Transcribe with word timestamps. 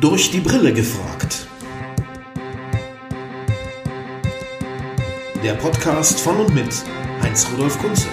Durch 0.00 0.30
die 0.30 0.40
Brille 0.40 0.72
gefragt. 0.72 1.46
Der 5.44 5.52
Podcast 5.56 6.20
von 6.20 6.36
und 6.38 6.54
mit 6.54 6.72
Heinz 7.20 7.46
Rudolf 7.52 7.78
Kunze. 7.78 8.06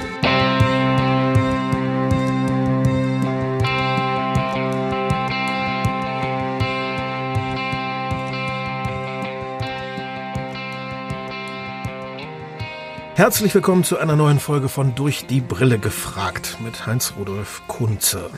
Herzlich 13.15 13.55
willkommen 13.55 13.85
zu 13.85 13.97
einer 13.97 14.17
neuen 14.17 14.41
Folge 14.41 14.67
von 14.67 14.93
Durch 14.93 15.25
die 15.25 15.39
Brille 15.39 15.79
gefragt 15.79 16.57
mit 16.61 16.85
Heinz 16.85 17.13
Rudolf 17.17 17.61
Kunze. 17.69 18.29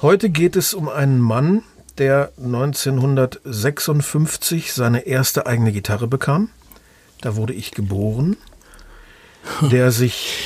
Heute 0.00 0.30
geht 0.30 0.54
es 0.54 0.74
um 0.74 0.88
einen 0.88 1.18
Mann, 1.18 1.64
der 1.98 2.32
1956 2.38 4.72
seine 4.72 5.06
erste 5.06 5.46
eigene 5.46 5.72
Gitarre 5.72 6.06
bekam. 6.06 6.50
Da 7.20 7.36
wurde 7.36 7.52
ich 7.52 7.70
geboren. 7.70 8.36
Der 9.60 9.92
sich 9.92 10.38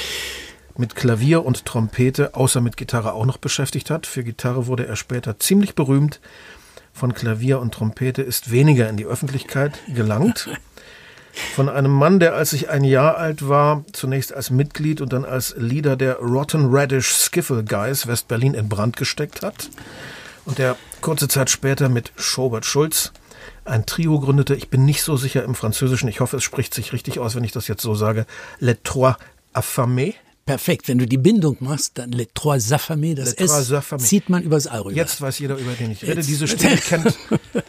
mit 0.77 0.97
Klavier 0.97 1.45
und 1.45 1.65
Trompete 1.65 2.35
außer 2.35 2.61
mit 2.61 2.77
Gitarre 2.77 3.13
auch 3.13 3.27
noch 3.27 3.39
beschäftigt 3.39 3.91
hat. 3.91 4.07
Für 4.07 4.25
Gitarre 4.25 4.67
wurde 4.67 4.87
er 4.87 4.97
später 4.97 5.39
ziemlich 5.39 5.75
berühmt. 5.75 6.21
Von 6.93 7.15
Klavier 7.15 7.61
und 7.61 7.75
Trompete 7.75 8.23
ist 8.23 8.51
weniger 8.51 8.89
in 8.89 8.97
die 8.97 9.07
Öffentlichkeit 9.07 9.79
gelangt. 9.95 10.49
Von 11.55 11.69
einem 11.69 11.93
Mann, 11.93 12.19
der 12.19 12.35
als 12.35 12.53
ich 12.53 12.71
ein 12.71 12.83
Jahr 12.83 13.17
alt 13.17 13.49
war, 13.49 13.85
zunächst 13.93 14.33
als 14.33 14.51
Mitglied 14.51 15.01
und 15.01 15.13
dann 15.13 15.25
als 15.25 15.55
Leader 15.57 15.97
der 15.97 16.17
Rotten 16.17 16.67
Radish 16.69 17.13
Skiffle 17.13 17.65
Guys 17.65 18.07
West-Berlin 18.07 18.55
in 18.55 18.69
Brand 18.69 18.97
gesteckt 18.97 19.43
hat. 19.43 19.71
Und 20.49 20.57
der 20.59 20.77
kurze 21.03 21.29
Zeit 21.29 21.51
später 21.51 21.91
mit 21.91 22.11
Schobert 22.17 22.65
Schulz 22.65 23.13
ein 23.67 23.85
Trio 23.85 24.19
gründete. 24.19 24.55
Ich 24.55 24.71
bin 24.71 24.87
nicht 24.87 25.03
so 25.03 25.15
sicher 25.19 25.45
im 25.45 25.55
Französischen. 25.55 26.09
Ich 26.09 26.21
hoffe, 26.21 26.39
es 26.39 26.43
spricht 26.43 26.73
sich 26.73 26.95
richtig 26.95 27.19
aus, 27.19 27.37
wenn 27.37 27.45
ich 27.45 27.53
das 27.53 27.69
jetzt 27.69 27.83
so 27.83 27.95
sage. 27.95 28.25
Les 28.59 28.79
Trois 28.83 29.17
Affamés. 29.53 30.15
Perfekt. 30.47 30.89
Wenn 30.89 30.97
du 30.97 31.07
die 31.07 31.19
Bindung 31.19 31.59
machst, 31.61 31.99
dann 31.99 32.13
Les 32.13 32.29
Trois 32.33 32.73
Affamés, 32.73 33.15
das 33.15 33.39
Les 33.39 33.51
S 33.51 33.71
Affamés. 33.73 33.99
zieht 33.99 34.31
man 34.31 34.43
übers 34.43 34.67
All 34.67 34.81
rüber. 34.81 34.97
Jetzt 34.97 35.21
weiß 35.21 35.39
jeder, 35.39 35.57
über 35.57 35.73
den 35.73 35.91
ich 35.91 36.03
rede. 36.03 36.15
Jetzt. 36.15 36.29
Diese 36.29 36.49
Stimme 36.49 36.77
kennt 36.89 37.19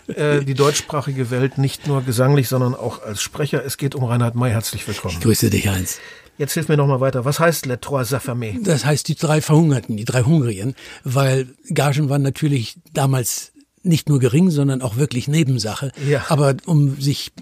äh, 0.07 0.45
die 0.45 0.53
deutschsprachige 0.53 1.31
Welt 1.31 1.57
nicht 1.57 1.85
nur 1.85 2.01
gesanglich, 2.03 2.47
sondern 2.47 2.75
auch 2.75 3.01
als 3.03 3.21
Sprecher. 3.21 3.65
Es 3.65 3.75
geht 3.75 3.93
um 3.93 4.05
Reinhard 4.05 4.35
May. 4.35 4.51
Herzlich 4.51 4.87
willkommen. 4.87 5.19
Grüße 5.19 5.49
dich, 5.49 5.67
Heinz. 5.67 5.99
Jetzt 6.39 6.53
hilf 6.53 6.69
mir 6.69 6.77
noch 6.77 6.87
mal 6.87 7.01
weiter. 7.01 7.25
Was 7.25 7.39
heißt 7.39 7.65
Les 7.65 7.79
Trois 7.81 8.13
Affamés? 8.13 8.63
Das 8.63 8.85
heißt 8.85 9.09
die 9.09 9.15
drei 9.15 9.41
Verhungerten, 9.41 9.97
die 9.97 10.05
drei 10.05 10.23
Hungrien, 10.23 10.73
weil 11.03 11.47
Gagen 11.73 12.07
waren 12.07 12.21
natürlich 12.21 12.77
damals 12.93 13.51
nicht 13.83 14.07
nur 14.07 14.19
gering, 14.19 14.49
sondern 14.49 14.81
auch 14.81 14.95
wirklich 14.95 15.27
Nebensache. 15.27 15.91
Ja. 16.07 16.25
Aber 16.29 16.55
um 16.65 16.99
sich 16.99 17.33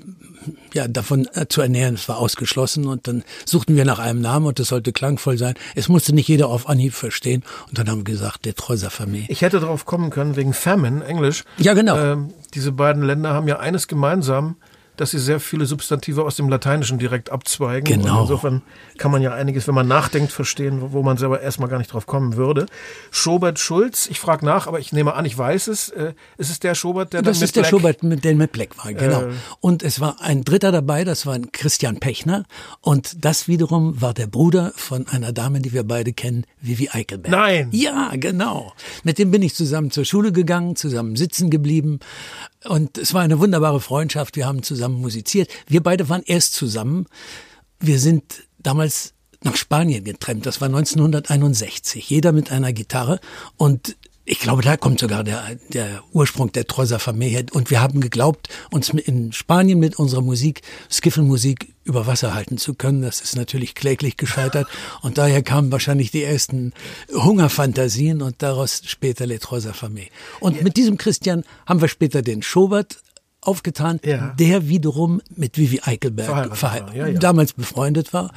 ja, 0.73 0.87
davon 0.87 1.27
zu 1.49 1.61
ernähren, 1.61 1.93
es 1.93 2.09
war 2.09 2.17
ausgeschlossen 2.17 2.87
und 2.87 3.07
dann 3.07 3.23
suchten 3.45 3.75
wir 3.75 3.85
nach 3.85 3.99
einem 3.99 4.19
Namen 4.19 4.47
und 4.47 4.59
es 4.59 4.69
sollte 4.69 4.93
klangvoll 4.93 5.37
sein. 5.37 5.53
Es 5.75 5.89
musste 5.89 6.13
nicht 6.13 6.27
jeder 6.27 6.47
auf 6.47 6.67
Anhieb 6.67 6.93
verstehen 6.93 7.43
und 7.69 7.77
dann 7.77 7.87
haben 7.89 7.99
wir 7.99 8.13
gesagt, 8.13 8.45
der 8.45 8.55
Treuser 8.55 8.89
Familie. 8.89 9.27
Ich 9.29 9.43
hätte 9.43 9.59
darauf 9.59 9.85
kommen 9.85 10.09
können, 10.09 10.35
wegen 10.35 10.53
Famine, 10.53 11.05
Englisch. 11.05 11.43
Ja, 11.59 11.75
genau. 11.75 11.99
Ähm, 11.99 12.33
diese 12.55 12.71
beiden 12.71 13.03
Länder 13.03 13.33
haben 13.35 13.47
ja 13.47 13.59
eines 13.59 13.87
gemeinsam, 13.87 14.55
dass 14.97 15.11
sie 15.11 15.19
sehr 15.19 15.39
viele 15.39 15.65
Substantive 15.65 16.23
aus 16.23 16.35
dem 16.35 16.49
Lateinischen 16.49 16.97
direkt 16.99 17.31
abzweigen. 17.31 18.01
Genau. 18.01 18.15
Und 18.17 18.21
insofern 18.23 18.61
kann 18.97 19.11
man 19.11 19.21
ja 19.21 19.33
einiges, 19.33 19.67
wenn 19.67 19.75
man 19.75 19.87
nachdenkt, 19.87 20.31
verstehen, 20.31 20.91
wo- 20.91 21.03
man 21.03 21.17
selber 21.17 21.39
erstmal 21.41 21.69
gar 21.69 21.77
nicht 21.77 21.93
drauf 21.93 22.05
kommen 22.05 22.35
würde. 22.35 22.65
Schobert 23.11 23.59
Schulz, 23.59 24.07
ich 24.11 24.19
frage 24.19 24.45
nach, 24.45 24.67
aber 24.67 24.79
ich 24.79 24.91
nehme 24.91 25.13
an, 25.13 25.23
ich 25.25 25.37
weiß 25.37 25.67
es. 25.67 25.89
Äh, 25.89 26.13
ist 26.37 26.49
es 26.49 26.59
der 26.59 26.75
Schobert, 26.75 27.13
der 27.13 27.21
Das 27.21 27.37
dann 27.37 27.39
mit 27.41 27.45
ist 27.49 27.55
der 27.55 27.61
Black- 27.61 27.69
Schubert, 27.69 28.03
mit 28.03 28.23
der 28.25 28.35
mit 28.35 28.51
Black 28.51 28.77
war, 28.83 28.93
genau. 28.93 29.21
Äh. 29.23 29.33
Und 29.61 29.83
es 29.83 29.99
war 29.99 30.17
ein 30.21 30.43
Dritter 30.43 30.71
dabei, 30.71 31.03
das 31.03 31.25
war 31.25 31.33
ein 31.35 31.51
Christian 31.51 31.99
Pechner. 31.99 32.43
Und 32.81 33.23
das 33.23 33.47
wiederum 33.47 34.01
war 34.01 34.13
der 34.13 34.27
Bruder 34.27 34.73
von 34.75 35.07
einer 35.07 35.31
Dame, 35.31 35.61
die 35.61 35.71
wir 35.73 35.83
beide 35.83 36.13
kennen, 36.13 36.45
Vivi 36.61 36.89
Eichelberg. 36.91 37.31
Nein. 37.31 37.69
Ja, 37.71 38.11
genau. 38.15 38.73
Mit 39.03 39.19
dem 39.19 39.31
bin 39.31 39.41
ich 39.41 39.53
zusammen 39.55 39.91
zur 39.91 40.05
Schule 40.05 40.31
gegangen, 40.31 40.75
zusammen 40.75 41.15
sitzen 41.15 41.49
geblieben. 41.49 41.99
Und 42.65 42.97
es 42.97 43.13
war 43.13 43.21
eine 43.21 43.39
wunderbare 43.39 43.79
Freundschaft. 43.79 44.35
Wir 44.35 44.45
haben 44.45 44.63
zusammen 44.63 44.86
musiziert. 44.93 45.49
Wir 45.67 45.81
beide 45.81 46.09
waren 46.09 46.23
erst 46.25 46.53
zusammen. 46.53 47.05
Wir 47.79 47.99
sind 47.99 48.43
damals 48.59 49.13
nach 49.43 49.55
Spanien 49.55 50.03
getrennt. 50.03 50.45
Das 50.45 50.61
war 50.61 50.67
1961. 50.67 52.09
Jeder 52.09 52.31
mit 52.31 52.51
einer 52.51 52.73
Gitarre. 52.73 53.19
Und 53.55 53.95
ich 54.29 54.39
glaube, 54.39 54.61
da 54.61 54.75
kommt 54.75 54.99
sogar 54.99 55.23
der, 55.23 55.55
der 55.69 56.03
Ursprung 56.11 56.51
der 56.51 56.67
Treuser 56.67 56.99
Familie 56.99 57.37
her. 57.37 57.45
Und 57.53 57.71
wir 57.71 57.79
haben 57.79 58.01
geglaubt, 58.01 58.49
uns 58.71 58.89
in 58.89 59.31
Spanien 59.31 59.79
mit 59.79 59.97
unserer 59.97 60.21
Musik, 60.21 60.63
Skiffelmusik, 60.91 61.73
über 61.85 62.07
Wasser 62.07 62.33
halten 62.33 62.57
zu 62.57 62.73
können. 62.73 63.01
Das 63.01 63.21
ist 63.21 63.37
natürlich 63.37 63.73
kläglich 63.73 64.17
gescheitert. 64.17 64.67
Und 65.01 65.17
daher 65.17 65.41
kamen 65.43 65.71
wahrscheinlich 65.71 66.11
die 66.11 66.23
ersten 66.23 66.73
Hungerfantasien 67.13 68.21
und 68.21 68.43
daraus 68.43 68.81
später 68.85 69.25
Les 69.25 69.39
Treuser 69.39 69.73
Familie. 69.73 70.09
Und 70.41 70.61
mit 70.61 70.75
diesem 70.75 70.97
Christian 70.97 71.45
haben 71.65 71.79
wir 71.79 71.87
später 71.87 72.21
den 72.21 72.41
Schobert 72.41 72.97
aufgetan, 73.47 73.99
Ja. 74.03 74.33
der 74.37 74.67
wiederum 74.67 75.21
mit 75.35 75.57
Vivi 75.57 75.81
Eichelberg 75.83 76.55
Verheiratet 76.55 76.95
ja, 76.95 77.07
ja. 77.07 77.19
damals 77.19 77.53
befreundet 77.53 78.13
war. 78.13 78.31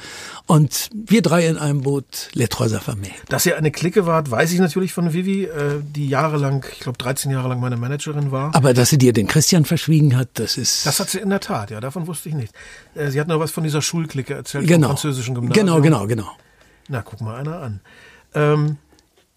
Und 0.47 0.89
wir 0.93 1.21
drei 1.21 1.47
in 1.47 1.57
einem 1.57 1.81
Boot, 1.81 2.29
Les 2.33 2.49
Familie. 2.81 3.13
Dass 3.29 3.45
ihr 3.45 3.57
eine 3.57 3.71
Clique 3.71 4.05
wart, 4.05 4.31
weiß 4.31 4.51
ich 4.53 4.59
natürlich 4.59 4.93
von 4.93 5.13
Vivi, 5.13 5.45
äh, 5.45 5.81
die 5.81 6.07
jahrelang, 6.07 6.65
ich 6.71 6.79
glaube 6.79 6.97
13 6.97 7.31
Jahre 7.31 7.49
lang 7.49 7.59
meine 7.59 7.77
Managerin 7.77 8.31
war. 8.31 8.55
Aber 8.55 8.73
dass 8.73 8.89
sie 8.89 8.97
dir 8.97 9.13
den 9.13 9.27
Christian 9.27 9.65
verschwiegen 9.65 10.15
hat, 10.15 10.29
das 10.35 10.57
ist... 10.57 10.85
Das 10.85 10.99
hat 10.99 11.09
sie 11.09 11.19
in 11.19 11.29
der 11.29 11.39
Tat, 11.39 11.71
ja, 11.71 11.79
davon 11.79 12.07
wusste 12.07 12.29
ich 12.29 12.35
nicht. 12.35 12.53
Äh, 12.95 13.11
Sie 13.11 13.19
hat 13.19 13.27
noch 13.27 13.39
was 13.39 13.51
von 13.51 13.63
dieser 13.63 13.81
Schulklicke 13.81 14.33
erzählt, 14.33 14.67
genau. 14.67 14.87
vom 14.87 14.97
französischen 14.97 15.35
Gymnasium. 15.35 15.65
Genau, 15.67 15.81
genau, 15.81 16.07
genau. 16.07 16.31
Na, 16.87 17.01
guck 17.01 17.21
mal 17.21 17.35
einer 17.35 17.59
an. 17.59 17.81
Ähm, 18.33 18.77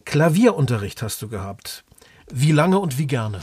Klavierunterricht 0.04 1.02
hast 1.02 1.22
du 1.22 1.28
gehabt. 1.28 1.84
Wie 2.30 2.52
lange 2.52 2.78
und 2.78 2.98
wie 2.98 3.06
gerne? 3.06 3.40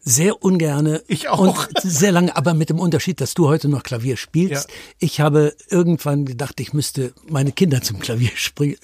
Sehr 0.00 0.42
ungerne. 0.42 1.02
Ich 1.06 1.28
auch. 1.28 1.38
Und 1.38 1.56
sehr 1.82 2.12
lange, 2.12 2.34
aber 2.34 2.54
mit 2.54 2.70
dem 2.70 2.78
Unterschied, 2.78 3.20
dass 3.20 3.34
du 3.34 3.48
heute 3.48 3.68
noch 3.68 3.82
Klavier 3.82 4.16
spielst. 4.16 4.68
Ja. 4.68 4.74
Ich 4.98 5.20
habe 5.20 5.54
irgendwann 5.68 6.24
gedacht, 6.24 6.60
ich 6.60 6.72
müsste 6.72 7.12
meine 7.28 7.52
Kinder 7.52 7.82
zum 7.82 7.98
Klavier 7.98 8.30
springen, 8.34 8.76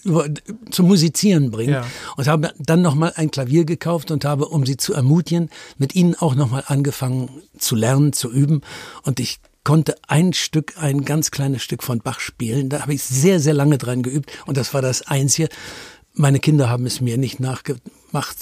zum 0.70 0.86
Musizieren 0.86 1.50
bringen. 1.50 1.72
Ja. 1.72 1.86
Und 2.16 2.26
habe 2.26 2.52
dann 2.58 2.82
nochmal 2.82 3.14
ein 3.16 3.30
Klavier 3.30 3.64
gekauft 3.64 4.10
und 4.10 4.24
habe, 4.24 4.48
um 4.48 4.66
sie 4.66 4.76
zu 4.76 4.92
ermutigen, 4.92 5.50
mit 5.78 5.94
ihnen 5.94 6.14
auch 6.14 6.34
nochmal 6.34 6.64
angefangen 6.66 7.30
zu 7.58 7.74
lernen, 7.74 8.12
zu 8.12 8.30
üben. 8.30 8.60
Und 9.02 9.18
ich 9.18 9.38
konnte 9.64 9.96
ein 10.06 10.34
Stück, 10.34 10.74
ein 10.76 11.06
ganz 11.06 11.30
kleines 11.30 11.62
Stück 11.62 11.82
von 11.82 12.00
Bach 12.00 12.20
spielen. 12.20 12.68
Da 12.68 12.82
habe 12.82 12.92
ich 12.92 13.02
sehr, 13.02 13.40
sehr 13.40 13.54
lange 13.54 13.78
dran 13.78 14.02
geübt. 14.02 14.30
Und 14.46 14.58
das 14.58 14.74
war 14.74 14.82
das 14.82 15.06
Einzige. 15.06 15.48
Meine 16.16 16.38
Kinder 16.38 16.68
haben 16.70 16.86
es 16.86 17.00
mir 17.00 17.18
nicht 17.18 17.40
nachgemacht. 17.40 18.36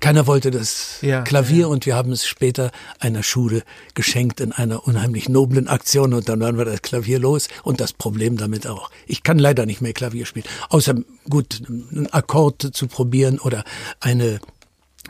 Keiner 0.00 0.26
wollte 0.26 0.50
das 0.50 0.98
Ja, 1.00 1.22
Klavier 1.22 1.60
ja. 1.62 1.66
und 1.68 1.86
wir 1.86 1.94
haben 1.96 2.12
es 2.12 2.26
später 2.26 2.70
einer 3.00 3.22
Schule 3.22 3.62
geschenkt 3.94 4.40
in 4.40 4.52
einer 4.52 4.86
unheimlich 4.86 5.30
noblen 5.30 5.66
Aktion 5.66 6.12
und 6.12 6.28
dann 6.28 6.40
waren 6.40 6.58
wir 6.58 6.66
das 6.66 6.82
Klavier 6.82 7.18
los 7.18 7.48
und 7.62 7.80
das 7.80 7.94
Problem 7.94 8.36
damit 8.36 8.66
auch. 8.66 8.90
Ich 9.06 9.22
kann 9.22 9.38
leider 9.38 9.64
nicht 9.64 9.80
mehr 9.80 9.94
Klavier 9.94 10.26
spielen, 10.26 10.44
außer 10.68 10.96
gut 11.30 11.62
einen 11.66 12.08
Akkord 12.12 12.70
zu 12.74 12.86
probieren 12.88 13.38
oder 13.38 13.64
eine 14.00 14.40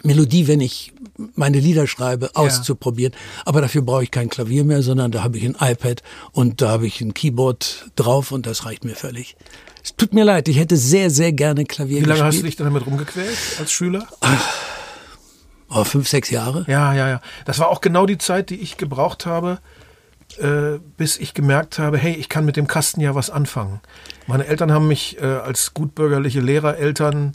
Melodie, 0.04 0.46
wenn 0.48 0.60
ich 0.60 0.92
meine 1.34 1.58
Lieder 1.58 1.86
schreibe, 1.86 2.30
auszuprobieren. 2.34 3.14
Aber 3.44 3.60
dafür 3.60 3.82
brauche 3.82 4.02
ich 4.02 4.10
kein 4.10 4.28
Klavier 4.28 4.64
mehr, 4.64 4.82
sondern 4.82 5.10
da 5.10 5.22
habe 5.22 5.38
ich 5.38 5.44
ein 5.44 5.56
iPad 5.58 6.02
und 6.32 6.60
da 6.60 6.70
habe 6.70 6.86
ich 6.86 7.00
ein 7.00 7.14
Keyboard 7.14 7.90
drauf 7.96 8.32
und 8.32 8.46
das 8.46 8.66
reicht 8.66 8.84
mir 8.84 8.94
völlig. 8.94 9.36
Es 9.82 9.94
tut 9.96 10.14
mir 10.14 10.24
leid, 10.24 10.48
ich 10.48 10.58
hätte 10.58 10.76
sehr, 10.76 11.10
sehr 11.10 11.32
gerne 11.32 11.64
Klavier 11.64 12.00
Wie 12.00 12.04
lange 12.04 12.24
hast 12.24 12.38
du 12.38 12.42
gespielt. 12.42 12.46
dich 12.46 12.56
denn 12.56 12.66
damit 12.66 12.86
rumgequält 12.86 13.36
als 13.58 13.70
Schüler? 13.70 14.06
Oh, 15.68 15.84
fünf, 15.84 16.08
sechs 16.08 16.30
Jahre. 16.30 16.64
Ja, 16.68 16.94
ja, 16.94 17.08
ja. 17.08 17.20
Das 17.44 17.58
war 17.58 17.68
auch 17.68 17.80
genau 17.80 18.06
die 18.06 18.18
Zeit, 18.18 18.50
die 18.50 18.60
ich 18.60 18.76
gebraucht 18.76 19.26
habe, 19.26 19.58
äh, 20.38 20.78
bis 20.96 21.16
ich 21.18 21.34
gemerkt 21.34 21.78
habe, 21.78 21.98
hey, 21.98 22.14
ich 22.14 22.28
kann 22.28 22.44
mit 22.44 22.56
dem 22.56 22.66
Kasten 22.66 23.00
ja 23.00 23.14
was 23.14 23.28
anfangen. 23.30 23.80
Meine 24.26 24.46
Eltern 24.46 24.72
haben 24.72 24.88
mich 24.88 25.18
äh, 25.20 25.24
als 25.24 25.74
gutbürgerliche 25.74 26.40
Lehrereltern 26.40 27.32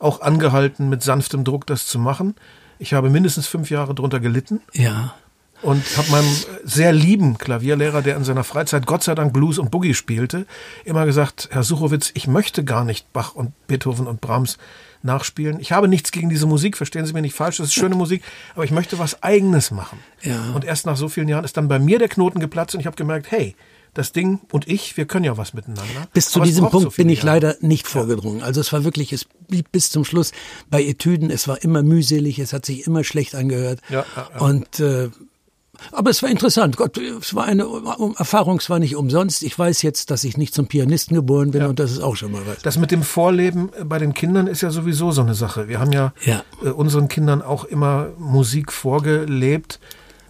auch 0.00 0.20
angehalten, 0.22 0.88
mit 0.88 1.02
sanftem 1.04 1.44
Druck 1.44 1.66
das 1.66 1.86
zu 1.86 1.98
machen. 2.00 2.34
Ich 2.80 2.92
habe 2.94 3.10
mindestens 3.10 3.46
fünf 3.46 3.70
Jahre 3.70 3.94
drunter 3.94 4.18
gelitten 4.18 4.60
Ja. 4.72 5.14
und 5.62 5.84
habe 5.98 6.10
meinem 6.10 6.36
sehr 6.64 6.92
lieben 6.92 7.36
Klavierlehrer, 7.38 8.00
der 8.02 8.16
in 8.16 8.24
seiner 8.24 8.42
Freizeit 8.44 8.86
Gott 8.86 9.02
sei 9.04 9.14
Dank 9.14 9.32
Blues 9.34 9.58
und 9.58 9.70
Boogie 9.70 9.92
spielte, 9.94 10.46
immer 10.84 11.04
gesagt, 11.06 11.48
Herr 11.52 11.62
Suchowitz, 11.62 12.10
ich 12.14 12.26
möchte 12.26 12.64
gar 12.64 12.84
nicht 12.84 13.12
Bach 13.12 13.34
und 13.34 13.52
Beethoven 13.66 14.06
und 14.06 14.20
Brahms 14.22 14.56
nachspielen. 15.02 15.60
Ich 15.60 15.72
habe 15.72 15.88
nichts 15.88 16.12
gegen 16.12 16.28
diese 16.30 16.46
Musik, 16.46 16.76
verstehen 16.76 17.04
Sie 17.06 17.12
mir 17.12 17.22
nicht 17.22 17.34
falsch, 17.34 17.58
das 17.58 17.68
ist 17.68 17.74
schöne 17.74 17.94
Musik, 17.94 18.22
aber 18.54 18.64
ich 18.64 18.70
möchte 18.70 18.98
was 18.98 19.22
Eigenes 19.22 19.70
machen. 19.70 19.98
Ja. 20.22 20.50
Und 20.54 20.64
erst 20.64 20.86
nach 20.86 20.96
so 20.96 21.08
vielen 21.08 21.28
Jahren 21.28 21.44
ist 21.44 21.56
dann 21.56 21.68
bei 21.68 21.78
mir 21.78 21.98
der 21.98 22.08
Knoten 22.08 22.40
geplatzt 22.40 22.74
und 22.74 22.80
ich 22.80 22.86
habe 22.86 22.96
gemerkt, 22.96 23.30
hey, 23.30 23.54
das 23.94 24.12
Ding 24.12 24.40
und 24.52 24.68
ich, 24.68 24.96
wir 24.96 25.06
können 25.06 25.24
ja 25.24 25.36
was 25.36 25.52
miteinander. 25.54 26.06
Bis 26.12 26.28
zu 26.30 26.40
diesem 26.40 26.64
braucht 26.64 26.72
so 26.72 26.78
Punkt 26.80 26.96
bin 26.96 27.08
ich 27.08 27.22
Jahre. 27.22 27.40
leider 27.40 27.56
nicht 27.60 27.86
vorgedrungen. 27.86 28.42
Also 28.42 28.60
es 28.60 28.72
war 28.72 28.84
wirklich, 28.84 29.12
es 29.12 29.24
blieb 29.48 29.72
bis 29.72 29.90
zum 29.90 30.04
Schluss 30.04 30.32
bei 30.68 30.82
Etüden. 30.82 31.30
Es 31.30 31.48
war 31.48 31.62
immer 31.62 31.82
mühselig, 31.82 32.38
es 32.38 32.52
hat 32.52 32.64
sich 32.64 32.86
immer 32.86 33.04
schlecht 33.04 33.34
angehört. 33.34 33.80
Ja, 33.88 34.04
ja, 34.16 34.28
ja. 34.34 34.40
Und 34.40 34.80
äh, 34.80 35.10
aber 35.92 36.10
es 36.10 36.22
war 36.22 36.28
interessant. 36.28 36.76
Gott, 36.76 36.98
es 36.98 37.34
war 37.34 37.46
eine 37.46 37.66
Erfahrung, 38.18 38.58
es 38.58 38.68
war 38.68 38.78
nicht 38.78 38.96
umsonst. 38.96 39.42
Ich 39.42 39.58
weiß 39.58 39.82
jetzt, 39.82 40.10
dass 40.10 40.24
ich 40.24 40.36
nicht 40.36 40.54
zum 40.54 40.66
Pianisten 40.66 41.14
geboren 41.14 41.52
bin 41.52 41.62
und 41.64 41.78
das 41.78 41.90
ist 41.90 42.00
auch 42.00 42.16
schon 42.16 42.32
mal 42.32 42.42
was. 42.46 42.58
Das 42.62 42.76
mit 42.76 42.90
dem 42.90 43.02
Vorleben 43.02 43.70
bei 43.84 43.98
den 43.98 44.12
Kindern 44.14 44.46
ist 44.46 44.60
ja 44.60 44.70
sowieso 44.70 45.10
so 45.10 45.22
eine 45.22 45.34
Sache. 45.34 45.68
Wir 45.68 45.80
haben 45.80 45.92
ja, 45.92 46.12
Ja. 46.24 46.42
Äh, 46.62 46.68
unseren 46.68 47.08
Kindern 47.08 47.42
auch 47.42 47.64
immer 47.64 48.08
Musik 48.18 48.72
vorgelebt. 48.72 49.80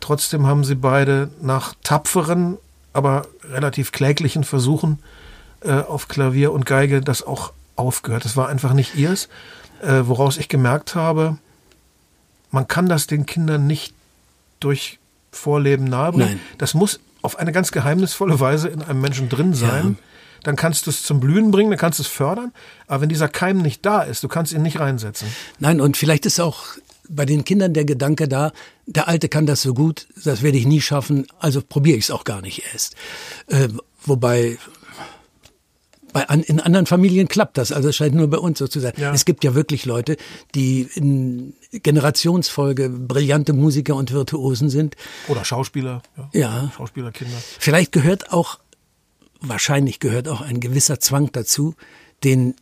Trotzdem 0.01 0.47
haben 0.47 0.65
sie 0.65 0.77
beide 0.77 1.31
nach 1.43 1.75
tapferen, 1.83 2.57
aber 2.93 3.27
relativ 3.45 3.93
kläglichen 3.93 4.45
Versuchen 4.45 4.99
äh, 5.63 5.73
auf 5.73 6.09
Klavier 6.09 6.53
und 6.53 6.67
Geige 6.67 7.01
das 7.01 7.23
auch 7.23 7.53
aufgehört. 7.77 8.25
Das 8.25 8.37
war 8.37 8.49
einfach 8.49 8.73
nicht 8.73 8.95
ihrs. 8.95 9.29
Äh, 9.83 10.03
woraus 10.05 10.37
ich 10.37 10.49
gemerkt 10.49 10.95
habe, 10.95 11.39
man 12.51 12.69
kann 12.69 12.89
das 12.89 13.07
den 13.07 13.27
Kindern 13.27 13.67
nicht 13.67 13.95
durch 14.59 14.99
Vorleben 15.33 15.85
nahebringen. 15.85 16.35
Nein. 16.35 16.41
Das 16.59 16.75
muss 16.75 17.01
auf 17.23 17.39
eine 17.39 17.53
ganz 17.53 17.73
geheimnisvolle 17.73 18.41
Weise 18.41 18.69
in 18.69 18.83
einem 18.83 19.01
Menschen 19.01 19.29
drin 19.29 19.55
sein. 19.55 19.97
Dann 20.43 20.57
kannst 20.57 20.87
du 20.87 20.91
es 20.91 21.03
zum 21.03 21.21
Blühen 21.21 21.51
bringen, 21.51 21.71
dann 21.71 21.79
kannst 21.79 21.99
du 21.99 22.03
es 22.03 22.09
fördern. 22.09 22.53
Aber 22.87 23.03
wenn 23.03 23.09
dieser 23.09 23.29
Keim 23.29 23.59
nicht 23.59 23.85
da 23.85 24.03
ist, 24.03 24.23
du 24.23 24.29
kannst 24.29 24.53
ihn 24.53 24.63
nicht 24.63 24.81
reinsetzen. 24.81 25.29
Nein, 25.59 25.81
und 25.81 25.97
vielleicht 25.97 26.25
ist 26.27 26.41
auch 26.41 26.65
bei 27.11 27.27
den 27.27 27.45
Kindern 27.45 27.75
der 27.75 27.85
Gedanke 27.85 28.29
da, 28.29 28.53
der 28.87 29.09
Alte 29.09 29.29
kann 29.29 29.47
das 29.47 29.63
so 29.63 29.75
gut, 29.75 30.07
das 30.25 30.43
werde 30.43 30.59
ich 30.59 30.67
nie 30.67 30.81
schaffen, 30.81 31.27
also 31.39 31.61
probiere 31.61 31.99
ich 31.99 32.05
es 32.05 32.11
auch 32.11 32.25
gar 32.25 32.41
nicht 32.41 32.63
erst. 32.73 32.95
Äh, 33.49 33.69
wobei 34.05 34.59
bei, 36.13 36.29
an, 36.29 36.43
in 36.43 36.61
anderen 36.61 36.87
Familien 36.87 37.29
klappt 37.29 37.59
das, 37.59 37.73
also 37.73 37.89
es 37.89 37.97
scheint 37.97 38.15
nur 38.15 38.29
bei 38.29 38.39
uns 38.39 38.59
so 38.59 38.67
zu 38.67 38.81
sein. 38.81 38.93
Ja. 38.97 39.13
Es 39.13 39.25
gibt 39.25 39.45
ja 39.45 39.55
wirklich 39.55 39.85
Leute, 39.87 40.17
die 40.55 40.89
in 40.95 41.55
Generationsfolge 41.73 42.89
brillante 42.89 43.53
Musiker 43.53 43.95
und 43.95 44.13
Virtuosen 44.13 44.71
sind. 44.71 44.97
Oder 45.29 45.45
Schauspieler. 45.45 46.03
Ja. 46.33 46.73
Schauspielerkinder. 46.77 47.37
Vielleicht 47.59 47.93
gehört 47.93 48.33
auch, 48.33 48.59
wahrscheinlich 49.41 50.01
gehört 50.01 50.29
auch 50.29 50.41
ein 50.41 50.61
gewisser 50.61 51.01
Zwang 51.01 51.31
dazu, 51.33 51.75
den 52.25 52.55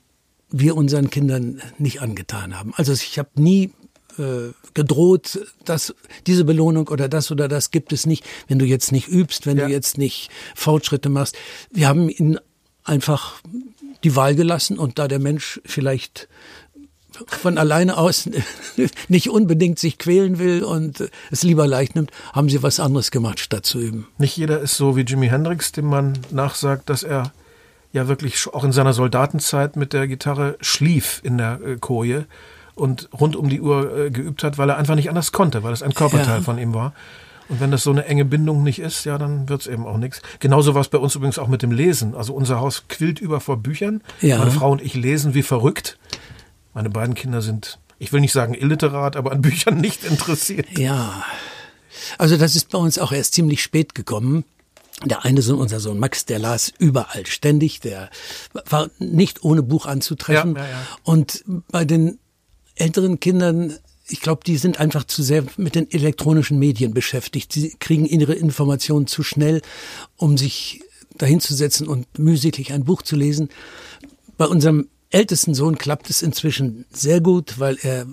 wir 0.50 0.76
unseren 0.76 1.10
Kindern 1.10 1.60
nicht 1.78 2.00
angetan 2.00 2.58
haben. 2.58 2.72
Also 2.76 2.92
ich 2.92 3.18
habe 3.18 3.30
nie 3.34 3.72
äh, 4.18 4.52
gedroht, 4.74 5.38
dass 5.64 5.94
diese 6.26 6.44
Belohnung 6.44 6.88
oder 6.88 7.08
das 7.08 7.30
oder 7.30 7.48
das 7.48 7.70
gibt 7.70 7.92
es 7.92 8.06
nicht, 8.06 8.24
wenn 8.48 8.58
du 8.58 8.64
jetzt 8.64 8.92
nicht 8.92 9.08
übst, 9.08 9.46
wenn 9.46 9.56
Ja. 9.58 9.66
du 9.66 9.72
jetzt 9.72 9.98
nicht 9.98 10.30
Fortschritte 10.54 11.08
machst. 11.08 11.36
Wir 11.70 11.88
haben 11.88 12.08
ihnen 12.08 12.38
einfach 12.84 13.34
die 14.04 14.14
Wahl 14.16 14.34
gelassen 14.34 14.78
und 14.78 14.98
da 14.98 15.08
der 15.08 15.18
Mensch 15.18 15.60
vielleicht 15.64 16.28
von 17.26 17.58
alleine 17.58 17.96
aus 17.96 18.28
nicht 19.08 19.28
unbedingt 19.30 19.78
sich 19.78 19.98
quälen 19.98 20.38
will 20.38 20.62
und 20.62 21.10
es 21.30 21.42
lieber 21.42 21.66
leicht 21.66 21.96
nimmt, 21.96 22.10
haben 22.32 22.48
sie 22.48 22.62
was 22.62 22.78
anderes 22.78 23.10
gemacht, 23.10 23.40
statt 23.40 23.66
zu 23.66 23.80
üben. 23.80 24.06
Nicht 24.18 24.36
jeder 24.36 24.60
ist 24.60 24.76
so 24.76 24.96
wie 24.96 25.00
Jimi 25.02 25.28
Hendrix, 25.28 25.72
dem 25.72 25.86
man 25.86 26.18
nachsagt, 26.30 26.88
dass 26.90 27.02
er 27.02 27.32
ja 27.92 28.06
wirklich 28.06 28.46
auch 28.52 28.62
in 28.64 28.70
seiner 28.72 28.92
Soldatenzeit 28.92 29.74
mit 29.74 29.92
der 29.94 30.06
Gitarre 30.06 30.56
schlief 30.60 31.20
in 31.24 31.38
der 31.38 31.58
äh, 31.64 31.76
Koje 31.80 32.26
und 32.78 33.08
rund 33.18 33.36
um 33.36 33.48
die 33.48 33.60
Uhr 33.60 33.96
äh, 33.96 34.10
geübt 34.10 34.42
hat, 34.44 34.58
weil 34.58 34.68
er 34.70 34.76
einfach 34.76 34.94
nicht 34.94 35.08
anders 35.08 35.32
konnte, 35.32 35.62
weil 35.62 35.72
es 35.72 35.82
ein 35.82 35.94
Körperteil 35.94 36.38
Ja. 36.38 36.42
von 36.42 36.58
ihm 36.58 36.74
war. 36.74 36.92
Und 37.48 37.60
wenn 37.60 37.70
das 37.70 37.82
so 37.82 37.90
eine 37.90 38.04
enge 38.04 38.26
Bindung 38.26 38.62
nicht 38.62 38.78
ist, 38.78 39.04
ja, 39.04 39.16
dann 39.16 39.48
wird's 39.48 39.66
eben 39.66 39.86
auch 39.86 39.96
nichts. 39.96 40.20
Genauso 40.38 40.74
war 40.74 40.82
es 40.82 40.88
bei 40.88 40.98
uns 40.98 41.14
übrigens 41.14 41.38
auch 41.38 41.48
mit 41.48 41.62
dem 41.62 41.70
Lesen. 41.72 42.14
Also 42.14 42.34
unser 42.34 42.60
Haus 42.60 42.84
quillt 42.88 43.20
über 43.20 43.40
vor 43.40 43.56
Büchern. 43.56 44.02
Ja. 44.20 44.38
Meine 44.38 44.50
Frau 44.50 44.70
und 44.70 44.82
ich 44.82 44.94
lesen 44.94 45.32
wie 45.32 45.42
verrückt. 45.42 45.98
Meine 46.74 46.90
beiden 46.90 47.14
Kinder 47.14 47.40
sind, 47.40 47.78
ich 47.98 48.12
will 48.12 48.20
nicht 48.20 48.32
sagen 48.32 48.52
illiterat, 48.54 49.16
aber 49.16 49.32
an 49.32 49.40
Büchern 49.42 49.80
nicht 49.80 50.04
interessiert. 50.04 50.66
Ja. 50.78 51.24
Also 52.18 52.36
das 52.36 52.54
ist 52.54 52.68
bei 52.70 52.78
uns 52.78 52.98
auch 52.98 53.12
erst 53.12 53.32
ziemlich 53.34 53.62
spät 53.62 53.94
gekommen. 53.94 54.44
Der 55.04 55.24
eine 55.24 55.40
Sohn, 55.42 55.58
unser 55.58 55.80
Sohn 55.80 55.98
Max, 55.98 56.26
der 56.26 56.38
las 56.40 56.72
überall 56.78 57.24
ständig, 57.24 57.80
der 57.80 58.10
war 58.68 58.90
nicht 58.98 59.42
ohne 59.44 59.62
Buch 59.62 59.86
anzutreffen. 59.86 60.54
Ja, 60.56 60.62
ja, 60.64 60.68
ja. 60.70 60.76
Und 61.04 61.44
bei 61.70 61.84
den 61.84 62.18
älteren 62.80 63.20
Kindern, 63.20 63.74
ich 64.08 64.20
glaube, 64.20 64.40
die 64.46 64.56
sind 64.56 64.80
einfach 64.80 65.04
zu 65.04 65.22
sehr 65.22 65.44
mit 65.56 65.74
den 65.74 65.90
elektronischen 65.90 66.58
Medien 66.58 66.94
beschäftigt. 66.94 67.52
Sie 67.52 67.76
kriegen 67.78 68.06
ihre 68.06 68.34
Informationen 68.34 69.06
zu 69.06 69.22
schnell, 69.22 69.60
um 70.16 70.38
sich 70.38 70.82
dahinzusetzen 71.16 71.88
und 71.88 72.18
mühselig 72.18 72.72
ein 72.72 72.84
Buch 72.84 73.02
zu 73.02 73.16
lesen. 73.16 73.48
Bei 74.36 74.46
unserem 74.46 74.88
ältesten 75.10 75.54
Sohn 75.54 75.78
klappt 75.78 76.10
es 76.10 76.22
inzwischen 76.22 76.84
sehr 76.90 77.20
gut, 77.20 77.58
weil 77.58 77.78
er 77.82 78.06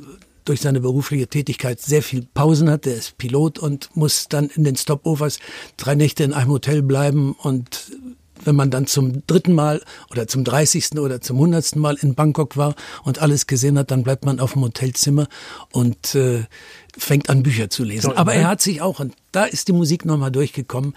durch 0.43 0.61
seine 0.61 0.79
berufliche 0.79 1.27
Tätigkeit 1.27 1.81
sehr 1.81 2.03
viel 2.03 2.27
Pausen 2.33 2.69
hat. 2.69 2.85
Der 2.85 2.95
ist 2.95 3.17
Pilot 3.17 3.59
und 3.59 3.89
muss 3.95 4.27
dann 4.29 4.49
in 4.49 4.63
den 4.63 4.75
Stopovers 4.75 5.39
drei 5.77 5.95
Nächte 5.95 6.23
in 6.23 6.33
einem 6.33 6.51
Hotel 6.51 6.81
bleiben 6.83 7.33
und 7.33 7.91
wenn 8.43 8.55
man 8.55 8.69
dann 8.69 8.87
zum 8.87 9.25
dritten 9.27 9.53
Mal 9.53 9.81
oder 10.11 10.27
zum 10.27 10.43
dreißigsten 10.43 10.99
oder 10.99 11.21
zum 11.21 11.37
hundertsten 11.37 11.81
Mal 11.81 11.95
in 11.95 12.15
Bangkok 12.15 12.57
war 12.57 12.75
und 13.03 13.19
alles 13.19 13.47
gesehen 13.47 13.77
hat, 13.77 13.91
dann 13.91 14.03
bleibt 14.03 14.25
man 14.25 14.39
auf 14.39 14.53
dem 14.53 14.63
Hotelzimmer 14.63 15.27
und 15.71 16.15
äh, 16.15 16.43
fängt 16.97 17.29
an 17.29 17.43
Bücher 17.43 17.69
zu 17.69 17.83
lesen. 17.83 18.11
So, 18.11 18.15
Aber 18.15 18.33
er 18.33 18.43
ne? 18.43 18.47
hat 18.47 18.61
sich 18.61 18.81
auch, 18.81 18.99
und 18.99 19.13
da 19.31 19.45
ist 19.45 19.67
die 19.67 19.73
Musik 19.73 20.05
nochmal 20.05 20.31
durchgekommen, 20.31 20.93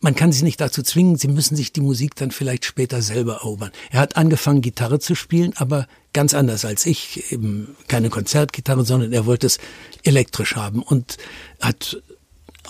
man 0.00 0.14
kann 0.14 0.30
sie 0.30 0.44
nicht 0.44 0.60
dazu 0.60 0.82
zwingen, 0.82 1.16
sie 1.16 1.28
müssen 1.28 1.56
sich 1.56 1.72
die 1.72 1.80
Musik 1.80 2.14
dann 2.16 2.30
vielleicht 2.30 2.64
später 2.64 3.00
selber 3.02 3.36
erobern. 3.36 3.70
Er 3.90 4.00
hat 4.00 4.16
angefangen, 4.16 4.60
Gitarre 4.60 4.98
zu 4.98 5.14
spielen, 5.14 5.52
aber 5.56 5.86
ganz 6.12 6.34
anders 6.34 6.64
als 6.64 6.86
ich, 6.86 7.32
eben 7.32 7.76
keine 7.88 8.10
Konzertgitarre, 8.10 8.84
sondern 8.84 9.12
er 9.12 9.26
wollte 9.26 9.46
es 9.46 9.58
elektrisch 10.02 10.54
haben 10.54 10.82
und 10.82 11.16
hat 11.60 12.00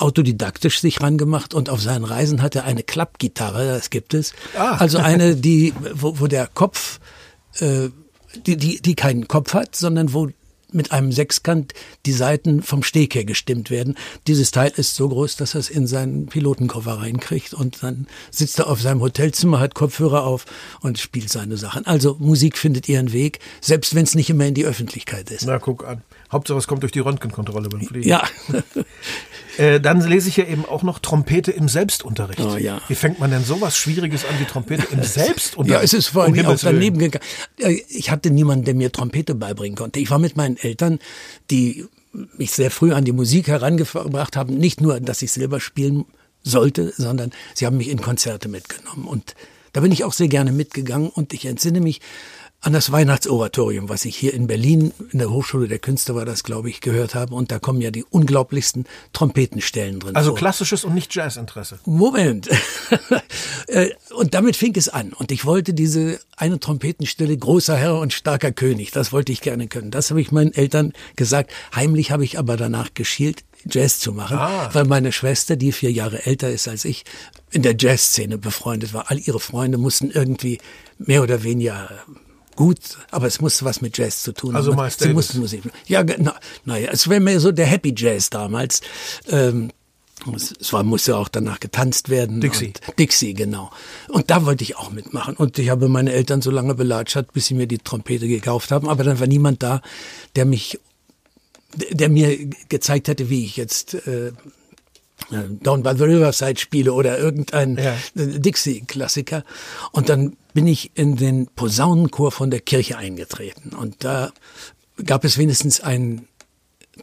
autodidaktisch 0.00 0.80
sich 0.80 1.00
rangemacht 1.00 1.54
und 1.54 1.70
auf 1.70 1.80
seinen 1.80 2.04
Reisen 2.04 2.42
hat 2.42 2.54
er 2.54 2.64
eine 2.64 2.82
Klappgitarre, 2.82 3.66
das 3.66 3.90
gibt 3.90 4.14
es. 4.14 4.32
Ah. 4.56 4.76
Also 4.86 4.98
eine, 4.98 5.34
die, 5.34 5.74
wo, 5.94 6.20
wo 6.20 6.26
der 6.28 6.46
Kopf, 6.46 7.00
äh, 7.58 7.88
die, 8.46 8.56
die, 8.56 8.80
die 8.80 8.94
keinen 8.94 9.26
Kopf 9.26 9.52
hat, 9.54 9.74
sondern 9.74 10.12
wo 10.12 10.28
mit 10.72 10.92
einem 10.92 11.12
Sechskant 11.12 11.72
die 12.04 12.12
Seiten 12.12 12.62
vom 12.62 12.82
Steg 12.82 13.14
her 13.14 13.24
gestimmt 13.24 13.70
werden. 13.70 13.96
Dieses 14.26 14.50
Teil 14.50 14.72
ist 14.76 14.94
so 14.94 15.08
groß, 15.08 15.36
dass 15.36 15.54
er 15.54 15.60
es 15.60 15.70
in 15.70 15.86
seinen 15.86 16.26
Pilotenkoffer 16.26 16.98
reinkriegt 16.98 17.54
und 17.54 17.82
dann 17.82 18.06
sitzt 18.30 18.58
er 18.58 18.68
auf 18.68 18.80
seinem 18.80 19.00
Hotelzimmer, 19.00 19.60
hat 19.60 19.74
Kopfhörer 19.74 20.24
auf 20.24 20.44
und 20.80 20.98
spielt 20.98 21.30
seine 21.30 21.56
Sachen. 21.56 21.86
Also 21.86 22.16
Musik 22.18 22.58
findet 22.58 22.88
ihren 22.88 23.12
Weg, 23.12 23.40
selbst 23.60 23.94
wenn 23.94 24.04
es 24.04 24.14
nicht 24.14 24.30
immer 24.30 24.46
in 24.46 24.54
die 24.54 24.66
Öffentlichkeit 24.66 25.30
ist. 25.30 25.46
Na, 25.46 25.58
guck 25.58 25.84
an. 25.86 26.02
Hauptsache, 26.32 26.58
es 26.58 26.66
kommt 26.66 26.82
durch 26.82 26.92
die 26.92 27.00
Röntgenkontrolle 27.00 27.68
beim 27.68 27.82
Fliegen. 27.82 28.08
Ja, 28.08 28.22
Äh, 29.58 29.80
dann 29.80 30.02
lese 30.06 30.28
ich 30.28 30.36
ja 30.36 30.44
eben 30.44 30.66
auch 30.66 30.82
noch 30.82 30.98
Trompete 30.98 31.50
im 31.50 31.66
Selbstunterricht. 31.66 32.40
Oh, 32.40 32.58
ja. 32.58 32.78
Wie 32.88 32.94
fängt 32.94 33.20
man 33.20 33.30
denn 33.30 33.42
sowas 33.42 33.74
Schwieriges 33.74 34.26
an 34.26 34.38
wie 34.38 34.44
Trompete 34.44 34.86
im 34.92 35.02
Selbstunterricht? 35.02 35.80
Ja, 35.80 35.82
es 35.82 35.94
ist 35.94 36.08
vor 36.08 36.26
Um 36.26 36.32
allem 36.34 36.34
auch 36.34 36.42
Himmels 36.42 36.64
Willen. 36.64 36.74
daneben 36.74 36.98
gegangen. 36.98 37.24
Äh, 37.60 37.80
Ich 37.88 38.10
hatte 38.10 38.30
niemanden, 38.30 38.66
der 38.66 38.74
mir 38.74 38.92
Trompete 38.92 39.34
beibringen 39.34 39.74
konnte. 39.74 39.98
Ich 39.98 40.10
war 40.10 40.18
mit 40.18 40.36
meinen 40.36 40.58
Eltern, 40.58 40.98
die 41.50 41.86
mich 42.36 42.50
sehr 42.50 42.70
früh 42.70 42.92
an 42.92 43.06
die 43.06 43.12
Musik 43.12 43.48
herangebracht 43.48 44.36
haben. 44.36 44.58
Nicht 44.58 44.82
nur, 44.82 45.00
dass 45.00 45.22
ich 45.22 45.32
selber 45.32 45.58
spielen 45.58 46.04
sollte, 46.42 46.92
sondern 46.94 47.30
sie 47.54 47.64
haben 47.64 47.78
mich 47.78 47.88
in 47.88 48.02
Konzerte 48.02 48.48
mitgenommen. 48.50 49.06
Und 49.06 49.34
da 49.72 49.80
bin 49.80 49.90
ich 49.90 50.04
auch 50.04 50.12
sehr 50.12 50.28
gerne 50.28 50.52
mitgegangen. 50.52 51.08
Und 51.08 51.32
ich 51.32 51.46
entsinne 51.46 51.80
mich 51.80 52.02
an 52.60 52.72
das 52.72 52.90
Weihnachtsoratorium, 52.90 53.88
was 53.88 54.04
ich 54.04 54.16
hier 54.16 54.34
in 54.34 54.46
Berlin, 54.48 54.92
in 55.12 55.18
der 55.20 55.30
Hochschule 55.30 55.68
der 55.68 55.78
Künste 55.78 56.14
war 56.16 56.24
das, 56.24 56.42
glaube 56.42 56.68
ich, 56.68 56.80
gehört 56.80 57.14
habe. 57.14 57.34
Und 57.34 57.52
da 57.52 57.58
kommen 57.60 57.80
ja 57.80 57.90
die 57.92 58.02
unglaublichsten 58.04 58.86
Trompetenstellen 59.12 60.00
drin 60.00 60.16
Also 60.16 60.30
vor. 60.30 60.38
klassisches 60.38 60.82
und 60.84 60.94
nicht 60.94 61.14
Jazzinteresse. 61.14 61.78
Moment. 61.84 62.48
Äh, 63.68 63.90
und 64.14 64.32
damit 64.34 64.54
fing 64.54 64.74
es 64.76 64.88
an. 64.88 65.12
Und 65.12 65.32
ich 65.32 65.44
wollte 65.44 65.74
diese 65.74 66.20
eine 66.36 66.60
Trompetenstelle, 66.60 67.36
großer 67.36 67.76
Herr 67.76 67.98
und 67.98 68.12
starker 68.12 68.52
König, 68.52 68.92
das 68.92 69.12
wollte 69.12 69.32
ich 69.32 69.40
gerne 69.40 69.66
können. 69.66 69.90
Das 69.90 70.10
habe 70.10 70.20
ich 70.20 70.30
meinen 70.30 70.54
Eltern 70.54 70.92
gesagt. 71.16 71.50
Heimlich 71.74 72.12
habe 72.12 72.22
ich 72.24 72.38
aber 72.38 72.56
danach 72.56 72.94
geschielt, 72.94 73.42
Jazz 73.68 73.98
zu 73.98 74.12
machen, 74.12 74.38
Ah. 74.38 74.70
weil 74.72 74.84
meine 74.84 75.10
Schwester, 75.10 75.56
die 75.56 75.72
vier 75.72 75.90
Jahre 75.90 76.24
älter 76.26 76.48
ist 76.50 76.68
als 76.68 76.84
ich, 76.84 77.04
in 77.50 77.62
der 77.62 77.74
Jazzszene 77.76 78.38
befreundet 78.38 78.94
war. 78.94 79.10
All 79.10 79.18
ihre 79.18 79.40
Freunde 79.40 79.78
mussten 79.78 80.12
irgendwie 80.12 80.58
mehr 80.98 81.24
oder 81.24 81.42
weniger 81.42 81.90
gut, 82.56 82.78
aber 83.10 83.26
es 83.26 83.40
musste 83.40 83.64
was 83.64 83.80
mit 83.80 83.96
Jazz 83.96 84.22
zu 84.22 84.32
tun 84.32 84.56
Also 84.56 84.72
haben. 84.72 84.78
Miles 84.78 84.96
Sie 84.98 85.12
mussten 85.12 85.38
Musik. 85.40 85.62
Ja, 85.86 86.02
ge- 86.02 86.16
na, 86.18 86.34
naja, 86.64 86.90
es 86.92 87.08
wäre 87.08 87.20
mehr 87.20 87.38
so 87.38 87.52
der 87.52 87.66
Happy 87.66 87.94
Jazz 87.96 88.30
damals. 88.30 88.80
Ähm, 89.28 89.70
es, 90.34 90.72
war, 90.72 90.82
musste 90.82 91.16
auch 91.16 91.28
danach 91.28 91.60
getanzt 91.60 92.08
werden. 92.08 92.40
Dixie. 92.40 92.72
Dixie, 92.98 93.34
genau. 93.34 93.70
Und 94.08 94.30
da 94.30 94.44
wollte 94.46 94.64
ich 94.64 94.76
auch 94.76 94.90
mitmachen. 94.90 95.36
Und 95.36 95.58
ich 95.58 95.68
habe 95.68 95.88
meine 95.88 96.12
Eltern 96.12 96.40
so 96.42 96.50
lange 96.50 96.74
belatschert, 96.74 97.32
bis 97.34 97.46
sie 97.46 97.54
mir 97.54 97.66
die 97.66 97.78
Trompete 97.78 98.26
gekauft 98.26 98.72
haben. 98.72 98.88
Aber 98.88 99.04
dann 99.04 99.20
war 99.20 99.26
niemand 99.26 99.62
da, 99.62 99.82
der 100.34 100.46
mich, 100.46 100.80
der 101.90 102.08
mir 102.08 102.48
gezeigt 102.70 103.08
hätte, 103.08 103.28
wie 103.30 103.44
ich 103.44 103.56
jetzt 103.58 103.94
äh, 103.94 104.32
Down 105.30 105.82
by 105.82 105.94
the 105.96 106.04
Riverside 106.04 106.60
spiele 106.60 106.92
oder 106.92 107.18
irgendein 107.18 107.76
ja. 107.76 107.96
Dixie-Klassiker. 108.14 109.44
Und 109.92 110.08
dann 110.08 110.36
bin 110.54 110.66
ich 110.66 110.92
in 110.94 111.16
den 111.16 111.46
Posaunenchor 111.48 112.30
von 112.32 112.50
der 112.50 112.60
Kirche 112.60 112.96
eingetreten. 112.96 113.70
Und 113.74 114.04
da 114.04 114.32
gab 115.04 115.24
es 115.24 115.36
wenigstens 115.38 115.80
einen 115.80 116.28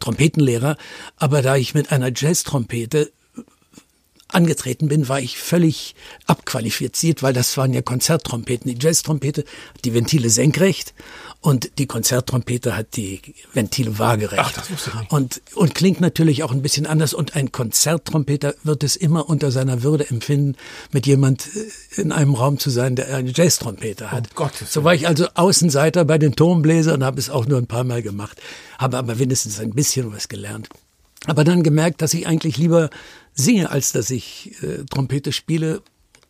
Trompetenlehrer, 0.00 0.76
aber 1.16 1.42
da 1.42 1.56
ich 1.56 1.74
mit 1.74 1.92
einer 1.92 2.10
Jazz-Trompete 2.14 3.12
angetreten 4.34 4.88
bin, 4.88 5.08
war 5.08 5.20
ich 5.20 5.38
völlig 5.38 5.94
abqualifiziert, 6.26 7.22
weil 7.22 7.32
das 7.32 7.56
waren 7.56 7.72
ja 7.72 7.82
Konzerttrompeten. 7.82 8.72
Die 8.72 8.78
Jazz-Trompete 8.80 9.44
die 9.84 9.94
Ventile 9.94 10.30
senkrecht 10.30 10.94
und 11.40 11.78
die 11.78 11.86
Konzerttrompete 11.86 12.76
hat 12.76 12.96
die 12.96 13.20
Ventile 13.52 13.98
waagerecht. 13.98 14.42
Ach, 14.44 14.52
das 14.52 14.70
wusste 14.70 14.90
ich 14.90 15.00
nicht. 15.00 15.12
Und, 15.12 15.42
und 15.54 15.74
klingt 15.74 16.00
natürlich 16.00 16.42
auch 16.42 16.52
ein 16.52 16.62
bisschen 16.62 16.86
anders. 16.86 17.14
Und 17.14 17.36
ein 17.36 17.52
Konzerttrompeter 17.52 18.54
wird 18.62 18.82
es 18.82 18.96
immer 18.96 19.28
unter 19.28 19.50
seiner 19.50 19.82
Würde 19.82 20.08
empfinden, 20.08 20.56
mit 20.90 21.06
jemand 21.06 21.48
äh, 21.54 22.00
in 22.00 22.12
einem 22.12 22.34
Raum 22.34 22.58
zu 22.58 22.70
sein, 22.70 22.96
der 22.96 23.14
eine 23.14 23.30
Jazz-Trompete 23.34 24.10
hat. 24.10 24.28
Oh 24.32 24.36
Gottes 24.36 24.72
so 24.72 24.84
war 24.84 24.94
ich 24.94 25.06
also 25.06 25.28
Außenseiter 25.34 26.04
bei 26.04 26.18
den 26.18 26.34
Turmbläsern 26.34 26.96
und 26.96 27.04
habe 27.04 27.20
es 27.20 27.30
auch 27.30 27.46
nur 27.46 27.58
ein 27.58 27.66
paar 27.66 27.84
Mal 27.84 28.02
gemacht, 28.02 28.40
habe 28.78 28.96
aber 28.96 29.18
wenigstens 29.18 29.60
ein 29.60 29.70
bisschen 29.70 30.12
was 30.12 30.28
gelernt. 30.28 30.68
Aber 31.26 31.44
dann 31.44 31.62
gemerkt, 31.62 32.02
dass 32.02 32.14
ich 32.14 32.26
eigentlich 32.26 32.56
lieber 32.58 32.90
singe, 33.34 33.70
als 33.70 33.92
dass 33.92 34.10
ich 34.10 34.52
äh, 34.62 34.84
Trompete 34.90 35.32
spiele 35.32 35.82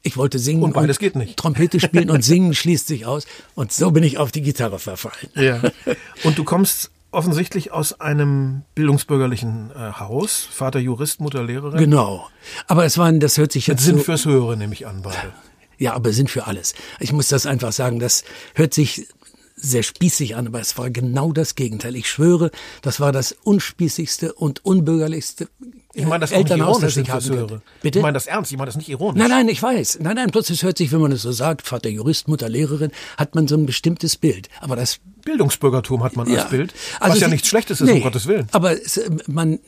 ich 0.07 0.19
wollte 0.19 0.39
singen. 0.39 0.63
Und 0.63 0.75
beides 0.75 0.99
und 0.99 1.01
geht 1.01 1.17
nicht. 1.17 1.39
Trompete 1.39 1.81
spielen 1.81 2.11
und 2.11 2.23
singen 2.23 2.55
schließt 2.55 2.87
sich 2.87 3.07
aus. 3.07 3.27
Und 3.55 3.73
so 3.73 3.91
bin 3.91 4.05
ich 4.05 4.19
auf 4.19 4.31
die 4.31 4.43
Gitarre 4.43 4.79
verfallen. 4.79 5.31
Ja. 5.35 5.63
Und 6.25 6.37
du 6.37 6.45
kommst 6.45 6.91
offensichtlich 7.11 7.73
aus 7.73 8.01
einem 8.01 8.63
bildungsbürgerlichen 8.75 9.71
äh, 9.71 9.93
Haus. 9.99 10.47
Vater 10.51 10.79
Jurist, 10.79 11.21
Mutter 11.21 11.43
Lehrerin. 11.43 11.79
Genau. 11.79 12.29
Aber 12.67 12.85
es 12.85 12.99
waren, 12.99 13.19
das 13.19 13.39
hört 13.39 13.51
sich 13.51 13.67
jetzt. 13.67 13.83
Sinn 13.83 13.97
so, 13.97 14.05
fürs 14.05 14.27
Höhere, 14.27 14.59
nehme 14.59 14.75
ich 14.75 14.87
an, 14.87 15.03
beide. 15.03 15.33
Ja, 15.77 15.95
aber 15.95 16.13
Sinn 16.13 16.29
für 16.29 16.47
alles. 16.47 16.73
Ich 17.01 17.13
muss 17.13 17.27
das 17.27 17.47
einfach 17.47 17.73
sagen, 17.73 17.99
das 17.99 18.23
hört 18.55 18.73
sich 18.73 19.09
sehr 19.57 19.83
spießig 19.83 20.37
an, 20.37 20.47
aber 20.47 20.61
es 20.61 20.79
war 20.79 20.89
genau 20.89 21.33
das 21.33 21.57
Gegenteil. 21.57 21.97
Ich 21.97 22.09
schwöre, 22.09 22.53
das 22.81 23.01
war 23.01 23.11
das 23.11 23.33
unspießigste 23.33 24.35
und 24.35 24.65
unbürgerlichste 24.65 25.49
ich 25.95 26.07
meine 26.07 26.21
das 26.21 26.33
Elternhaus, 26.33 26.81
nicht 26.81 26.97
ironisch, 26.97 27.09
das 27.09 27.25
ich 27.25 27.31
höre. 27.31 27.63
Bitte? 27.83 27.99
Ich 27.99 28.03
meine 28.03 28.15
das 28.15 28.27
ernst, 28.27 28.51
ich 28.53 28.59
meine 28.59 28.67
das 28.67 28.77
nicht 28.77 28.89
ironisch. 28.89 29.19
Nein, 29.19 29.31
nein, 29.31 29.49
ich 29.49 29.63
weiß. 29.63 29.99
Nein, 30.01 30.17
nein, 30.17 30.31
plötzlich 30.31 30.63
hört 30.63 30.79
sich, 30.79 30.93
wenn 30.93 31.01
man 31.01 31.13
es 31.13 31.23
so 31.23 31.33
sagt, 31.33 31.67
Vater 31.67 31.89
Jurist, 31.89 32.29
Mutter 32.29 32.49
Lehrerin, 32.49 32.91
hat 33.17 33.35
man 33.35 33.47
so 33.49 33.57
ein 33.57 33.67
bestimmtes 33.67 34.17
Bild. 34.17 34.49
Aber 34.61 34.77
das 34.77 34.99
Bildungsbürgertum 35.25 36.03
hat 36.03 36.17
man 36.17 36.27
als 36.27 36.37
ja. 36.37 36.45
Bild, 36.45 36.75
was 37.01 37.11
also 37.11 37.23
ja 37.23 37.29
nichts 37.29 37.49
Schlechtes 37.49 37.81
ist, 37.81 37.87
nee, 37.87 37.95
um 37.95 38.03
Gottes 38.03 38.27
Willen. 38.27 38.49
Aber 38.53 38.73
es, 38.73 39.01
man 39.27 39.59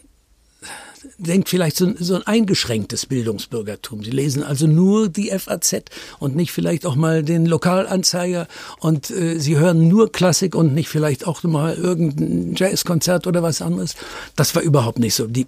denkt 1.19 1.49
vielleicht 1.49 1.77
so, 1.77 1.93
so 1.99 2.17
ein 2.17 2.27
eingeschränktes 2.27 3.07
Bildungsbürgertum. 3.07 4.05
Sie 4.05 4.11
lesen 4.11 4.43
also 4.43 4.67
nur 4.67 5.09
die 5.09 5.31
FAZ 5.31 5.83
und 6.19 6.37
nicht 6.37 6.53
vielleicht 6.53 6.87
auch 6.87 6.97
mal 6.97 7.23
den 7.23 7.47
Lokalanzeiger 7.47 8.49
und 8.81 9.11
äh, 9.11 9.39
sie 9.39 9.57
hören 9.57 9.89
nur 9.89 10.13
Klassik 10.13 10.55
und 10.55 10.75
nicht 10.75 10.89
vielleicht 10.89 11.27
auch 11.27 11.43
mal 11.45 11.75
irgendein 11.75 12.55
Jazzkonzert 12.57 13.27
oder 13.27 13.43
was 13.43 13.63
anderes. 13.63 13.95
Das 14.35 14.55
war 14.55 14.63
überhaupt 14.63 14.99
nicht 14.99 15.15
so. 15.15 15.27
Die 15.27 15.47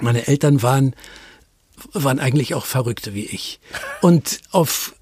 meine 0.00 0.26
Eltern 0.26 0.62
waren, 0.62 0.94
waren 1.92 2.18
eigentlich 2.18 2.54
auch 2.54 2.66
Verrückte 2.66 3.14
wie 3.14 3.26
ich. 3.26 3.60
Und 4.00 4.40
auf 4.50 4.94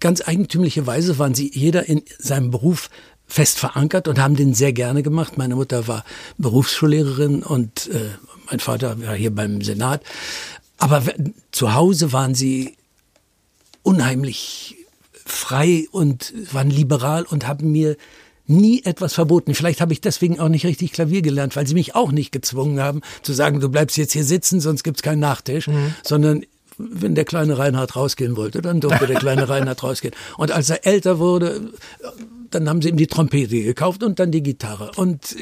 ganz 0.00 0.26
eigentümliche 0.26 0.86
Weise 0.86 1.18
waren 1.18 1.34
sie 1.34 1.50
jeder 1.52 1.88
in 1.88 2.02
seinem 2.18 2.50
Beruf 2.50 2.90
fest 3.26 3.58
verankert 3.58 4.08
und 4.08 4.18
haben 4.18 4.36
den 4.36 4.54
sehr 4.54 4.72
gerne 4.72 5.02
gemacht. 5.02 5.36
Meine 5.36 5.54
Mutter 5.54 5.86
war 5.86 6.04
Berufsschullehrerin 6.38 7.42
und 7.42 7.88
äh, 7.88 8.10
mein 8.50 8.60
Vater 8.60 9.00
war 9.02 9.14
hier 9.14 9.34
beim 9.34 9.60
Senat. 9.60 10.02
Aber 10.78 11.02
zu 11.52 11.74
Hause 11.74 12.12
waren 12.12 12.34
sie 12.34 12.76
unheimlich 13.82 14.76
frei 15.12 15.86
und 15.90 16.32
waren 16.52 16.70
liberal 16.70 17.24
und 17.24 17.46
haben 17.46 17.70
mir 17.70 17.96
nie 18.48 18.82
etwas 18.84 19.14
verboten. 19.14 19.54
Vielleicht 19.54 19.80
habe 19.80 19.92
ich 19.92 20.00
deswegen 20.00 20.40
auch 20.40 20.48
nicht 20.48 20.66
richtig 20.66 20.92
Klavier 20.92 21.22
gelernt, 21.22 21.54
weil 21.54 21.66
sie 21.66 21.74
mich 21.74 21.94
auch 21.94 22.10
nicht 22.10 22.32
gezwungen 22.32 22.80
haben 22.80 23.02
zu 23.22 23.32
sagen, 23.32 23.60
du 23.60 23.68
bleibst 23.68 23.96
jetzt 23.96 24.12
hier 24.12 24.24
sitzen, 24.24 24.60
sonst 24.60 24.82
gibt's 24.82 25.02
keinen 25.02 25.20
Nachtisch, 25.20 25.68
mhm. 25.68 25.94
sondern 26.02 26.44
wenn 26.78 27.14
der 27.14 27.24
kleine 27.24 27.58
Reinhard 27.58 27.96
rausgehen 27.96 28.36
wollte, 28.36 28.62
dann 28.62 28.80
durfte 28.80 29.06
der 29.06 29.18
kleine 29.18 29.48
Reinhard 29.48 29.82
rausgehen. 29.82 30.14
Und 30.36 30.52
als 30.52 30.70
er 30.70 30.86
älter 30.86 31.18
wurde, 31.18 31.72
dann 32.50 32.68
haben 32.68 32.82
sie 32.82 32.88
ihm 32.88 32.96
die 32.96 33.06
Trompete 33.06 33.62
gekauft 33.62 34.02
und 34.02 34.18
dann 34.18 34.30
die 34.30 34.42
Gitarre. 34.42 34.92
Und 34.96 35.36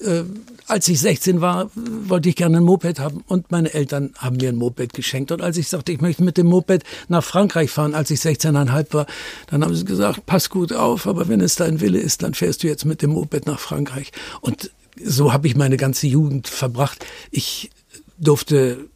äh, 0.00 0.22
als 0.66 0.88
ich 0.88 1.00
16 1.00 1.40
war, 1.40 1.70
wollte 1.74 2.28
ich 2.28 2.36
gerne 2.36 2.58
ein 2.58 2.64
Moped 2.64 2.98
haben 2.98 3.24
und 3.26 3.50
meine 3.50 3.72
Eltern 3.72 4.12
haben 4.18 4.36
mir 4.36 4.48
ein 4.48 4.56
Moped 4.56 4.92
geschenkt. 4.92 5.32
Und 5.32 5.42
als 5.42 5.56
ich 5.56 5.68
sagte, 5.68 5.92
ich 5.92 6.00
möchte 6.00 6.22
mit 6.22 6.36
dem 6.36 6.46
Moped 6.46 6.84
nach 7.08 7.24
Frankreich 7.24 7.70
fahren, 7.70 7.94
als 7.94 8.10
ich 8.10 8.20
16,5 8.20 8.94
war, 8.94 9.06
dann 9.48 9.64
haben 9.64 9.74
sie 9.74 9.84
gesagt, 9.84 10.26
pass 10.26 10.50
gut 10.50 10.72
auf, 10.72 11.06
aber 11.06 11.28
wenn 11.28 11.40
es 11.40 11.56
dein 11.56 11.80
Wille 11.80 11.98
ist, 11.98 12.22
dann 12.22 12.34
fährst 12.34 12.62
du 12.62 12.66
jetzt 12.66 12.84
mit 12.84 13.02
dem 13.02 13.10
Moped 13.10 13.46
nach 13.46 13.58
Frankreich. 13.60 14.12
Und 14.40 14.70
so 15.02 15.32
habe 15.32 15.46
ich 15.46 15.56
meine 15.56 15.76
ganze 15.76 16.06
Jugend 16.06 16.48
verbracht. 16.48 17.04
Ich 17.30 17.70
durfte 18.18 18.88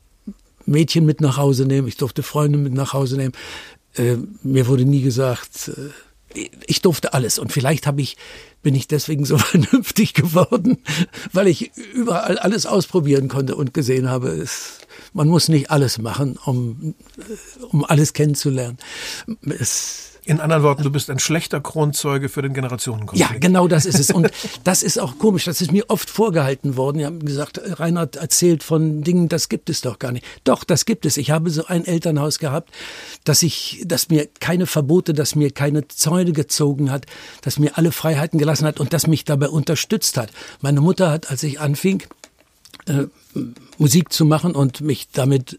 Mädchen 0.66 1.04
mit 1.04 1.20
nach 1.20 1.37
Hause 1.37 1.66
nehmen, 1.66 1.88
ich 1.88 1.97
durfte 1.97 2.23
Freunde 2.23 2.59
mit 2.59 2.73
nach 2.73 2.92
Hause 2.92 3.16
nehmen. 3.16 3.32
Äh, 3.94 4.16
mir 4.42 4.66
wurde 4.66 4.85
nie 4.85 5.02
gesagt, 5.02 5.68
äh, 5.68 5.90
ich 6.66 6.80
durfte 6.80 7.12
alles 7.12 7.38
und 7.38 7.52
vielleicht 7.52 7.87
habe 7.87 8.00
ich 8.00 8.16
bin 8.62 8.75
ich 8.75 8.88
deswegen 8.88 9.25
so 9.25 9.38
vernünftig 9.38 10.14
geworden, 10.14 10.78
weil 11.32 11.49
ich 11.49 11.72
überall 11.94 12.38
alles 12.38 12.66
ausprobieren 12.66 13.28
konnte 13.28 13.56
und 13.56 13.75
gesehen 13.75 14.08
habe, 14.08 14.28
es, 14.28 14.78
man 15.12 15.28
muss 15.28 15.49
nicht 15.49 15.70
alles 15.70 15.99
machen, 15.99 16.38
um 16.44 16.94
um 17.70 17.84
alles 17.84 18.12
kennenzulernen. 18.12 18.78
Es, 19.58 20.20
in 20.30 20.38
anderen 20.38 20.62
Worten, 20.62 20.84
du 20.84 20.90
bist 20.90 21.10
ein 21.10 21.18
schlechter 21.18 21.60
Kronzeuge 21.60 22.28
für 22.28 22.40
den 22.40 22.54
Generationenkonflikt. 22.54 23.32
Ja, 23.32 23.37
genau 23.37 23.66
das 23.66 23.84
ist 23.84 23.99
es. 23.99 24.12
Und 24.12 24.30
das 24.62 24.84
ist 24.84 24.96
auch 25.00 25.18
komisch. 25.18 25.44
Das 25.44 25.60
ist 25.60 25.72
mir 25.72 25.87
oft 25.88 26.08
vorgehalten 26.08 26.76
worden. 26.76 26.99
Die 26.99 27.04
haben 27.04 27.18
gesagt, 27.25 27.60
Reinhard 27.64 28.14
erzählt 28.14 28.62
von 28.62 29.02
Dingen, 29.02 29.28
das 29.28 29.49
gibt 29.49 29.68
es 29.68 29.80
doch 29.80 29.99
gar 29.99 30.12
nicht. 30.12 30.25
Doch, 30.44 30.62
das 30.62 30.84
gibt 30.84 31.04
es. 31.04 31.16
Ich 31.16 31.32
habe 31.32 31.50
so 31.50 31.66
ein 31.66 31.84
Elternhaus 31.84 32.38
gehabt, 32.38 32.70
dass 33.25 33.42
ich, 33.42 33.82
dass 33.84 34.08
mir 34.08 34.28
keine 34.38 34.66
Verbote, 34.66 35.14
dass 35.14 35.34
mir 35.34 35.50
keine 35.50 35.88
Zäune 35.88 36.30
gezogen 36.30 36.92
hat, 36.92 37.06
dass 37.42 37.58
mir 37.58 37.76
alle 37.76 37.90
Freiheiten 37.90 38.38
gelassen 38.38 38.66
hat 38.66 38.78
und 38.78 38.92
das 38.92 39.08
mich 39.08 39.25
dabei 39.25 39.49
unterstützt 39.49 40.16
hat. 40.16 40.30
Meine 40.60 40.80
Mutter 40.80 41.10
hat, 41.10 41.28
als 41.28 41.42
ich 41.42 41.58
anfing, 41.58 42.04
äh, 42.87 43.06
Musik 43.78 44.12
zu 44.12 44.25
machen 44.25 44.54
und 44.54 44.80
mich 44.80 45.08
damit 45.10 45.58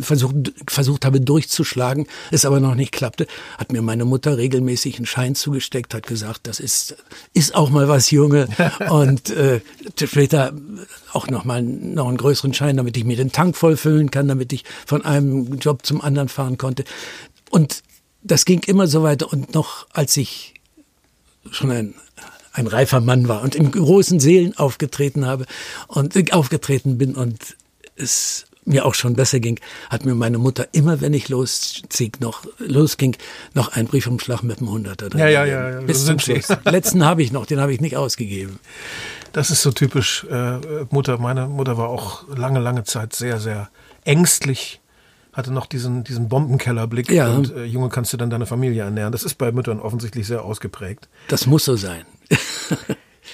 versucht, 0.00 0.52
versucht 0.66 1.04
habe 1.04 1.20
durchzuschlagen, 1.20 2.06
es 2.30 2.44
aber 2.44 2.60
noch 2.60 2.74
nicht 2.74 2.92
klappte, 2.92 3.26
hat 3.58 3.72
mir 3.72 3.82
meine 3.82 4.04
Mutter 4.04 4.36
regelmäßig 4.36 4.96
einen 4.96 5.06
Schein 5.06 5.34
zugesteckt, 5.34 5.94
hat 5.94 6.06
gesagt, 6.06 6.46
das 6.46 6.58
ist, 6.58 6.96
ist 7.34 7.54
auch 7.54 7.70
mal 7.70 7.88
was, 7.88 8.10
Junge. 8.10 8.48
Und 8.90 9.30
äh, 9.30 9.60
später 10.02 10.52
auch 11.12 11.28
noch 11.28 11.44
mal 11.44 11.62
noch 11.62 12.08
einen 12.08 12.16
größeren 12.16 12.54
Schein, 12.54 12.76
damit 12.76 12.96
ich 12.96 13.04
mir 13.04 13.16
den 13.16 13.32
Tank 13.32 13.56
vollfüllen 13.56 14.10
kann, 14.10 14.28
damit 14.28 14.52
ich 14.52 14.64
von 14.86 15.04
einem 15.04 15.58
Job 15.58 15.84
zum 15.84 16.00
anderen 16.00 16.28
fahren 16.28 16.58
konnte. 16.58 16.84
Und 17.50 17.82
das 18.22 18.44
ging 18.44 18.62
immer 18.66 18.86
so 18.86 19.02
weiter. 19.02 19.32
Und 19.32 19.54
noch 19.54 19.86
als 19.92 20.16
ich 20.16 20.54
schon 21.50 21.70
ein 21.70 21.94
ein 22.54 22.66
reifer 22.66 23.00
Mann 23.00 23.28
war 23.28 23.40
und 23.40 23.54
in 23.54 23.70
großen 23.70 24.20
Seelen 24.20 24.56
aufgetreten 24.58 25.24
habe 25.24 25.46
und 25.88 26.14
äh, 26.16 26.32
aufgetreten 26.32 26.98
bin 26.98 27.14
und 27.14 27.56
es 27.96 28.44
mir 28.64 28.86
auch 28.86 28.94
schon 28.94 29.14
besser 29.14 29.40
ging, 29.40 29.58
hat 29.90 30.04
mir 30.04 30.14
meine 30.14 30.38
Mutter 30.38 30.68
immer, 30.72 31.00
wenn 31.00 31.14
ich 31.14 31.28
loszieht, 31.28 32.20
noch 32.20 32.44
losging, 32.58 33.16
noch 33.54 33.72
einen 33.72 33.88
Briefumschlag 33.88 34.42
mit 34.42 34.60
dem 34.60 34.70
Hunderter 34.70 35.10
drin. 35.10 35.20
Ja, 35.20 35.28
ja, 35.28 35.44
ja, 35.44 35.70
ja. 35.70 35.80
Bis 35.80 36.04
zum 36.04 36.18
Schluss. 36.18 36.48
Letzten 36.64 37.04
habe 37.04 37.22
ich 37.22 37.32
noch, 37.32 37.46
den 37.46 37.60
habe 37.60 37.72
ich 37.72 37.80
nicht 37.80 37.96
ausgegeben. 37.96 38.58
Das 39.32 39.50
ist 39.50 39.62
so 39.62 39.72
typisch 39.72 40.24
äh, 40.30 40.58
Mutter. 40.90 41.18
Meine 41.18 41.48
Mutter 41.48 41.76
war 41.76 41.88
auch 41.88 42.28
lange, 42.36 42.60
lange 42.60 42.84
Zeit 42.84 43.14
sehr, 43.14 43.40
sehr 43.40 43.70
ängstlich 44.04 44.80
hatte 45.32 45.50
noch 45.50 45.66
diesen, 45.66 46.04
diesen 46.04 46.28
Bombenkellerblick 46.28 47.10
ja. 47.10 47.34
und 47.34 47.54
äh, 47.54 47.64
Junge, 47.64 47.88
kannst 47.88 48.12
du 48.12 48.16
dann 48.18 48.28
deine 48.28 48.44
Familie 48.46 48.82
ernähren. 48.82 49.12
Das 49.12 49.22
ist 49.22 49.36
bei 49.36 49.50
Müttern 49.50 49.80
offensichtlich 49.80 50.26
sehr 50.26 50.44
ausgeprägt. 50.44 51.08
Das 51.28 51.46
muss 51.46 51.64
so 51.64 51.76
sein. 51.76 52.04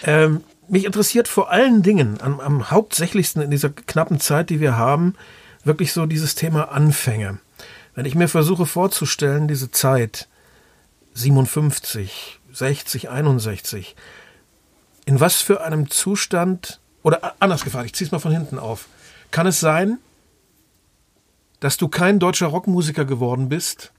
ähm, 0.04 0.42
mich 0.68 0.84
interessiert 0.84 1.28
vor 1.28 1.50
allen 1.50 1.82
Dingen 1.82 2.20
am, 2.20 2.40
am 2.40 2.70
hauptsächlichsten 2.70 3.42
in 3.42 3.50
dieser 3.50 3.70
knappen 3.70 4.20
Zeit, 4.20 4.50
die 4.50 4.60
wir 4.60 4.76
haben, 4.76 5.14
wirklich 5.64 5.92
so 5.92 6.06
dieses 6.06 6.34
Thema 6.34 6.70
Anfänge. 6.70 7.38
Wenn 7.94 8.04
ich 8.04 8.14
mir 8.14 8.28
versuche 8.28 8.66
vorzustellen, 8.66 9.48
diese 9.48 9.70
Zeit 9.70 10.28
57, 11.14 12.38
60, 12.52 13.10
61, 13.10 13.96
in 15.04 15.20
was 15.20 15.36
für 15.36 15.62
einem 15.62 15.90
Zustand, 15.90 16.80
oder 17.02 17.34
anders 17.40 17.64
gefragt, 17.64 17.86
ich 17.86 17.94
ziehe 17.94 18.06
es 18.06 18.12
mal 18.12 18.18
von 18.18 18.32
hinten 18.32 18.58
auf, 18.58 18.86
kann 19.30 19.46
es 19.46 19.60
sein, 19.60 19.98
dass 21.60 21.76
du 21.76 21.88
kein 21.88 22.18
deutscher 22.18 22.46
Rockmusiker 22.46 23.04
geworden 23.04 23.48
bist, 23.48 23.92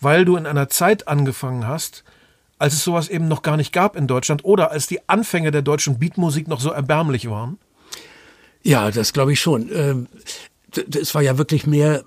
weil 0.00 0.24
du 0.24 0.36
in 0.36 0.46
einer 0.46 0.68
Zeit 0.68 1.08
angefangen 1.08 1.66
hast, 1.66 2.04
als 2.60 2.74
es 2.74 2.84
sowas 2.84 3.08
eben 3.08 3.26
noch 3.26 3.42
gar 3.42 3.56
nicht 3.56 3.72
gab 3.72 3.96
in 3.96 4.06
Deutschland 4.06 4.44
oder 4.44 4.70
als 4.70 4.86
die 4.86 5.00
Anfänge 5.08 5.50
der 5.50 5.62
deutschen 5.62 5.98
Beatmusik 5.98 6.46
noch 6.46 6.60
so 6.60 6.70
erbärmlich 6.70 7.28
waren? 7.28 7.58
Ja, 8.62 8.90
das 8.90 9.12
glaube 9.12 9.32
ich 9.32 9.40
schon. 9.40 9.70
Ähm, 9.72 10.06
es 10.94 11.14
war 11.14 11.22
ja 11.22 11.38
wirklich 11.38 11.66
mehr 11.66 12.04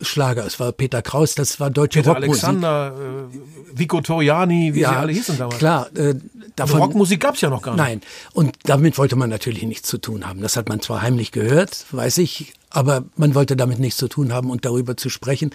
Schlager. 0.00 0.44
Es 0.44 0.58
war 0.58 0.72
Peter 0.72 1.00
Kraus, 1.00 1.36
das 1.36 1.60
war 1.60 1.70
deutsche 1.70 2.00
Peter 2.00 2.14
Rockmusik. 2.14 2.42
Alexander, 2.42 3.28
äh, 3.32 3.78
Vico 3.78 4.00
Toriani, 4.00 4.74
wie 4.74 4.80
ja, 4.80 4.90
sie 4.90 4.96
alle 4.96 5.12
hießen 5.12 5.38
damals. 5.38 5.58
Klar, 5.58 5.96
äh, 5.96 6.16
davon, 6.56 6.74
also 6.74 6.78
Rockmusik 6.78 7.20
gab's 7.20 7.40
ja 7.40 7.48
noch 7.48 7.62
gar 7.62 7.76
nicht. 7.76 7.84
Nein, 7.84 8.00
und 8.32 8.56
damit 8.64 8.98
wollte 8.98 9.14
man 9.14 9.30
natürlich 9.30 9.62
nichts 9.62 9.88
zu 9.88 9.98
tun 9.98 10.26
haben. 10.26 10.40
Das 10.40 10.56
hat 10.56 10.68
man 10.68 10.80
zwar 10.80 11.02
heimlich 11.02 11.30
gehört, 11.30 11.86
weiß 11.92 12.18
ich, 12.18 12.52
aber 12.70 13.04
man 13.16 13.36
wollte 13.36 13.54
damit 13.54 13.78
nichts 13.78 13.96
zu 13.96 14.08
tun 14.08 14.32
haben 14.32 14.50
und 14.50 14.64
darüber 14.64 14.96
zu 14.96 15.08
sprechen, 15.08 15.50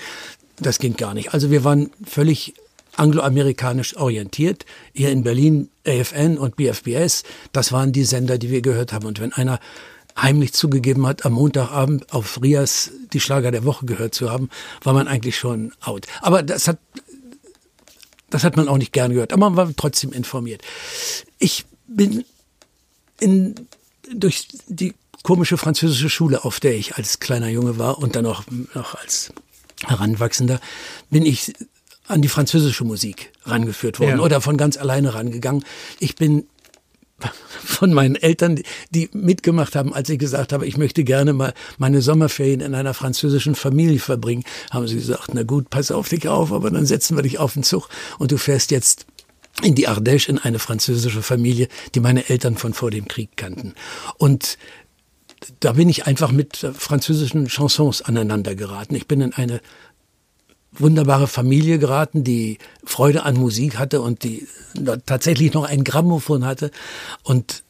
das 0.60 0.80
ging 0.80 0.96
gar 0.96 1.14
nicht. 1.14 1.34
Also 1.34 1.52
wir 1.52 1.66
waren 1.66 1.92
völlig 2.06 2.54
angloamerikanisch 2.98 3.96
orientiert. 3.98 4.66
Hier 4.94 5.12
in 5.12 5.24
Berlin 5.24 5.70
AFN 5.86 6.38
und 6.38 6.56
BFBS, 6.56 7.24
das 7.52 7.72
waren 7.72 7.92
die 7.92 8.04
Sender, 8.04 8.38
die 8.38 8.50
wir 8.50 8.62
gehört 8.62 8.94
haben. 8.94 9.06
Und 9.06 9.20
wenn 9.20 9.34
einer 9.34 9.60
heimlich 10.20 10.54
zugegeben 10.54 11.06
hat, 11.06 11.26
am 11.26 11.34
Montagabend 11.34 12.12
auf 12.12 12.42
Rias 12.42 12.92
die 13.14 13.20
Schlager 13.20 13.52
der 13.52 13.64
Woche 13.64 13.86
gehört 13.86 14.16
zu 14.16 14.32
haben, 14.32 14.50
war 14.84 14.94
man 14.94 15.08
eigentlich 15.08 15.38
schon 15.38 15.74
out. 15.82 16.08
Aber 16.22 16.44
das 16.44 16.68
hat, 16.68 16.80
das 18.30 18.44
hat 18.44 18.58
man 18.58 18.68
auch 18.68 18.78
nicht 18.78 18.94
gern 18.94 19.14
gehört, 19.14 19.32
aber 19.32 19.50
man 19.50 19.58
war 19.58 19.72
trotzdem 19.76 20.12
informiert. 20.12 20.62
Ich 21.38 21.66
bin 21.88 22.26
in, 23.20 23.56
durch 24.14 24.48
die 24.68 24.96
komische 25.24 25.58
französische 25.58 26.10
Schule, 26.10 26.44
auf 26.44 26.60
der 26.60 26.76
ich 26.76 26.96
als 26.96 27.20
kleiner 27.20 27.50
Junge 27.50 27.78
war 27.78 28.00
und 28.00 28.16
dann 28.16 28.26
auch 28.26 28.44
noch 28.74 28.96
als 28.96 29.32
Heranwachsender, 29.86 30.60
bin 31.10 31.26
ich 31.26 31.54
an 32.08 32.22
die 32.22 32.28
französische 32.28 32.84
Musik 32.84 33.32
rangeführt 33.44 34.00
worden 34.00 34.18
ja. 34.18 34.24
oder 34.24 34.42
von 34.42 34.58
ganz 34.58 34.78
alleine 34.78 35.14
rangegangen. 35.14 35.64
Ich 36.00 36.16
bin 36.16 36.46
von 37.64 37.94
meinen 37.94 38.16
Eltern, 38.16 38.62
die 38.92 39.10
mitgemacht 39.14 39.76
haben, 39.76 39.94
als 39.94 40.10
ich 40.10 40.20
gesagt 40.20 40.54
habe, 40.54 40.68
ich 40.68 40.78
möchte 40.78 41.04
gerne 41.04 41.34
mal 41.34 41.54
meine 41.78 42.02
Sommerferien 42.02 42.62
in 42.62 42.76
einer 42.76 42.94
französischen 42.94 43.56
Familie 43.56 44.00
verbringen, 44.00 44.44
haben 44.72 44.88
sie 44.88 44.96
gesagt, 44.96 45.30
na 45.34 45.44
gut, 45.44 45.70
pass 45.70 45.92
auf 45.92 46.10
dich 46.10 46.28
auf, 46.28 46.52
aber 46.52 46.70
dann 46.70 46.86
setzen 46.86 47.18
wir 47.18 47.24
dich 47.24 47.40
auf 47.40 47.54
den 47.54 47.64
Zug 47.64 47.90
und 48.20 48.32
du 48.32 48.38
fährst 48.38 48.72
jetzt 48.72 49.06
in 49.64 49.74
die 49.74 49.90
Ardèche 49.90 50.30
in 50.30 50.38
eine 50.38 50.60
französische 50.60 51.24
Familie, 51.24 51.68
die 51.96 52.00
meine 52.00 52.30
Eltern 52.30 52.58
von 52.58 52.74
vor 52.74 52.92
dem 52.92 53.08
Krieg 53.08 53.32
kannten. 53.36 53.74
Und 54.18 54.58
da 55.60 55.74
bin 55.74 55.90
ich 55.90 56.06
einfach 56.06 56.32
mit 56.32 56.58
französischen 56.58 57.48
Chansons 57.48 58.02
aneinander 58.02 58.56
geraten. 58.56 58.96
Ich 58.96 59.08
bin 59.08 59.22
in 59.22 59.34
eine 59.34 59.62
wunderbare 60.80 61.28
Familie 61.28 61.80
geraten, 61.80 62.24
die 62.24 62.58
Freude 62.84 63.24
an 63.24 63.36
Musik 63.36 63.78
hatte 63.80 64.02
und 64.02 64.24
die 64.24 64.48
tatsächlich 65.06 65.54
noch 65.54 65.66
ein 65.66 65.84
Grammophon 65.84 66.46
hatte. 66.46 66.72
Und 67.24 67.64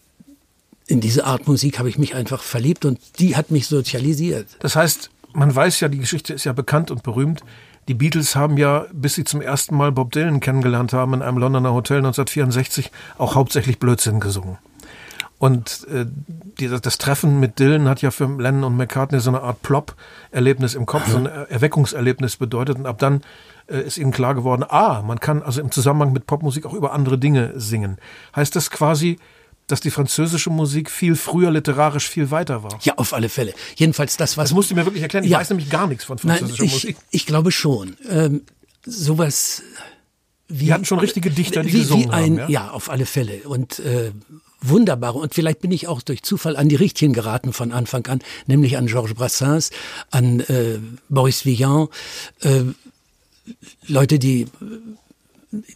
in 0.87 1.01
diese 1.01 1.25
Art 1.25 1.47
Musik 1.47 1.79
habe 1.79 1.89
ich 1.89 1.97
mich 1.97 2.15
einfach 2.15 2.41
verliebt 2.41 2.85
und 2.85 2.99
die 3.19 3.35
hat 3.35 3.51
mich 3.51 3.67
sozialisiert. 3.67 4.47
Das 4.59 4.75
heißt, 4.75 5.09
man 5.33 5.53
weiß 5.53 5.79
ja, 5.81 5.89
die 5.89 5.99
Geschichte 5.99 6.33
ist 6.33 6.45
ja 6.45 6.53
bekannt 6.53 6.91
und 6.91 7.03
berühmt. 7.03 7.41
Die 7.87 7.93
Beatles 7.93 8.35
haben 8.35 8.57
ja, 8.57 8.85
bis 8.91 9.15
sie 9.15 9.23
zum 9.23 9.41
ersten 9.41 9.75
Mal 9.75 9.91
Bob 9.91 10.11
Dylan 10.11 10.39
kennengelernt 10.39 10.91
haben, 10.91 11.13
in 11.13 11.21
einem 11.21 11.37
Londoner 11.37 11.73
Hotel 11.73 11.97
1964 11.97 12.91
auch 13.17 13.35
hauptsächlich 13.35 13.79
Blödsinn 13.79 14.19
gesungen. 14.19 14.57
Und 15.39 15.87
äh, 15.91 16.05
die, 16.59 16.67
das 16.67 16.97
Treffen 16.97 17.39
mit 17.39 17.59
Dylan 17.59 17.87
hat 17.87 18.01
ja 18.01 18.09
für 18.09 18.25
Lennon 18.25 18.63
und 18.63 18.77
McCartney 18.77 19.19
so 19.19 19.29
eine 19.29 19.41
Art 19.41 19.61
Plop-Erlebnis 19.61 20.73
im 20.73 20.85
Kopf, 20.87 21.07
so 21.07 21.17
ein 21.17 21.27
Erweckungserlebnis 21.27 22.37
bedeutet. 22.37 22.77
Und 22.77 22.87
ab 22.87 22.97
dann 22.97 23.21
äh, 23.67 23.81
ist 23.81 23.99
ihnen 23.99 24.11
klar 24.11 24.33
geworden, 24.33 24.63
ah, 24.67 25.03
man 25.03 25.19
kann 25.19 25.43
also 25.43 25.61
im 25.61 25.71
Zusammenhang 25.71 26.11
mit 26.11 26.25
Popmusik 26.25 26.65
auch 26.65 26.73
über 26.73 26.91
andere 26.91 27.19
Dinge 27.19 27.53
singen. 27.55 27.97
Heißt 28.35 28.55
das 28.55 28.71
quasi, 28.71 29.19
dass 29.67 29.79
die 29.79 29.91
französische 29.91 30.49
Musik 30.49 30.89
viel 30.89 31.15
früher 31.15 31.51
literarisch 31.51 32.09
viel 32.09 32.31
weiter 32.31 32.63
war. 32.63 32.79
Ja, 32.81 32.95
auf 32.95 33.13
alle 33.13 33.29
Fälle. 33.29 33.53
Jedenfalls 33.75 34.17
das, 34.17 34.37
was... 34.37 34.49
Das 34.49 34.55
musst 34.55 34.71
du 34.71 34.75
mir 34.75 34.85
wirklich 34.85 35.03
erklären. 35.03 35.25
Ich 35.25 35.31
ja. 35.31 35.39
weiß 35.39 35.49
nämlich 35.49 35.69
gar 35.69 35.85
nichts 35.87 36.05
von 36.05 36.17
französischer 36.17 36.63
Nein, 36.63 36.67
ich, 36.67 36.73
Musik. 36.73 36.97
Ich 37.11 37.25
glaube 37.27 37.51
schon. 37.51 37.95
Ähm, 38.09 38.41
sowas... 38.85 39.61
Wie, 40.49 40.65
die 40.65 40.73
hatten 40.73 40.85
schon 40.85 40.99
richtige 40.99 41.29
Dichter, 41.29 41.61
die 41.61 41.73
wie, 41.73 41.79
gesungen 41.79 42.05
wie 42.05 42.09
ein, 42.09 42.39
haben. 42.39 42.49
Ja? 42.49 42.67
ja, 42.67 42.71
auf 42.71 42.89
alle 42.89 43.05
Fälle. 43.05 43.39
Und 43.49 43.79
äh, 43.79 44.13
wunderbare 44.61 45.17
und 45.17 45.33
vielleicht 45.33 45.61
bin 45.61 45.71
ich 45.71 45.87
auch 45.87 46.01
durch 46.01 46.23
Zufall 46.23 46.55
an 46.55 46.69
die 46.69 46.75
richtigen 46.75 47.13
geraten 47.13 47.53
von 47.53 47.71
Anfang 47.71 48.07
an, 48.07 48.19
nämlich 48.47 48.77
an 48.77 48.87
Georges 48.87 49.15
Brassens, 49.15 49.71
an 50.11 50.39
äh, 50.41 50.79
Boris 51.09 51.45
Vian, 51.45 51.87
äh, 52.41 52.63
Leute, 53.87 54.19
die 54.19 54.47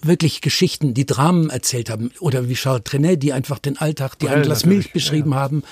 wirklich 0.01 0.41
Geschichten, 0.41 0.93
die 0.93 1.05
Dramen 1.05 1.49
erzählt 1.49 1.89
haben 1.89 2.11
oder 2.19 2.49
wie 2.49 2.55
Charles 2.55 2.83
Trenet, 2.83 3.23
die 3.23 3.33
einfach 3.33 3.59
den 3.59 3.77
Alltag, 3.77 4.19
die 4.19 4.29
ein 4.29 4.41
Glas 4.41 4.65
Milch 4.65 4.91
beschrieben 4.91 5.31
ja, 5.31 5.37
ja. 5.37 5.41
haben. 5.41 5.63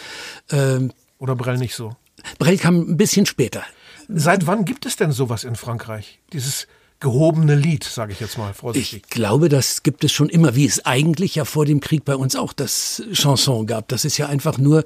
Ähm, 0.52 0.94
oder 1.18 1.36
Brel 1.36 1.58
nicht 1.58 1.76
so? 1.76 1.96
Brel 2.38 2.58
kam 2.58 2.80
ein 2.80 2.98
bisschen 2.98 3.26
später. 3.26 3.64
Seit 4.08 4.48
wann 4.48 4.66
gibt 4.66 4.86
es 4.86 4.96
denn 4.96 5.12
sowas 5.12 5.44
in 5.44 5.56
Frankreich? 5.56 6.20
Dieses 6.34 6.68
gehobene 7.00 7.56
Lied, 7.56 7.84
sage 7.84 8.12
ich 8.12 8.20
jetzt 8.20 8.38
mal 8.38 8.54
vorsichtig. 8.54 9.04
Ich 9.06 9.10
glaube, 9.10 9.50
das 9.50 9.84
gibt 9.84 10.04
es 10.04 10.12
schon 10.12 10.30
immer, 10.30 10.56
wie 10.56 10.66
es 10.66 10.86
eigentlich 10.86 11.36
ja 11.36 11.46
vor 11.46 11.66
dem 11.66 11.80
Krieg 11.80 12.04
bei 12.06 12.16
uns 12.16 12.36
auch 12.36 12.54
das 12.54 13.04
Chanson 13.14 13.68
gab. 13.68 13.88
Das 13.88 14.06
ist 14.06 14.18
ja 14.18 14.28
einfach 14.28 14.58
nur, 14.58 14.84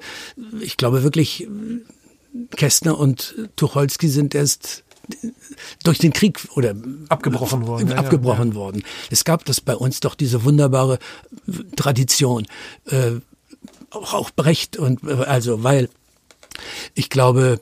ich 0.60 0.76
glaube 0.76 1.02
wirklich, 1.02 1.48
Kästner 2.56 2.98
und 2.98 3.34
Tucholsky 3.56 4.08
sind 4.08 4.34
erst 4.34 4.84
durch 5.82 5.98
den 5.98 6.12
Krieg 6.12 6.40
oder 6.54 6.74
abgebrochen 7.08 7.66
worden. 7.66 7.92
Abgebrochen 7.92 8.48
ja, 8.48 8.54
ja. 8.54 8.60
worden. 8.60 8.84
Es 9.10 9.24
gab 9.24 9.44
das 9.44 9.60
bei 9.60 9.76
uns 9.76 10.00
doch 10.00 10.14
diese 10.14 10.44
wunderbare 10.44 10.98
Tradition. 11.76 12.46
Äh, 12.86 13.12
auch, 13.90 14.14
auch 14.14 14.30
Brecht 14.30 14.76
und 14.76 15.04
also, 15.04 15.62
weil 15.62 15.88
ich 16.94 17.10
glaube, 17.10 17.60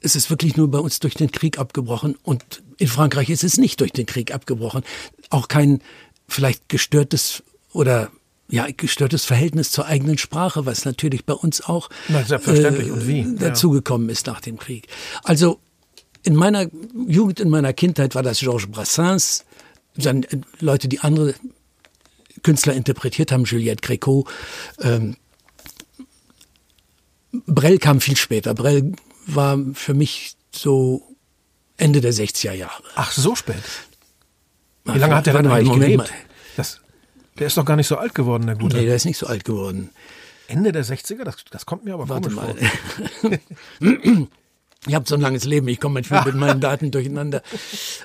es 0.00 0.16
ist 0.16 0.30
wirklich 0.30 0.56
nur 0.56 0.70
bei 0.70 0.78
uns 0.78 1.00
durch 1.00 1.14
den 1.14 1.32
Krieg 1.32 1.58
abgebrochen 1.58 2.16
und 2.22 2.62
in 2.76 2.88
Frankreich 2.88 3.30
ist 3.30 3.44
es 3.44 3.58
nicht 3.58 3.80
durch 3.80 3.92
den 3.92 4.06
Krieg 4.06 4.32
abgebrochen. 4.32 4.82
Auch 5.30 5.48
kein 5.48 5.80
vielleicht 6.28 6.68
gestörtes 6.68 7.42
oder 7.72 8.10
ja, 8.50 8.66
gestörtes 8.74 9.24
Verhältnis 9.24 9.70
zur 9.70 9.86
eigenen 9.86 10.16
Sprache, 10.16 10.64
was 10.64 10.84
natürlich 10.84 11.26
bei 11.26 11.34
uns 11.34 11.60
auch 11.60 11.90
Na. 12.08 12.20
Äh, 12.20 13.26
dazugekommen 13.36 14.08
ist 14.08 14.26
nach 14.26 14.40
dem 14.40 14.58
Krieg. 14.58 14.88
Also 15.22 15.60
in 16.22 16.34
meiner 16.34 16.66
Jugend, 17.06 17.40
in 17.40 17.50
meiner 17.50 17.72
Kindheit 17.72 18.14
war 18.14 18.22
das 18.22 18.38
Georges 18.40 18.70
Brassens, 18.70 19.44
dann 19.96 20.22
äh, 20.22 20.38
Leute, 20.60 20.88
die 20.88 21.00
andere 21.00 21.34
Künstler 22.42 22.72
interpretiert 22.74 23.32
haben, 23.32 23.44
Juliette 23.44 23.86
Gréco. 23.86 24.26
Ähm, 24.80 25.16
Brel 27.46 27.78
kam 27.78 28.00
viel 28.00 28.16
später. 28.16 28.54
Brel 28.54 28.92
war 29.28 29.58
für 29.74 29.94
mich 29.94 30.34
so 30.54 31.02
Ende 31.76 32.00
der 32.00 32.12
60er 32.12 32.52
Jahre. 32.52 32.82
Ach, 32.96 33.12
so 33.12 33.36
spät. 33.36 33.62
Wie 34.84 34.98
lange 34.98 35.14
hat 35.14 35.26
der 35.26 35.34
dann 35.34 35.46
eigentlich 35.46 35.78
gelebt? 35.78 36.12
Das, 36.56 36.80
der 37.38 37.46
ist 37.46 37.56
doch 37.56 37.64
gar 37.64 37.76
nicht 37.76 37.86
so 37.86 37.96
alt 37.96 38.14
geworden, 38.14 38.46
der 38.46 38.56
Gute. 38.56 38.76
Nee, 38.76 38.86
der 38.86 38.96
ist 38.96 39.04
nicht 39.04 39.18
so 39.18 39.26
alt 39.26 39.44
geworden. 39.44 39.90
Ende 40.48 40.72
der 40.72 40.84
60er? 40.84 41.24
Das, 41.24 41.36
das 41.50 41.66
kommt 41.66 41.84
mir 41.84 41.94
aber 41.94 42.08
Warte 42.08 42.30
mal. 42.30 42.54
ich 44.86 44.94
habe 44.94 45.06
so 45.06 45.14
ein 45.14 45.20
langes 45.20 45.44
Leben, 45.44 45.68
ich 45.68 45.78
komme 45.78 45.94
manchmal 45.94 46.24
mit 46.24 46.34
meinen 46.34 46.60
Daten 46.60 46.90
durcheinander. 46.90 47.42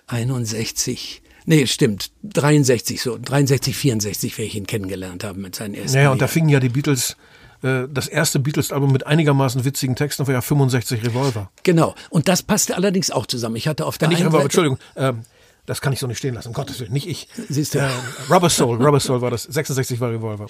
61. 0.08 1.22
Nee, 1.46 1.68
stimmt. 1.68 2.12
63 2.24 3.02
so. 3.02 3.18
63, 3.18 3.76
64, 3.76 4.38
wenn 4.38 4.46
ich 4.46 4.56
ihn 4.56 4.68
kennengelernt 4.68 5.24
habe 5.24 5.40
mit 5.40 5.56
seinen 5.56 5.74
ersten. 5.74 5.98
Naja, 5.98 6.12
und 6.12 6.22
da 6.22 6.28
fingen 6.28 6.50
ja 6.50 6.60
die 6.60 6.70
Beatles 6.70 7.16
äh, 7.63 7.88
das 7.89 8.08
erste 8.08 8.39
Beatles-Album 8.39 8.91
mit 8.91 9.08
einigermaßen 9.08 9.63
witzigen 9.65 9.95
Texten 9.95 10.28
war 10.28 10.34
ja 10.34 10.41
65 10.41 11.04
Revolver. 11.04 11.49
Genau. 11.63 11.95
Und 12.10 12.28
das 12.28 12.43
passte 12.43 12.76
allerdings 12.76 13.10
auch 13.10 13.26
zusammen. 13.26 13.56
Ich 13.56 13.67
hatte 13.67 13.86
auf 13.86 13.97
der 13.97 14.08
ja, 14.08 14.10
nicht 14.10 14.19
einen 14.19 14.28
Revolver, 14.28 14.43
Entschuldigung. 14.45 14.80
Ähm, 14.95 15.21
das 15.65 15.80
kann 15.80 15.93
ich 15.93 15.99
so 15.99 16.08
nicht 16.08 16.17
stehen 16.17 16.34
lassen, 16.34 16.49
um 16.49 16.54
Gottes 16.54 16.80
Willen, 16.82 16.91
nicht 16.91 17.08
ich. 17.08 17.30
Siehst 17.49 17.73
du. 17.73 17.80
Äh, 17.80 17.89
Rubber 18.30 18.49
Soul, 18.49 18.84
Rubber 18.84 18.99
Soul 18.99 19.21
war 19.21 19.32
das. 19.32 19.43
66 19.43 19.99
war 20.02 20.12
Revolver. 20.12 20.47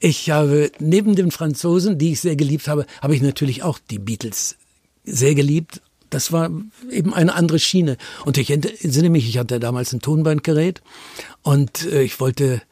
Ich 0.00 0.30
habe 0.30 0.70
neben 0.78 1.16
den 1.16 1.30
Franzosen, 1.30 1.98
die 1.98 2.12
ich 2.12 2.20
sehr 2.20 2.36
geliebt 2.36 2.68
habe, 2.68 2.86
habe 3.02 3.14
ich 3.14 3.22
natürlich 3.22 3.62
auch 3.62 3.78
die 3.90 3.98
Beatles 3.98 4.56
sehr 5.04 5.34
geliebt. 5.34 5.80
Das 6.10 6.30
war 6.30 6.50
eben 6.90 7.14
eine 7.14 7.34
andere 7.34 7.58
Schiene. 7.58 7.96
Und 8.24 8.38
ich 8.38 8.50
entsinne 8.50 9.10
mich, 9.10 9.28
ich 9.28 9.38
hatte 9.38 9.60
damals 9.60 9.92
ein 9.92 10.00
Tonbandgerät 10.00 10.82
und 11.42 11.86
äh, 11.86 12.02
ich 12.02 12.20
wollte 12.20 12.62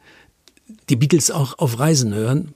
die 0.89 0.95
Beatles 0.95 1.31
auch 1.31 1.59
auf 1.59 1.79
Reisen 1.79 2.13
hören. 2.13 2.53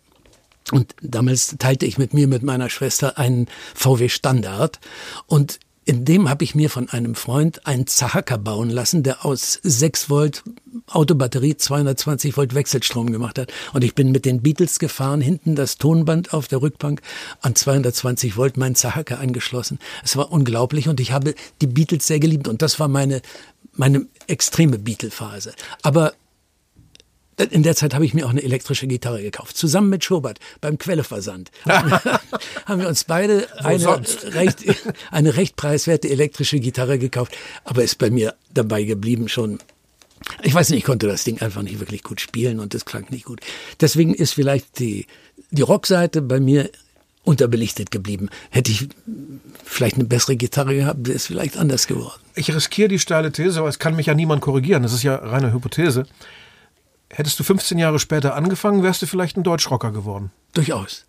Und 0.71 0.95
damals 1.01 1.55
teilte 1.59 1.85
ich 1.85 1.97
mit 1.97 2.13
mir, 2.13 2.27
mit 2.27 2.43
meiner 2.43 2.69
Schwester 2.69 3.17
einen 3.17 3.47
VW 3.75 4.09
Standard. 4.09 4.79
Und 5.27 5.59
in 5.83 6.05
dem 6.05 6.29
habe 6.29 6.43
ich 6.43 6.53
mir 6.53 6.69
von 6.69 6.89
einem 6.89 7.15
Freund 7.15 7.65
einen 7.65 7.87
Zahaka 7.87 8.37
bauen 8.37 8.69
lassen, 8.69 9.01
der 9.01 9.25
aus 9.25 9.59
6 9.63 10.09
Volt 10.09 10.43
Autobatterie 10.87 11.57
220 11.57 12.37
Volt 12.37 12.53
Wechselstrom 12.53 13.11
gemacht 13.11 13.39
hat. 13.39 13.51
Und 13.73 13.83
ich 13.83 13.95
bin 13.95 14.11
mit 14.11 14.25
den 14.25 14.41
Beatles 14.41 14.77
gefahren, 14.77 15.21
hinten 15.21 15.55
das 15.55 15.77
Tonband 15.77 16.33
auf 16.33 16.47
der 16.47 16.61
Rückbank 16.61 17.01
an 17.41 17.55
220 17.55 18.37
Volt 18.37 18.57
mein 18.57 18.75
Zahaka 18.75 19.15
angeschlossen. 19.15 19.79
Es 20.03 20.15
war 20.15 20.31
unglaublich 20.31 20.87
und 20.87 20.99
ich 20.99 21.11
habe 21.11 21.33
die 21.61 21.67
Beatles 21.67 22.05
sehr 22.05 22.19
geliebt 22.19 22.47
und 22.47 22.61
das 22.61 22.79
war 22.79 22.87
meine, 22.87 23.21
meine 23.73 24.05
extreme 24.27 24.77
Beatle-Phase. 24.77 25.53
Aber 25.81 26.13
in 27.37 27.63
der 27.63 27.75
Zeit 27.75 27.93
habe 27.93 28.05
ich 28.05 28.13
mir 28.13 28.25
auch 28.25 28.29
eine 28.29 28.43
elektrische 28.43 28.87
Gitarre 28.87 29.21
gekauft, 29.21 29.57
zusammen 29.57 29.89
mit 29.89 30.03
Schobert 30.03 30.39
beim 30.59 30.77
Quelleversand. 30.77 31.51
haben 31.65 32.81
wir 32.81 32.87
uns 32.87 33.03
beide 33.05 33.47
eine 33.63 34.03
recht, 34.33 34.63
eine 35.11 35.37
recht 35.37 35.55
preiswerte 35.55 36.09
elektrische 36.09 36.59
Gitarre 36.59 36.99
gekauft, 36.99 37.35
aber 37.63 37.83
ist 37.83 37.97
bei 37.97 38.09
mir 38.09 38.35
dabei 38.53 38.83
geblieben 38.83 39.27
schon. 39.27 39.59
Ich 40.43 40.53
weiß 40.53 40.69
nicht, 40.69 40.79
ich 40.79 40.85
konnte 40.85 41.07
das 41.07 41.23
Ding 41.23 41.41
einfach 41.41 41.63
nicht 41.63 41.79
wirklich 41.79 42.03
gut 42.03 42.21
spielen 42.21 42.59
und 42.59 42.75
es 42.75 42.85
klang 42.85 43.07
nicht 43.09 43.25
gut. 43.25 43.41
Deswegen 43.79 44.13
ist 44.13 44.33
vielleicht 44.33 44.77
die, 44.77 45.07
die 45.49 45.63
Rockseite 45.63 46.21
bei 46.21 46.39
mir 46.39 46.69
unterbelichtet 47.23 47.91
geblieben. 47.91 48.29
Hätte 48.49 48.71
ich 48.71 48.89
vielleicht 49.63 49.95
eine 49.95 50.05
bessere 50.05 50.35
Gitarre 50.35 50.75
gehabt, 50.75 51.07
wäre 51.07 51.15
es 51.15 51.27
vielleicht 51.27 51.57
anders 51.57 51.87
geworden. 51.87 52.19
Ich 52.35 52.53
riskiere 52.53 52.87
die 52.87 52.99
steile 52.99 53.31
These, 53.31 53.59
aber 53.59 53.69
es 53.69 53.79
kann 53.79 53.95
mich 53.95 54.07
ja 54.07 54.13
niemand 54.13 54.41
korrigieren. 54.41 54.83
Das 54.83 54.93
ist 54.93 55.03
ja 55.03 55.15
reine 55.15 55.53
Hypothese. 55.53 56.05
Hättest 57.13 57.39
du 57.39 57.43
15 57.43 57.77
Jahre 57.77 57.99
später 57.99 58.35
angefangen, 58.35 58.83
wärst 58.83 59.01
du 59.01 59.05
vielleicht 59.05 59.37
ein 59.37 59.43
Deutschrocker 59.43 59.91
geworden. 59.91 60.31
Durchaus. 60.53 61.05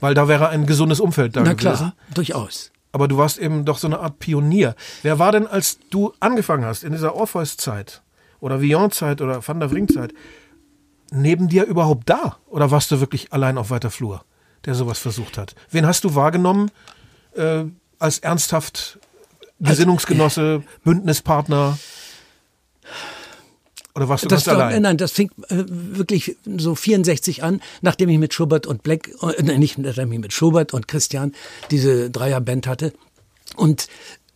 Weil 0.00 0.14
da 0.14 0.28
wäre 0.28 0.48
ein 0.48 0.66
gesundes 0.66 1.00
Umfeld 1.00 1.36
da 1.36 1.40
Na 1.42 1.52
gewesen. 1.52 1.76
klar, 1.76 1.94
durchaus. 2.14 2.70
Aber 2.92 3.08
du 3.08 3.16
warst 3.16 3.38
eben 3.38 3.64
doch 3.64 3.78
so 3.78 3.86
eine 3.86 3.98
Art 3.98 4.18
Pionier. 4.20 4.74
Wer 5.02 5.18
war 5.18 5.32
denn, 5.32 5.46
als 5.46 5.78
du 5.90 6.12
angefangen 6.20 6.64
hast, 6.64 6.84
in 6.84 6.92
dieser 6.92 7.14
Orpheus-Zeit 7.14 8.02
oder 8.40 8.60
Villon-Zeit 8.60 9.20
oder 9.20 9.46
Van 9.46 9.60
der 9.60 9.68
Brink-Zeit, 9.68 10.14
neben 11.10 11.48
dir 11.48 11.64
überhaupt 11.64 12.08
da? 12.08 12.36
Oder 12.46 12.70
warst 12.70 12.90
du 12.90 13.00
wirklich 13.00 13.32
allein 13.32 13.58
auf 13.58 13.70
weiter 13.70 13.90
Flur, 13.90 14.24
der 14.64 14.74
sowas 14.74 14.98
versucht 14.98 15.38
hat? 15.38 15.54
Wen 15.70 15.86
hast 15.86 16.04
du 16.04 16.14
wahrgenommen 16.14 16.70
äh, 17.34 17.64
als 17.98 18.18
ernsthaft 18.20 18.98
Gesinnungsgenosse, 19.60 20.62
Bündnispartner? 20.84 21.78
Oder 23.94 24.08
warst 24.08 24.24
du 24.24 24.28
Das, 24.28 24.44
ganz 24.44 24.56
allein? 24.58 24.82
nein, 24.82 24.96
das 24.96 25.12
fing 25.12 25.30
äh, 25.48 25.64
wirklich 25.68 26.36
so 26.56 26.74
64 26.74 27.42
an, 27.44 27.60
nachdem 27.80 28.08
ich 28.08 28.18
mit 28.18 28.34
Schubert 28.34 28.66
und 28.66 28.82
Black, 28.82 29.08
äh, 29.22 29.42
nein, 29.42 29.60
nicht 29.60 29.78
nachdem 29.78 30.10
ich 30.12 30.18
mit 30.18 30.32
Schubert 30.32 30.74
und 30.74 30.88
Christian 30.88 31.32
diese 31.70 32.10
Dreierband 32.10 32.66
hatte. 32.66 32.92
Und 33.56 33.86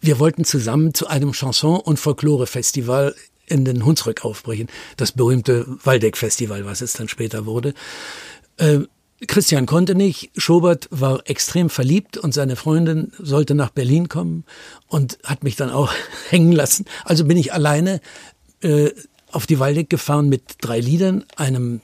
wir 0.01 0.21
wollten 0.21 0.44
zusammen 0.44 0.94
zu 0.94 1.09
einem 1.09 1.33
Chanson- 1.33 1.81
und 1.81 1.99
Folklore-Festival 1.99 3.14
in 3.47 3.64
den 3.64 3.85
Hunsrück 3.85 4.25
aufbrechen. 4.25 4.68
Das 4.97 5.12
berühmte 5.12 5.66
Waldeck-Festival, 5.85 6.64
was 6.64 6.81
es 6.81 6.92
dann 6.92 7.09
später 7.09 7.47
wurde. 7.47 7.75
Äh, 8.59 8.81
Christian 9.27 9.66
konnte 9.66 9.97
nicht, 9.97 10.31
Schobert 10.37 10.87
war 10.92 11.29
extrem 11.29 11.71
verliebt 11.71 12.16
und 12.16 12.33
seine 12.33 12.55
Freundin 12.55 13.11
sollte 13.18 13.57
nach 13.57 13.71
Berlin 13.71 14.09
kommen 14.09 14.44
und 14.87 15.18
hat 15.25 15.42
mich 15.42 15.57
dann 15.57 15.71
auch 15.71 15.92
hängen 16.31 16.53
lassen. 16.53 16.85
Also 17.05 17.25
bin 17.25 17.37
ich 17.37 17.53
alleine 17.53 18.01
äh, 18.61 18.90
auf 19.31 19.47
die 19.47 19.59
Waldeck 19.59 19.91
gefahren 19.91 20.29
mit 20.29 20.43
drei 20.61 20.81
Liedern, 20.81 21.25
einem 21.37 21.81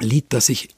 Lied, 0.00 0.26
das 0.30 0.48
ich 0.48 0.68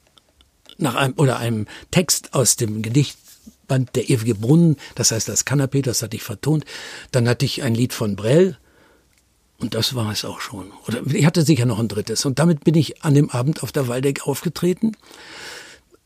nach 0.77 0.95
einem 0.95 1.13
oder 1.17 1.37
einem 1.37 1.67
Text 1.91 2.33
aus 2.33 2.55
dem 2.55 2.81
Gedichtband 2.81 3.95
Der 3.95 4.09
ewige 4.09 4.35
Brunnen, 4.35 4.77
das 4.95 5.11
heißt 5.11 5.29
das 5.29 5.45
Kanapé, 5.45 5.81
das 5.81 6.01
hatte 6.01 6.17
ich 6.17 6.23
vertont. 6.23 6.65
Dann 7.11 7.29
hatte 7.29 7.45
ich 7.45 7.63
ein 7.63 7.75
Lied 7.75 7.93
von 7.93 8.15
Brell 8.15 8.57
und 9.59 9.75
das 9.75 9.93
war 9.93 10.11
es 10.11 10.25
auch 10.25 10.41
schon. 10.41 10.71
Oder 10.87 11.01
ich 11.05 11.25
hatte 11.25 11.43
sicher 11.43 11.65
noch 11.65 11.79
ein 11.79 11.87
drittes. 11.87 12.25
Und 12.25 12.39
damit 12.39 12.63
bin 12.63 12.75
ich 12.75 13.03
an 13.03 13.13
dem 13.13 13.29
Abend 13.29 13.63
auf 13.63 13.71
der 13.71 13.87
Waldeck 13.87 14.27
aufgetreten. 14.27 14.97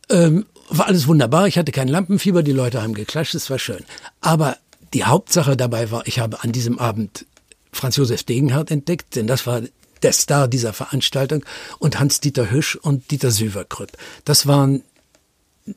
Ähm, 0.10 0.46
war 0.70 0.88
alles 0.88 1.08
wunderbar. 1.08 1.48
Ich 1.48 1.58
hatte 1.58 1.72
kein 1.72 1.88
Lampenfieber, 1.88 2.44
die 2.44 2.52
Leute 2.52 2.82
haben 2.82 2.94
geklatscht, 2.94 3.34
es 3.34 3.50
war 3.50 3.58
schön. 3.58 3.84
Aber 4.20 4.58
die 4.94 5.06
Hauptsache 5.06 5.56
dabei 5.56 5.89
war, 5.89 6.06
ich 6.06 6.20
habe 6.20 6.44
an 6.44 6.52
diesem 6.52 6.80
Abend 6.80 7.26
Franz 7.72 7.96
Josef 7.96 8.24
Degenhardt 8.24 8.72
entdeckt, 8.72 9.15
denn 9.15 9.28
das 9.28 9.48
war 9.48 9.62
der 10.06 10.13
Star 10.13 10.48
dieser 10.48 10.72
Veranstaltung 10.72 11.44
und 11.80 12.00
Hans-Dieter 12.00 12.52
Hüsch 12.52 12.76
und 12.76 13.10
Dieter 13.10 13.32
Süverkrüpp. 13.32 13.98
Das 14.24 14.46
waren 14.46 14.84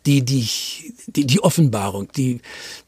die, 0.04 0.22
die, 0.22 0.46
die, 1.06 1.26
die 1.26 1.40
Offenbarung, 1.40 2.12
die, 2.12 2.42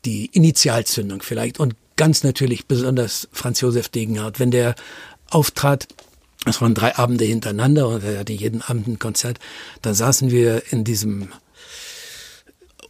die 0.05 0.27
Initialzündung 0.27 1.23
vielleicht 1.23 1.59
und 1.59 1.75
ganz 1.97 2.25
natürlich 2.25 2.67
besonders 2.67 3.27
Franz 3.33 3.63
Josef 3.63 3.89
Degenhardt, 3.89 4.39
wenn 4.39 4.51
der 4.51 4.75
auftrat, 5.31 5.89
das 6.45 6.61
waren 6.61 6.75
drei 6.75 6.95
Abende 6.97 7.25
hintereinander 7.25 7.89
und 7.89 8.05
er 8.05 8.19
hatte 8.19 8.35
jeden 8.35 8.61
Abend 8.61 8.87
ein 8.87 8.99
Konzert, 8.99 9.39
da 9.81 9.95
saßen 9.95 10.31
wir 10.31 10.71
in 10.71 10.85
diesem 10.85 11.31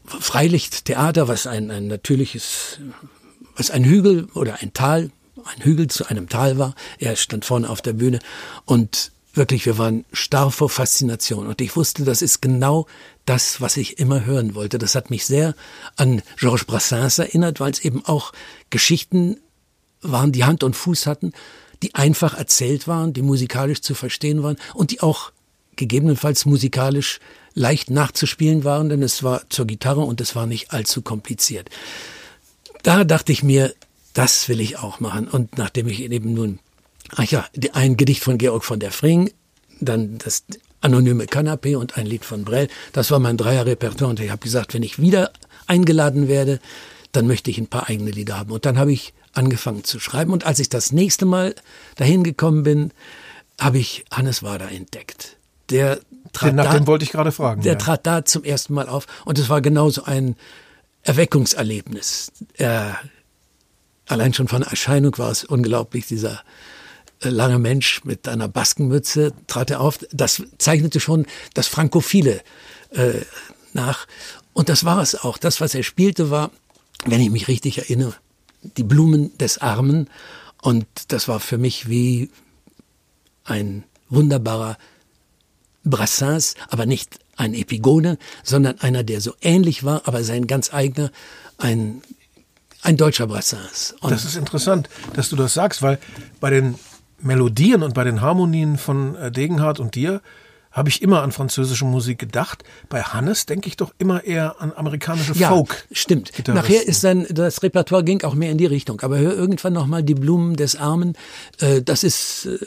Freilichttheater, 0.07 1.29
was 1.29 1.47
ein, 1.47 1.71
ein 1.71 1.87
natürliches, 1.87 2.81
was 3.55 3.71
ein 3.71 3.85
Hügel 3.85 4.27
oder 4.35 4.61
ein 4.61 4.73
Tal, 4.73 5.13
ein 5.45 5.63
Hügel 5.63 5.89
zu 5.89 6.07
einem 6.07 6.29
Tal 6.29 6.59
war. 6.59 6.75
Er 6.99 7.17
stand 7.17 7.45
vorne 7.45 7.69
auf 7.69 7.83
der 7.83 7.93
Bühne 7.95 8.19
und 8.65 9.13
wirklich, 9.33 9.67
wir 9.67 9.79
waren 9.79 10.05
starr 10.13 10.51
vor 10.51 10.69
Faszination. 10.69 11.47
Und 11.47 11.61
ich 11.61 11.77
wusste, 11.77 12.05
das 12.05 12.23
ist 12.23 12.43
genau 12.43 12.87
das, 13.27 13.61
was 13.61 13.77
ich 13.77 13.99
immer 13.99 14.25
hören 14.25 14.55
wollte. 14.55 14.79
Das 14.79 14.95
hat 14.95 15.11
mich 15.11 15.25
sehr 15.25 15.55
an 15.97 16.23
Georges 16.37 16.65
Brassens 16.65 17.19
erinnert, 17.19 17.61
weil 17.61 17.73
es 17.73 17.85
eben 17.85 18.05
auch 18.05 18.33
Geschichten 18.71 19.39
waren, 20.03 20.33
die 20.33 20.45
Hand 20.45 20.65
und 20.65 20.75
Fuß 20.75 21.07
hatten, 21.07 21.33
die 21.83 21.95
einfach 21.95 22.35
erzählt 22.37 22.89
waren, 22.89 23.13
die 23.13 23.23
musikalisch 23.23 23.83
zu 23.83 23.95
verstehen 23.95 24.43
waren 24.43 24.57
und 24.75 24.91
die 24.91 25.01
auch 25.01 25.33
gegebenenfalls 25.77 26.45
musikalisch 26.45 27.21
leicht 27.55 27.91
nachzuspielen 27.91 28.65
waren, 28.65 28.89
denn 28.89 29.03
es 29.03 29.23
war 29.23 29.49
zur 29.49 29.67
Gitarre 29.67 30.01
und 30.01 30.21
es 30.21 30.37
war 30.37 30.47
nicht 30.47 30.73
allzu 30.73 31.03
kompliziert. 31.03 31.71
Da 32.83 33.05
dachte 33.05 33.33
ich 33.33 33.43
mir, 33.43 33.75
das 34.15 34.49
will 34.49 34.61
ich 34.61 34.79
auch 34.79 35.01
machen. 35.01 35.29
Und 35.29 35.59
nachdem 35.59 35.89
ich 35.89 36.01
eben 36.03 36.35
nun, 36.35 36.59
ach 37.17 37.25
ja, 37.25 37.47
ein 37.73 37.97
Gedicht 37.97 38.23
von 38.23 38.39
Georg 38.39 38.65
von 38.65 38.81
der 38.81 38.91
Fring, 38.93 39.31
dann 39.81 40.19
das 40.19 40.45
anonyme 40.81 41.25
Kanapé 41.25 41.77
und 41.77 41.97
ein 41.97 42.07
Lied 42.07 42.25
von 42.25 42.45
Brell, 42.45 42.69
das 42.93 43.11
war 43.11 43.19
mein 43.19 43.37
Dreierrepertoire. 43.37 44.11
Und 44.11 44.21
ich 44.21 44.31
habe 44.31 44.43
gesagt, 44.43 44.75
wenn 44.75 44.83
ich 44.83 44.99
wieder 44.99 45.31
eingeladen 45.67 46.29
werde, 46.29 46.61
dann 47.13 47.27
möchte 47.27 47.51
ich 47.51 47.59
ein 47.59 47.67
paar 47.67 47.89
eigene 47.89 48.11
Lieder 48.11 48.39
haben. 48.39 48.53
Und 48.53 48.65
dann 48.67 48.79
habe 48.79 48.93
ich 48.93 49.13
angefangen 49.33 49.85
zu 49.85 50.01
schreiben. 50.01 50.33
Und 50.33 50.45
als 50.45 50.59
ich 50.59 50.69
das 50.69 50.93
nächste 50.93 51.27
Mal 51.27 51.55
dahin 51.97 52.25
gekommen 52.25 52.63
bin, 52.63 52.93
habe 53.61 53.79
ich 53.79 54.05
Hannes 54.11 54.43
Wader 54.43 54.71
entdeckt. 54.71 55.37
Der 55.71 56.01
trat 56.33 56.55
Nach 56.55 56.65
da, 56.65 56.79
dem 56.79 56.87
wollte 56.87 57.05
ich 57.05 57.13
gerade 57.13 57.33
fragen. 57.33 57.63
der 57.63 57.75
ja. 57.75 57.79
trat 57.79 58.07
da 58.07 58.25
zum 58.25 58.45
ersten 58.45 58.75
Mal 58.75 58.89
auf 58.89 59.07
und 59.25 59.39
es 59.39 59.49
war 59.49 59.61
genauso 59.61 60.05
ein 60.05 60.37
Erweckungserlebnis. 61.03 62.33
Er, 62.55 62.99
allein 64.11 64.35
schon 64.35 64.49
von 64.49 64.63
Erscheinung 64.63 65.17
war 65.19 65.31
es 65.31 65.45
unglaublich, 65.45 66.07
dieser 66.07 66.43
äh, 67.23 67.29
lange 67.29 67.59
Mensch 67.59 68.05
mit 68.05 68.29
einer 68.29 68.49
Baskenmütze 68.49 69.33
trat 69.47 69.71
er 69.71 69.81
auf. 69.81 69.99
Das 70.13 70.43
zeichnete 70.59 71.01
schon 71.01 71.27
das 71.55 71.67
Frankophile 71.67 72.41
äh, 72.91 73.21
nach. 73.73 74.07
Und 74.53 74.69
das 74.69 74.85
war 74.85 75.01
es 75.01 75.15
auch. 75.15 75.39
Das, 75.39 75.61
was 75.61 75.75
er 75.75 75.83
spielte, 75.83 76.31
war, 76.31 76.51
wenn 77.05 77.21
ich 77.21 77.31
mich 77.31 77.49
richtig 77.49 77.79
erinnere, 77.79 78.15
die 78.63 78.83
Blumen 78.83 79.37
des 79.39 79.59
Armen. 79.59 80.09
Und 80.63 80.87
das 81.09 81.29
war 81.29 81.41
für 81.41 81.59
mich 81.59 81.89
wie 81.89 82.31
ein 83.45 83.85
wunderbarer 84.09 84.77
Brassens, 85.85 86.55
aber 86.69 86.85
nicht 86.85 87.19
ein 87.37 87.55
Epigone, 87.55 88.19
sondern 88.43 88.81
einer, 88.81 89.03
der 89.03 89.21
so 89.21 89.35
ähnlich 89.41 89.83
war, 89.83 90.07
aber 90.07 90.25
sein 90.25 90.47
ganz 90.47 90.75
eigener, 90.75 91.11
ein, 91.57 92.03
ein 92.83 92.97
deutscher 92.97 93.27
Brassens. 93.27 93.95
Und 94.01 94.11
Das 94.11 94.25
ist 94.25 94.37
interessant, 94.37 94.89
dass 95.15 95.29
du 95.29 95.37
das 95.37 95.55
sagst, 95.55 95.83
weil 95.83 95.99
bei 96.41 96.51
den 96.51 96.77
Melodien 97.21 97.83
und 97.83 97.95
bei 97.95 98.05
den 98.05 98.21
Harmonien 98.21 98.79
von 98.79 99.15
äh, 99.17 99.31
Degenhardt 99.31 99.81
und 99.81 99.95
dir 99.95 100.21
habe 100.73 100.89
ich 100.89 101.03
immer 101.03 101.23
an 101.23 101.33
französische 101.33 101.85
Musik 101.85 102.19
gedacht. 102.19 102.63
Bei 102.89 103.03
Hannes 103.03 103.45
denke 103.45 103.69
ich 103.69 103.77
doch 103.77 103.93
immer 103.99 104.23
eher 104.25 104.61
an 104.61 104.73
amerikanische 104.73 105.33
ja, 105.35 105.49
Folk. 105.49 105.85
stimmt. 105.91 106.33
Nachher 106.47 106.87
ist 106.87 107.03
dann 107.03 107.27
das 107.29 107.63
Repertoire 107.63 108.05
ging 108.05 108.23
auch 108.23 108.35
mehr 108.35 108.53
in 108.53 108.59
die 108.59 108.67
Richtung. 108.67 109.01
Aber 109.01 109.19
hör 109.19 109.35
irgendwann 109.35 109.73
noch 109.73 109.87
mal 109.87 110.03
die 110.03 110.15
Blumen 110.15 110.55
des 110.55 110.77
Armen. 110.77 111.15
Äh, 111.59 111.83
das 111.83 112.05
ist 112.05 112.47
äh, 112.47 112.59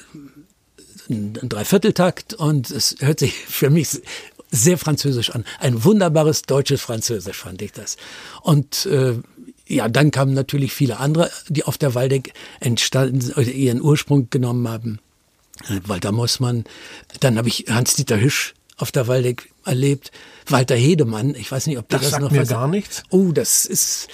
ein 1.09 1.39
ein 1.41 1.49
Dreivierteltakt 1.49 2.33
und 2.33 2.71
es 2.71 2.97
hört 2.99 3.19
sich 3.19 3.33
für 3.47 3.69
mich 3.69 4.01
sehr 4.51 4.77
französisch 4.77 5.31
an. 5.31 5.45
Ein 5.59 5.83
wunderbares 5.83 6.43
deutsches 6.43 6.81
Französisch 6.81 7.37
fand 7.37 7.61
ich 7.61 7.71
das. 7.71 7.97
Und 8.41 8.85
äh, 8.85 9.15
ja, 9.67 9.87
dann 9.87 10.11
kamen 10.11 10.33
natürlich 10.33 10.73
viele 10.73 10.97
andere, 10.99 11.31
die 11.47 11.63
auf 11.63 11.77
der 11.77 11.95
Waldeck 11.95 12.33
entstanden, 12.59 13.31
oder 13.33 13.43
ihren 13.43 13.81
Ursprung 13.81 14.29
genommen 14.29 14.67
haben. 14.67 14.99
Äh, 15.69 15.79
Walter 15.87 16.11
Mossmann, 16.11 16.65
dann 17.19 17.37
habe 17.37 17.47
ich 17.47 17.65
Hans-Dieter 17.69 18.19
Hüsch 18.19 18.53
auf 18.77 18.91
der 18.91 19.07
Waldeck 19.07 19.49
erlebt, 19.65 20.11
Walter 20.47 20.75
Hedemann, 20.75 21.35
ich 21.35 21.51
weiß 21.51 21.67
nicht, 21.67 21.77
ob 21.77 21.87
Das 21.89 22.01
das, 22.01 22.11
sagt 22.11 22.23
noch 22.23 22.31
mir 22.31 22.41
was 22.41 22.49
gar 22.49 22.67
nichts. 22.67 23.03
Oh, 23.09 23.31
das 23.31 23.65
ist 23.65 24.07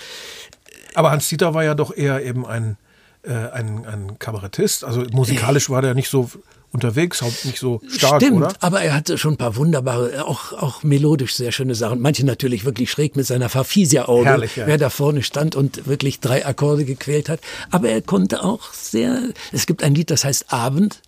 Aber 0.93 1.11
Hans 1.11 1.27
Dieter 1.27 1.53
war 1.53 1.63
ja 1.63 1.75
doch 1.75 1.95
eher 1.95 2.23
eben 2.23 2.45
ein, 2.45 2.77
äh, 3.23 3.31
ein, 3.31 3.85
ein 3.85 4.19
Kabarettist. 4.19 4.83
Also 4.83 5.01
musikalisch 5.11 5.69
war 5.69 5.81
der 5.81 5.95
nicht 5.95 6.09
so 6.09 6.29
unterwegs, 6.71 7.21
nicht 7.43 7.57
so 7.57 7.81
stark, 7.87 8.21
Stimmt, 8.21 8.37
oder? 8.37 8.53
aber 8.59 8.81
er 8.81 8.93
hatte 8.93 9.17
schon 9.17 9.33
ein 9.33 9.37
paar 9.37 9.55
wunderbare, 9.55 10.25
auch, 10.25 10.53
auch 10.53 10.83
melodisch 10.83 11.35
sehr 11.35 11.51
schöne 11.51 11.75
Sachen. 11.75 11.99
Manche 11.99 12.25
natürlich 12.25 12.65
wirklich 12.65 12.91
schräg 12.91 13.15
mit 13.15 13.25
seiner 13.25 13.49
Farfisia-Auge, 13.49 14.25
Herrlich, 14.25 14.55
ja. 14.55 14.67
wer 14.67 14.77
da 14.77 14.89
vorne 14.89 15.23
stand 15.23 15.55
und 15.55 15.87
wirklich 15.87 16.19
drei 16.19 16.45
Akkorde 16.45 16.85
gequält 16.85 17.29
hat. 17.29 17.39
Aber 17.71 17.89
er 17.89 18.01
konnte 18.01 18.43
auch 18.43 18.73
sehr, 18.73 19.21
es 19.51 19.65
gibt 19.65 19.83
ein 19.83 19.95
Lied, 19.95 20.11
das 20.11 20.23
heißt 20.23 20.53
Abend. 20.53 21.01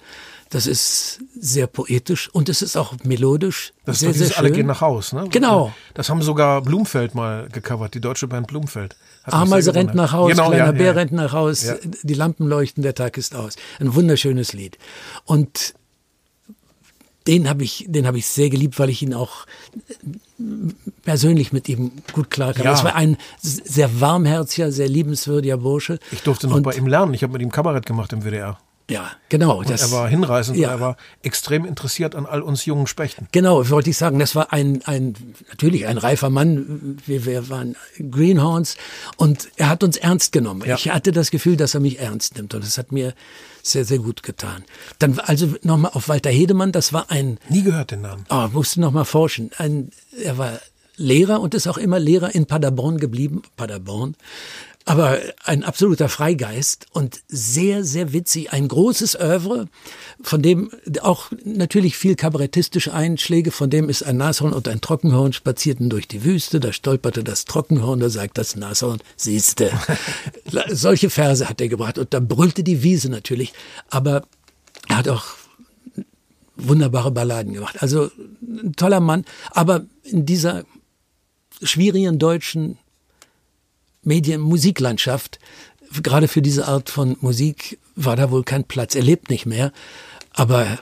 Das 0.49 0.67
ist 0.67 1.21
sehr 1.39 1.65
poetisch 1.65 2.29
und 2.33 2.49
es 2.49 2.61
ist 2.61 2.75
auch 2.75 2.93
melodisch. 3.05 3.71
Das 3.85 3.99
sehr, 3.99 4.09
ist 4.09 4.17
sehr 4.17 4.37
Alle 4.37 4.49
schön. 4.49 4.57
gehen 4.57 4.67
nach 4.67 4.81
Haus, 4.81 5.13
ne? 5.13 5.27
Genau. 5.29 5.73
Das 5.93 6.09
haben 6.09 6.21
sogar 6.21 6.61
Blumfeld 6.61 7.15
mal 7.15 7.47
gecovert, 7.49 7.93
die 7.93 8.01
deutsche 8.01 8.27
Band 8.27 8.47
Blumfeld. 8.47 8.97
Ameise 9.23 9.75
rennt 9.75 9.93
nach 9.95 10.13
Haus, 10.13 10.31
Genau, 10.31 10.47
kleiner 10.49 10.65
ja, 10.65 10.71
Bär 10.71 10.85
ja. 10.87 10.91
rennt 10.93 11.11
nach 11.11 11.31
Haus, 11.33 11.63
Ja. 11.63 11.75
die 12.03 12.13
Lampen 12.13 12.47
leuchten, 12.47 12.81
der 12.83 12.95
Tag 12.95 13.17
ist 13.17 13.35
aus. 13.35 13.55
Ein 13.79 13.93
wunderschönes 13.93 14.53
Lied. 14.53 14.77
Und 15.25 15.73
den 17.27 17.47
habe 17.47 17.63
ich, 17.63 17.85
den 17.87 18.07
habe 18.07 18.17
ich 18.17 18.25
sehr 18.25 18.49
geliebt, 18.49 18.79
weil 18.79 18.89
ich 18.89 19.03
ihn 19.03 19.13
auch 19.13 19.45
persönlich 21.03 21.53
mit 21.53 21.69
ihm 21.69 21.91
gut 22.13 22.31
klarkam. 22.31 22.65
Ja. 22.65 22.71
Das 22.71 22.83
war 22.83 22.95
ein 22.95 23.17
sehr 23.41 24.01
warmherziger, 24.01 24.71
sehr 24.71 24.87
liebenswürdiger 24.89 25.57
Bursche. 25.57 25.99
Ich 26.11 26.21
durfte 26.23 26.47
noch 26.47 26.55
Und- 26.55 26.63
bei 26.63 26.73
ihm 26.73 26.87
lernen. 26.87 27.13
Ich 27.13 27.21
habe 27.21 27.33
mit 27.33 27.41
ihm 27.43 27.51
Kabarett 27.51 27.85
gemacht 27.85 28.11
im 28.13 28.23
WDR. 28.23 28.57
Ja, 28.91 29.11
genau. 29.29 29.59
Und 29.59 29.69
das, 29.69 29.81
er 29.81 29.91
war 29.91 30.07
hinreißend, 30.09 30.57
Ja. 30.57 30.69
er 30.71 30.79
war 30.79 30.97
extrem 31.23 31.65
interessiert 31.65 32.13
an 32.15 32.25
all 32.25 32.41
uns 32.41 32.65
jungen 32.65 32.87
Spechten. 32.87 33.27
Genau, 33.31 33.69
wollte 33.69 33.89
ich 33.89 33.97
sagen, 33.97 34.19
das 34.19 34.35
war 34.35 34.51
ein, 34.53 34.81
ein 34.85 35.15
natürlich 35.49 35.87
ein 35.87 35.97
reifer 35.97 36.29
Mann. 36.29 36.97
Wir, 37.05 37.25
wir 37.25 37.49
waren 37.49 37.75
Greenhorns 38.11 38.75
und 39.17 39.47
er 39.55 39.69
hat 39.69 39.83
uns 39.83 39.97
ernst 39.97 40.31
genommen. 40.31 40.63
Ja. 40.65 40.75
Ich 40.75 40.89
hatte 40.89 41.11
das 41.11 41.31
Gefühl, 41.31 41.57
dass 41.57 41.73
er 41.73 41.79
mich 41.79 41.99
ernst 41.99 42.35
nimmt 42.35 42.53
und 42.53 42.63
das 42.63 42.77
hat 42.77 42.91
mir 42.91 43.13
sehr, 43.63 43.85
sehr 43.85 43.99
gut 43.99 44.23
getan. 44.23 44.63
Dann 44.99 45.19
also 45.19 45.53
nochmal 45.63 45.91
auf 45.93 46.09
Walter 46.09 46.29
Hedemann, 46.31 46.71
das 46.71 46.93
war 46.93 47.09
ein, 47.11 47.37
Nie 47.49 47.61
gehört 47.63 47.91
den 47.91 48.01
Namen. 48.01 48.25
oh, 48.29 48.47
musste 48.51 48.81
nochmal 48.81 49.05
forschen. 49.05 49.51
Ein, 49.57 49.91
er 50.23 50.37
war 50.37 50.59
Lehrer 50.97 51.39
und 51.41 51.53
ist 51.53 51.67
auch 51.67 51.77
immer 51.77 51.99
Lehrer 51.99 52.35
in 52.35 52.45
Paderborn 52.45 52.97
geblieben, 52.97 53.41
Paderborn. 53.55 54.15
Aber 54.85 55.19
ein 55.43 55.63
absoluter 55.63 56.09
Freigeist 56.09 56.87
und 56.91 57.21
sehr, 57.27 57.83
sehr 57.83 58.13
witzig. 58.13 58.51
Ein 58.51 58.67
großes 58.67 59.15
Oeuvre, 59.19 59.67
von 60.21 60.41
dem 60.41 60.71
auch 61.01 61.31
natürlich 61.43 61.97
viel 61.97 62.15
kabarettistische 62.15 62.93
Einschläge, 62.93 63.51
von 63.51 63.69
dem 63.69 63.89
ist 63.89 64.03
ein 64.03 64.17
Nashorn 64.17 64.53
und 64.53 64.67
ein 64.67 64.81
Trockenhorn 64.81 65.33
spazierten 65.33 65.89
durch 65.89 66.07
die 66.07 66.23
Wüste, 66.23 66.59
da 66.59 66.73
stolperte 66.73 67.23
das 67.23 67.45
Trockenhorn, 67.45 67.99
da 67.99 68.09
sagt 68.09 68.37
das 68.37 68.55
Nashorn, 68.55 69.01
siehste. 69.15 69.71
Solche 70.69 71.09
Verse 71.09 71.47
hat 71.47 71.61
er 71.61 71.69
gebracht 71.69 71.99
und 71.99 72.13
da 72.13 72.19
brüllte 72.19 72.63
die 72.63 72.81
Wiese 72.81 73.09
natürlich. 73.09 73.53
Aber 73.89 74.23
er 74.87 74.97
hat 74.97 75.07
auch 75.07 75.25
wunderbare 76.55 77.11
Balladen 77.11 77.53
gemacht. 77.53 77.81
Also 77.81 78.09
ein 78.41 78.73
toller 78.75 78.99
Mann, 78.99 79.25
aber 79.51 79.85
in 80.03 80.25
dieser 80.25 80.63
schwierigen 81.61 82.19
deutschen 82.19 82.77
Medien 84.03 84.41
Musiklandschaft, 84.41 85.39
gerade 86.01 86.27
für 86.27 86.41
diese 86.41 86.67
Art 86.67 86.89
von 86.89 87.17
Musik 87.21 87.77
war 87.95 88.15
da 88.15 88.31
wohl 88.31 88.43
kein 88.43 88.63
Platz. 88.63 88.95
Er 88.95 89.03
lebt 89.03 89.29
nicht 89.29 89.45
mehr, 89.45 89.71
aber 90.33 90.79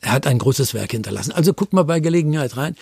er 0.00 0.12
hat 0.12 0.26
ein 0.26 0.38
großes 0.38 0.74
Werk 0.74 0.92
hinterlassen. 0.92 1.32
Also 1.32 1.52
guck 1.52 1.72
mal 1.72 1.84
bei 1.84 2.00
Gelegenheit 2.00 2.56
rein. 2.56 2.76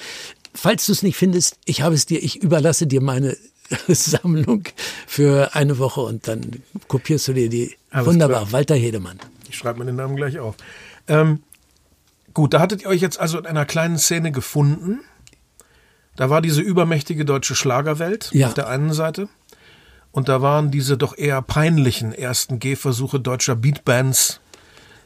Falls 0.55 0.87
du 0.87 0.93
es 0.93 1.03
nicht 1.03 1.17
findest, 1.17 1.59
ich 1.65 1.83
habe 1.83 1.95
es 1.95 2.07
dir, 2.07 2.23
ich 2.23 2.43
überlasse 2.43 2.87
dir 2.87 3.01
meine 3.01 3.37
Sammlung 3.89 4.65
für 5.07 5.55
eine 5.55 5.79
Woche 5.79 6.01
und 6.01 6.29
dann 6.29 6.63
kopierst 6.89 7.29
du 7.29 7.33
dir 7.33 7.49
die. 7.49 7.75
Alles 7.91 8.07
Wunderbar, 8.07 8.43
klar. 8.43 8.53
Walter 8.53 8.75
Hedemann. 8.75 9.19
Ich 9.49 9.57
schreibe 9.57 9.81
mir 9.81 9.87
den 9.87 9.97
Namen 9.97 10.17
gleich 10.17 10.39
auf. 10.39 10.57
Ähm, 11.09 11.43
gut, 12.33 12.55
da 12.55 12.61
hattet 12.61 12.83
ihr 12.83 12.89
euch 12.89 13.01
jetzt 13.01 13.19
also 13.19 13.39
in 13.39 13.47
einer 13.47 13.65
kleinen 13.65 13.99
Szene 13.99 14.33
gefunden. 14.33 15.01
Da 16.17 16.31
war 16.31 16.41
diese 16.43 16.61
übermächtige 16.61 17.25
deutsche 17.25 17.55
Schlagerwelt 17.55 18.31
Ja. 18.33 18.49
auf 18.49 18.55
der 18.55 18.69
einen 18.69 18.93
Seite. 18.93 19.29
Und 20.13 20.29
da 20.29 20.41
waren 20.43 20.71
diese 20.71 20.97
doch 20.97 21.17
eher 21.19 21.43
peinlichen 21.43 22.13
ersten 22.13 22.61
Gehversuche 22.61 23.19
deutscher 23.19 23.57
Beatbands, 23.57 24.41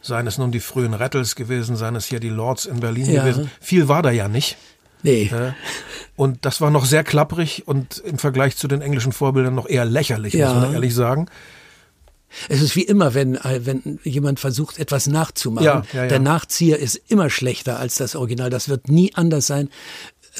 seien 0.02 0.26
es 0.26 0.36
nun 0.36 0.52
die 0.52 0.60
frühen 0.60 0.92
Rattles 0.92 1.34
gewesen, 1.34 1.76
seien 1.76 1.96
es 1.96 2.04
hier 2.06 2.20
die 2.20 2.28
Lords 2.28 2.66
in 2.66 2.80
Berlin 2.80 3.10
Ja. 3.10 3.22
gewesen. 3.24 3.50
Viel 3.60 3.88
war 3.88 4.02
da 4.02 4.10
ja 4.10 4.28
nicht. 4.28 4.58
Nee. 5.02 5.30
Und 6.16 6.44
das 6.44 6.60
war 6.60 6.70
noch 6.70 6.84
sehr 6.84 7.04
klapprig 7.04 7.62
und 7.66 7.98
im 7.98 8.18
Vergleich 8.18 8.56
zu 8.56 8.66
den 8.68 8.82
englischen 8.82 9.12
Vorbildern 9.12 9.54
noch 9.54 9.68
eher 9.68 9.84
lächerlich, 9.84 10.34
Ja. 10.34 10.52
muss 10.52 10.62
man 10.64 10.72
ehrlich 10.74 10.94
sagen. 10.94 11.26
Es 12.50 12.60
ist 12.60 12.76
wie 12.76 12.82
immer, 12.82 13.14
wenn, 13.14 13.36
äh, 13.36 13.60
wenn 13.64 13.98
jemand 14.04 14.38
versucht, 14.40 14.78
etwas 14.78 15.06
nachzumachen. 15.06 15.64
Ja, 15.64 15.82
ja, 15.94 16.02
ja. 16.02 16.08
Der 16.08 16.18
Nachzieher 16.18 16.78
ist 16.78 17.00
immer 17.08 17.30
schlechter 17.30 17.78
als 17.78 17.94
das 17.94 18.14
Original. 18.16 18.50
Das 18.50 18.68
wird 18.68 18.88
nie 18.88 19.14
anders 19.14 19.46
sein. 19.46 19.70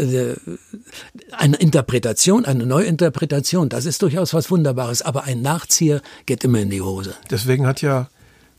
Äh, 0.00 0.37
Eine 1.32 1.56
Interpretation, 1.56 2.44
eine 2.44 2.66
Neuinterpretation, 2.66 3.68
das 3.68 3.84
ist 3.84 4.02
durchaus 4.02 4.34
was 4.34 4.50
Wunderbares. 4.50 5.02
Aber 5.02 5.24
ein 5.24 5.42
Nachzieher 5.42 6.00
geht 6.26 6.44
immer 6.44 6.61
in 6.61 6.70
die 6.70 6.80
Hose. 6.80 7.14
Deswegen 7.30 7.66
hat 7.66 7.82
ja 7.82 8.08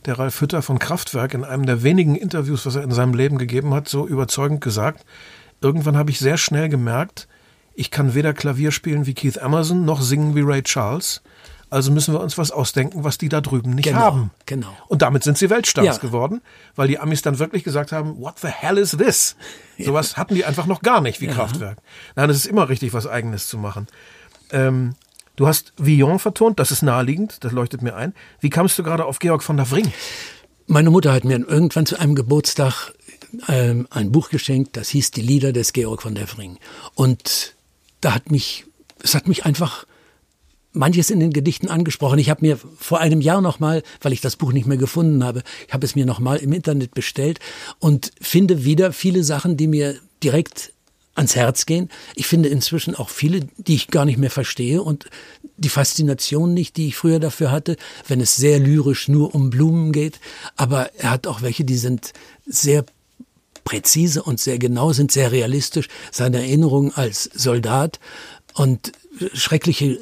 der 0.06 0.18
Ralf 0.18 0.40
Hütter 0.40 0.62
von 0.62 0.78
Kraftwerk 0.78 1.34
in 1.34 1.44
einem 1.44 1.66
der 1.66 1.82
wenigen 1.82 2.16
Interviews, 2.16 2.64
was 2.66 2.76
er 2.76 2.82
in 2.82 2.90
seinem 2.90 3.14
Leben 3.14 3.38
gegeben 3.38 3.74
hat, 3.74 3.88
so 3.88 4.06
überzeugend 4.06 4.60
gesagt, 4.60 5.04
irgendwann 5.60 5.96
habe 5.96 6.10
ich 6.10 6.18
sehr 6.18 6.38
schnell 6.38 6.68
gemerkt, 6.68 7.28
ich 7.74 7.90
kann 7.90 8.14
weder 8.14 8.34
Klavier 8.34 8.72
spielen 8.72 9.06
wie 9.06 9.14
Keith 9.14 9.36
Emerson 9.36 9.84
noch 9.84 10.02
singen 10.02 10.34
wie 10.34 10.42
Ray 10.42 10.62
Charles. 10.62 11.22
Also 11.70 11.92
müssen 11.92 12.12
wir 12.12 12.20
uns 12.20 12.36
was 12.36 12.50
ausdenken, 12.50 13.04
was 13.04 13.16
die 13.16 13.28
da 13.28 13.40
drüben 13.40 13.70
nicht 13.70 13.84
Genau, 13.86 13.98
haben. 14.00 14.30
genau. 14.44 14.76
Und 14.88 15.02
damit 15.02 15.22
sind 15.22 15.38
sie 15.38 15.48
Weltstars 15.50 15.86
Ja. 15.86 15.96
geworden, 15.98 16.42
weil 16.74 16.88
die 16.88 16.98
Amis 16.98 17.22
dann 17.22 17.38
wirklich 17.38 17.62
gesagt 17.62 17.92
haben, 17.92 18.20
what 18.20 18.38
the 18.40 18.48
hell 18.48 18.76
is 18.76 18.90
this? 18.90 19.36
Sowas 19.78 20.16
hatten 20.16 20.34
die 20.34 20.44
einfach 20.44 20.66
noch 20.66 20.82
gar 20.82 21.00
nicht 21.00 21.20
wie 21.20 21.28
Kraftwerk. 21.28 21.78
Nein, 22.16 22.28
es 22.28 22.38
ist 22.38 22.46
immer 22.46 22.68
richtig, 22.68 22.92
was 22.92 23.06
Eigenes 23.06 23.46
zu 23.46 23.56
machen. 23.56 23.86
Ähm, 24.50 24.96
du 25.36 25.46
hast 25.46 25.72
Villon 25.78 26.18
vertont, 26.18 26.58
das 26.58 26.72
ist 26.72 26.82
naheliegend, 26.82 27.44
das 27.44 27.52
leuchtet 27.52 27.82
mir 27.82 27.94
ein. 27.94 28.14
Wie 28.40 28.50
kamst 28.50 28.76
du 28.78 28.82
gerade 28.82 29.04
auf 29.04 29.20
Georg 29.20 29.42
von 29.44 29.56
der 29.56 29.70
Wring? 29.70 29.92
Meine 30.66 30.90
Mutter 30.90 31.12
hat 31.12 31.24
mir 31.24 31.38
irgendwann 31.38 31.86
zu 31.86 31.98
einem 31.98 32.14
Geburtstag 32.16 32.92
ähm, 33.48 33.86
ein 33.90 34.10
Buch 34.10 34.30
geschenkt, 34.30 34.76
das 34.76 34.88
hieß 34.88 35.12
Die 35.12 35.22
Lieder 35.22 35.52
des 35.52 35.72
Georg 35.72 36.02
von 36.02 36.16
der 36.16 36.26
Wring. 36.36 36.58
Und 36.94 37.54
da 38.00 38.12
hat 38.14 38.30
mich, 38.32 38.64
es 39.02 39.14
hat 39.14 39.28
mich 39.28 39.44
einfach 39.44 39.84
manches 40.72 41.10
in 41.10 41.20
den 41.20 41.32
Gedichten 41.32 41.68
angesprochen. 41.68 42.18
Ich 42.18 42.30
habe 42.30 42.46
mir 42.46 42.58
vor 42.78 43.00
einem 43.00 43.20
Jahr 43.20 43.40
nochmal, 43.40 43.82
weil 44.00 44.12
ich 44.12 44.20
das 44.20 44.36
Buch 44.36 44.52
nicht 44.52 44.66
mehr 44.66 44.76
gefunden 44.76 45.24
habe, 45.24 45.42
ich 45.66 45.72
habe 45.72 45.84
es 45.84 45.94
mir 45.94 46.06
nochmal 46.06 46.38
im 46.38 46.52
Internet 46.52 46.94
bestellt 46.94 47.40
und 47.78 48.12
finde 48.20 48.64
wieder 48.64 48.92
viele 48.92 49.24
Sachen, 49.24 49.56
die 49.56 49.66
mir 49.66 49.96
direkt 50.22 50.72
ans 51.14 51.34
Herz 51.34 51.66
gehen. 51.66 51.90
Ich 52.14 52.26
finde 52.26 52.48
inzwischen 52.48 52.94
auch 52.94 53.10
viele, 53.10 53.40
die 53.56 53.74
ich 53.74 53.88
gar 53.88 54.04
nicht 54.04 54.18
mehr 54.18 54.30
verstehe 54.30 54.82
und 54.82 55.06
die 55.56 55.68
Faszination 55.68 56.54
nicht, 56.54 56.76
die 56.76 56.88
ich 56.88 56.96
früher 56.96 57.18
dafür 57.18 57.50
hatte, 57.50 57.76
wenn 58.08 58.20
es 58.20 58.36
sehr 58.36 58.58
lyrisch 58.58 59.08
nur 59.08 59.34
um 59.34 59.50
Blumen 59.50 59.92
geht. 59.92 60.20
Aber 60.56 60.94
er 60.94 61.10
hat 61.10 61.26
auch 61.26 61.42
welche, 61.42 61.64
die 61.64 61.76
sind 61.76 62.12
sehr 62.46 62.84
präzise 63.64 64.22
und 64.22 64.40
sehr 64.40 64.58
genau, 64.58 64.92
sind 64.92 65.12
sehr 65.12 65.32
realistisch. 65.32 65.88
Seine 66.10 66.38
Erinnerungen 66.38 66.92
als 66.94 67.24
Soldat 67.24 68.00
und 68.54 68.92
schreckliche 69.34 69.98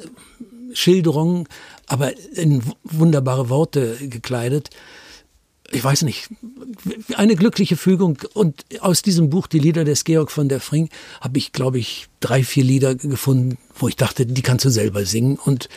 Schilderungen, 0.79 1.47
aber 1.87 2.13
in 2.35 2.63
wunderbare 2.83 3.49
Worte 3.49 3.97
gekleidet. 4.01 4.69
Ich 5.71 5.83
weiß 5.83 6.01
nicht, 6.01 6.29
eine 7.15 7.35
glückliche 7.35 7.77
Fügung. 7.77 8.17
Und 8.33 8.65
aus 8.79 9.01
diesem 9.01 9.29
Buch, 9.29 9.45
die 9.47 9.59
Lieder 9.59 9.83
des 9.83 10.03
Georg 10.03 10.31
von 10.31 10.49
der 10.49 10.59
Fring, 10.59 10.89
habe 11.21 11.37
ich, 11.37 11.51
glaube 11.51 11.77
ich, 11.77 12.07
drei, 12.21 12.43
vier 12.43 12.63
Lieder 12.63 12.95
gefunden, 12.95 13.57
wo 13.75 13.87
ich 13.87 13.95
dachte, 13.95 14.25
die 14.25 14.41
kannst 14.41 14.65
du 14.65 14.69
selber 14.69 15.05
singen. 15.05 15.37
Und 15.37 15.69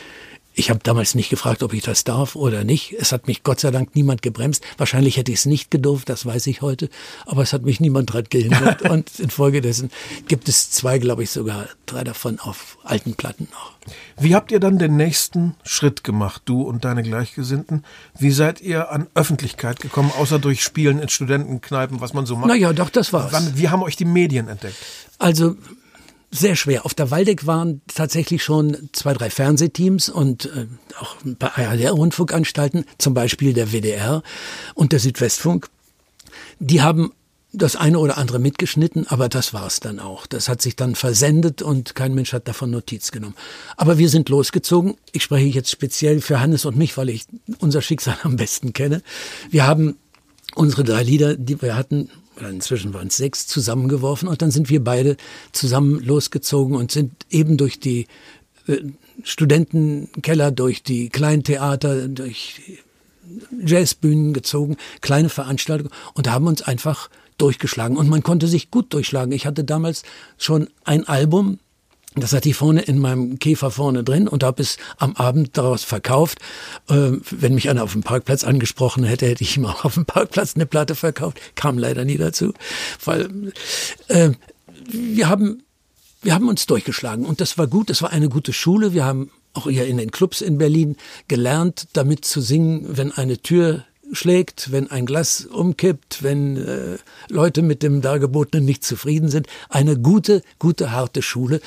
ich 0.53 0.69
habe 0.69 0.79
damals 0.83 1.15
nicht 1.15 1.29
gefragt, 1.29 1.63
ob 1.63 1.73
ich 1.73 1.81
das 1.81 2.03
darf 2.03 2.35
oder 2.35 2.63
nicht. 2.63 2.93
Es 2.93 3.11
hat 3.11 3.27
mich 3.27 3.43
Gott 3.43 3.59
sei 3.59 3.71
Dank 3.71 3.95
niemand 3.95 4.21
gebremst. 4.21 4.63
Wahrscheinlich 4.77 5.17
hätte 5.17 5.31
ich 5.31 5.39
es 5.39 5.45
nicht 5.45 5.71
gedurft, 5.71 6.09
das 6.09 6.25
weiß 6.25 6.45
ich 6.47 6.61
heute. 6.61 6.89
Aber 7.25 7.41
es 7.41 7.53
hat 7.53 7.63
mich 7.63 7.79
niemand 7.79 8.13
dran 8.13 8.25
gehindert. 8.29 8.81
Und 8.89 9.19
infolgedessen 9.19 9.89
gibt 10.27 10.47
es 10.47 10.69
zwei, 10.69 10.99
glaube 10.99 11.23
ich, 11.23 11.31
sogar 11.31 11.67
drei 11.87 12.03
davon 12.03 12.39
auf 12.39 12.77
alten 12.83 13.15
Platten 13.15 13.47
noch. 13.51 13.73
Wie 14.17 14.35
habt 14.35 14.51
ihr 14.51 14.59
dann 14.59 14.77
den 14.77 14.95
nächsten 14.95 15.55
Schritt 15.63 16.03
gemacht, 16.03 16.43
du 16.45 16.61
und 16.61 16.85
deine 16.85 17.03
Gleichgesinnten? 17.03 17.83
Wie 18.17 18.31
seid 18.31 18.61
ihr 18.61 18.91
an 18.91 19.07
Öffentlichkeit 19.13 19.79
gekommen, 19.79 20.11
außer 20.17 20.39
durch 20.39 20.63
Spielen 20.63 20.99
in 20.99 21.09
Studentenkneipen, 21.09 21.99
was 21.99 22.13
man 22.13 22.25
so 22.25 22.35
macht? 22.35 22.47
Naja, 22.47 22.71
doch, 22.73 22.89
das 22.89 23.11
war's. 23.11 23.33
Wann, 23.33 23.57
wie 23.57 23.69
haben 23.69 23.83
euch 23.83 23.97
die 23.97 24.05
Medien 24.05 24.47
entdeckt? 24.47 24.77
Also 25.17 25.55
sehr 26.33 26.55
schwer. 26.55 26.85
Auf 26.85 26.93
der 26.93 27.11
Waldeck 27.11 27.45
waren 27.45 27.81
tatsächlich 27.93 28.43
schon 28.43 28.89
zwei, 28.91 29.13
drei 29.13 29.29
Fernsehteams 29.29 30.09
und 30.09 30.47
äh, 30.47 30.65
auch 30.99 31.15
ein 31.23 31.35
paar 31.35 31.57
ARD-Rundfunkanstalten, 31.57 32.85
zum 32.97 33.13
Beispiel 33.13 33.53
der 33.53 33.71
WDR 33.71 34.23
und 34.73 34.91
der 34.91 34.99
Südwestfunk. 34.99 35.67
Die 36.59 36.81
haben 36.81 37.13
das 37.53 37.75
eine 37.75 37.99
oder 37.99 38.17
andere 38.17 38.39
mitgeschnitten, 38.39 39.05
aber 39.07 39.29
das 39.29 39.53
war's 39.53 39.79
dann 39.79 39.99
auch. 39.99 40.25
Das 40.25 40.49
hat 40.49 40.61
sich 40.61 40.75
dann 40.75 40.95
versendet 40.95 41.61
und 41.61 41.93
kein 41.93 42.15
Mensch 42.15 42.33
hat 42.33 42.47
davon 42.47 42.71
Notiz 42.71 43.11
genommen. 43.11 43.35
Aber 43.77 43.99
wir 43.99 44.09
sind 44.09 44.27
losgezogen. 44.29 44.95
Ich 45.11 45.21
spreche 45.21 45.47
jetzt 45.47 45.69
speziell 45.69 46.19
für 46.19 46.39
Hannes 46.39 46.65
und 46.65 46.75
mich, 46.75 46.97
weil 46.97 47.09
ich 47.09 47.25
unser 47.59 47.83
Schicksal 47.83 48.17
am 48.23 48.37
besten 48.37 48.73
kenne. 48.73 49.03
Wir 49.51 49.67
haben 49.67 49.97
unsere 50.55 50.83
drei 50.83 51.03
Lieder, 51.03 51.35
die 51.35 51.61
wir 51.61 51.75
hatten, 51.75 52.09
inzwischen 52.39 52.93
waren 52.93 53.07
es 53.07 53.17
sechs, 53.17 53.47
zusammengeworfen 53.47 54.27
und 54.27 54.41
dann 54.41 54.51
sind 54.51 54.69
wir 54.69 54.83
beide 54.83 55.17
zusammen 55.51 55.99
losgezogen 55.99 56.75
und 56.75 56.91
sind 56.91 57.11
eben 57.29 57.57
durch 57.57 57.79
die 57.79 58.07
äh, 58.67 58.77
Studentenkeller, 59.23 60.51
durch 60.51 60.83
die 60.83 61.09
Kleintheater, 61.09 62.07
durch 62.07 62.81
Jazzbühnen 63.65 64.33
gezogen, 64.33 64.77
kleine 65.01 65.29
Veranstaltungen 65.29 65.91
und 66.13 66.29
haben 66.29 66.47
uns 66.47 66.61
einfach 66.61 67.09
durchgeschlagen. 67.37 67.97
Und 67.97 68.09
man 68.09 68.23
konnte 68.23 68.47
sich 68.47 68.71
gut 68.71 68.93
durchschlagen. 68.93 69.31
Ich 69.31 69.45
hatte 69.45 69.63
damals 69.63 70.03
schon 70.37 70.69
ein 70.83 71.07
Album, 71.07 71.59
das 72.15 72.33
hatte 72.33 72.49
ich 72.49 72.55
vorne 72.55 72.81
in 72.81 72.99
meinem 72.99 73.39
Käfer 73.39 73.71
vorne 73.71 74.03
drin 74.03 74.27
und 74.27 74.43
habe 74.43 74.61
es 74.61 74.77
am 74.97 75.15
Abend 75.15 75.57
daraus 75.57 75.83
verkauft. 75.83 76.39
Ähm, 76.89 77.21
wenn 77.29 77.55
mich 77.55 77.69
einer 77.69 77.83
auf 77.83 77.93
dem 77.93 78.03
Parkplatz 78.03 78.43
angesprochen 78.43 79.03
hätte, 79.03 79.27
hätte 79.27 79.43
ich 79.43 79.57
ihm 79.57 79.65
auch 79.65 79.85
auf 79.85 79.95
dem 79.95 80.05
Parkplatz 80.05 80.55
eine 80.55 80.65
Platte 80.65 80.95
verkauft. 80.95 81.39
Kam 81.55 81.77
leider 81.77 82.05
nie 82.05 82.17
dazu, 82.17 82.53
weil 83.03 83.53
äh, 84.07 84.31
wir 84.85 85.29
haben 85.29 85.63
wir 86.21 86.33
haben 86.33 86.47
uns 86.47 86.65
durchgeschlagen 86.65 87.25
und 87.25 87.41
das 87.41 87.57
war 87.57 87.67
gut. 87.67 87.89
Das 87.89 88.01
war 88.01 88.11
eine 88.11 88.29
gute 88.29 88.53
Schule. 88.53 88.93
Wir 88.93 89.03
haben 89.03 89.29
auch 89.53 89.67
eher 89.67 89.87
in 89.87 89.97
den 89.97 90.11
Clubs 90.11 90.41
in 90.41 90.57
Berlin 90.57 90.95
gelernt, 91.27 91.87
damit 91.93 92.25
zu 92.25 92.41
singen, 92.41 92.85
wenn 92.87 93.11
eine 93.11 93.39
Tür 93.39 93.83
schlägt, 94.13 94.71
wenn 94.71 94.89
ein 94.89 95.05
Glas 95.05 95.45
umkippt, 95.45 96.23
wenn 96.23 96.57
äh, 96.57 96.97
Leute 97.29 97.61
mit 97.61 97.83
dem 97.83 98.01
Dargebotenen 98.01 98.65
nicht 98.65 98.83
zufrieden 98.83 99.29
sind. 99.29 99.47
Eine 99.69 99.97
gute, 99.97 100.41
gute, 100.59 100.91
harte 100.91 101.21
Schule. 101.21 101.59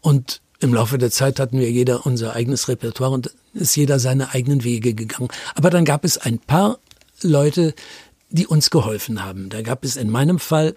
Und 0.00 0.40
im 0.60 0.72
Laufe 0.72 0.98
der 0.98 1.10
Zeit 1.10 1.40
hatten 1.40 1.58
wir 1.58 1.70
jeder 1.70 2.06
unser 2.06 2.34
eigenes 2.34 2.68
Repertoire 2.68 3.10
und 3.12 3.32
ist 3.54 3.76
jeder 3.76 3.98
seine 3.98 4.32
eigenen 4.32 4.64
Wege 4.64 4.94
gegangen. 4.94 5.28
Aber 5.54 5.70
dann 5.70 5.84
gab 5.84 6.04
es 6.04 6.18
ein 6.18 6.38
paar 6.38 6.78
Leute, 7.22 7.74
die 8.30 8.46
uns 8.46 8.70
geholfen 8.70 9.24
haben. 9.24 9.48
Da 9.48 9.62
gab 9.62 9.84
es 9.84 9.96
in 9.96 10.10
meinem 10.10 10.38
Fall 10.38 10.74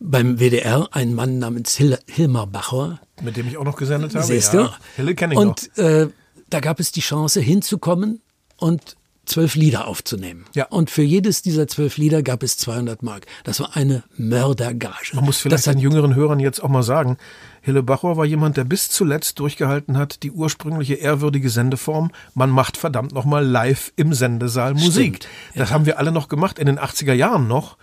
beim 0.00 0.38
WDR 0.38 0.88
einen 0.92 1.14
Mann 1.14 1.38
namens 1.38 1.76
Hil 1.76 1.98
Hilmar 2.06 2.46
Bachor. 2.46 3.00
Mit 3.22 3.36
dem 3.36 3.48
ich 3.48 3.56
auch 3.56 3.64
noch 3.64 3.76
gesendet 3.76 4.14
habe. 4.14 4.24
Siehst 4.24 4.52
du? 4.52 4.58
Ja, 4.58 4.78
Hille 4.96 5.14
kenne 5.14 5.34
ich 5.34 5.38
und, 5.38 5.76
noch. 5.76 5.84
Und 5.84 5.90
äh, 5.90 6.08
da 6.50 6.60
gab 6.60 6.80
es 6.80 6.92
die 6.92 7.00
Chance 7.00 7.40
hinzukommen 7.40 8.20
und 8.56 8.96
zwölf 9.24 9.54
Lieder 9.54 9.86
aufzunehmen. 9.86 10.44
Ja. 10.54 10.66
Und 10.66 10.90
für 10.90 11.02
jedes 11.02 11.42
dieser 11.42 11.66
zwölf 11.66 11.96
Lieder 11.96 12.22
gab 12.22 12.42
es 12.42 12.56
200 12.56 13.02
Mark. 13.02 13.26
Das 13.44 13.60
war 13.60 13.76
eine 13.76 14.04
Mördergage. 14.16 15.14
Man 15.14 15.24
muss 15.24 15.38
vielleicht 15.38 15.66
den 15.66 15.78
jüngeren 15.78 16.14
Hörern 16.14 16.40
jetzt 16.40 16.62
auch 16.62 16.68
mal 16.68 16.82
sagen, 16.82 17.16
Hille 17.64 17.82
Bachor 17.82 18.18
war 18.18 18.26
jemand, 18.26 18.58
der 18.58 18.64
bis 18.64 18.90
zuletzt 18.90 19.38
durchgehalten 19.38 19.96
hat, 19.96 20.22
die 20.22 20.30
ursprüngliche 20.30 20.94
ehrwürdige 20.94 21.48
Sendeform, 21.48 22.10
man 22.34 22.50
macht 22.50 22.76
verdammt 22.76 23.12
nochmal 23.12 23.44
live 23.44 23.92
im 23.96 24.12
Sendesaal 24.12 24.74
Musik. 24.74 25.16
Stimmt. 25.16 25.28
Das 25.54 25.70
ja. 25.70 25.74
haben 25.74 25.86
wir 25.86 25.98
alle 25.98 26.12
noch 26.12 26.28
gemacht, 26.28 26.58
in 26.58 26.66
den 26.66 26.78
80er 26.78 27.14
Jahren 27.14 27.48
noch. 27.48 27.78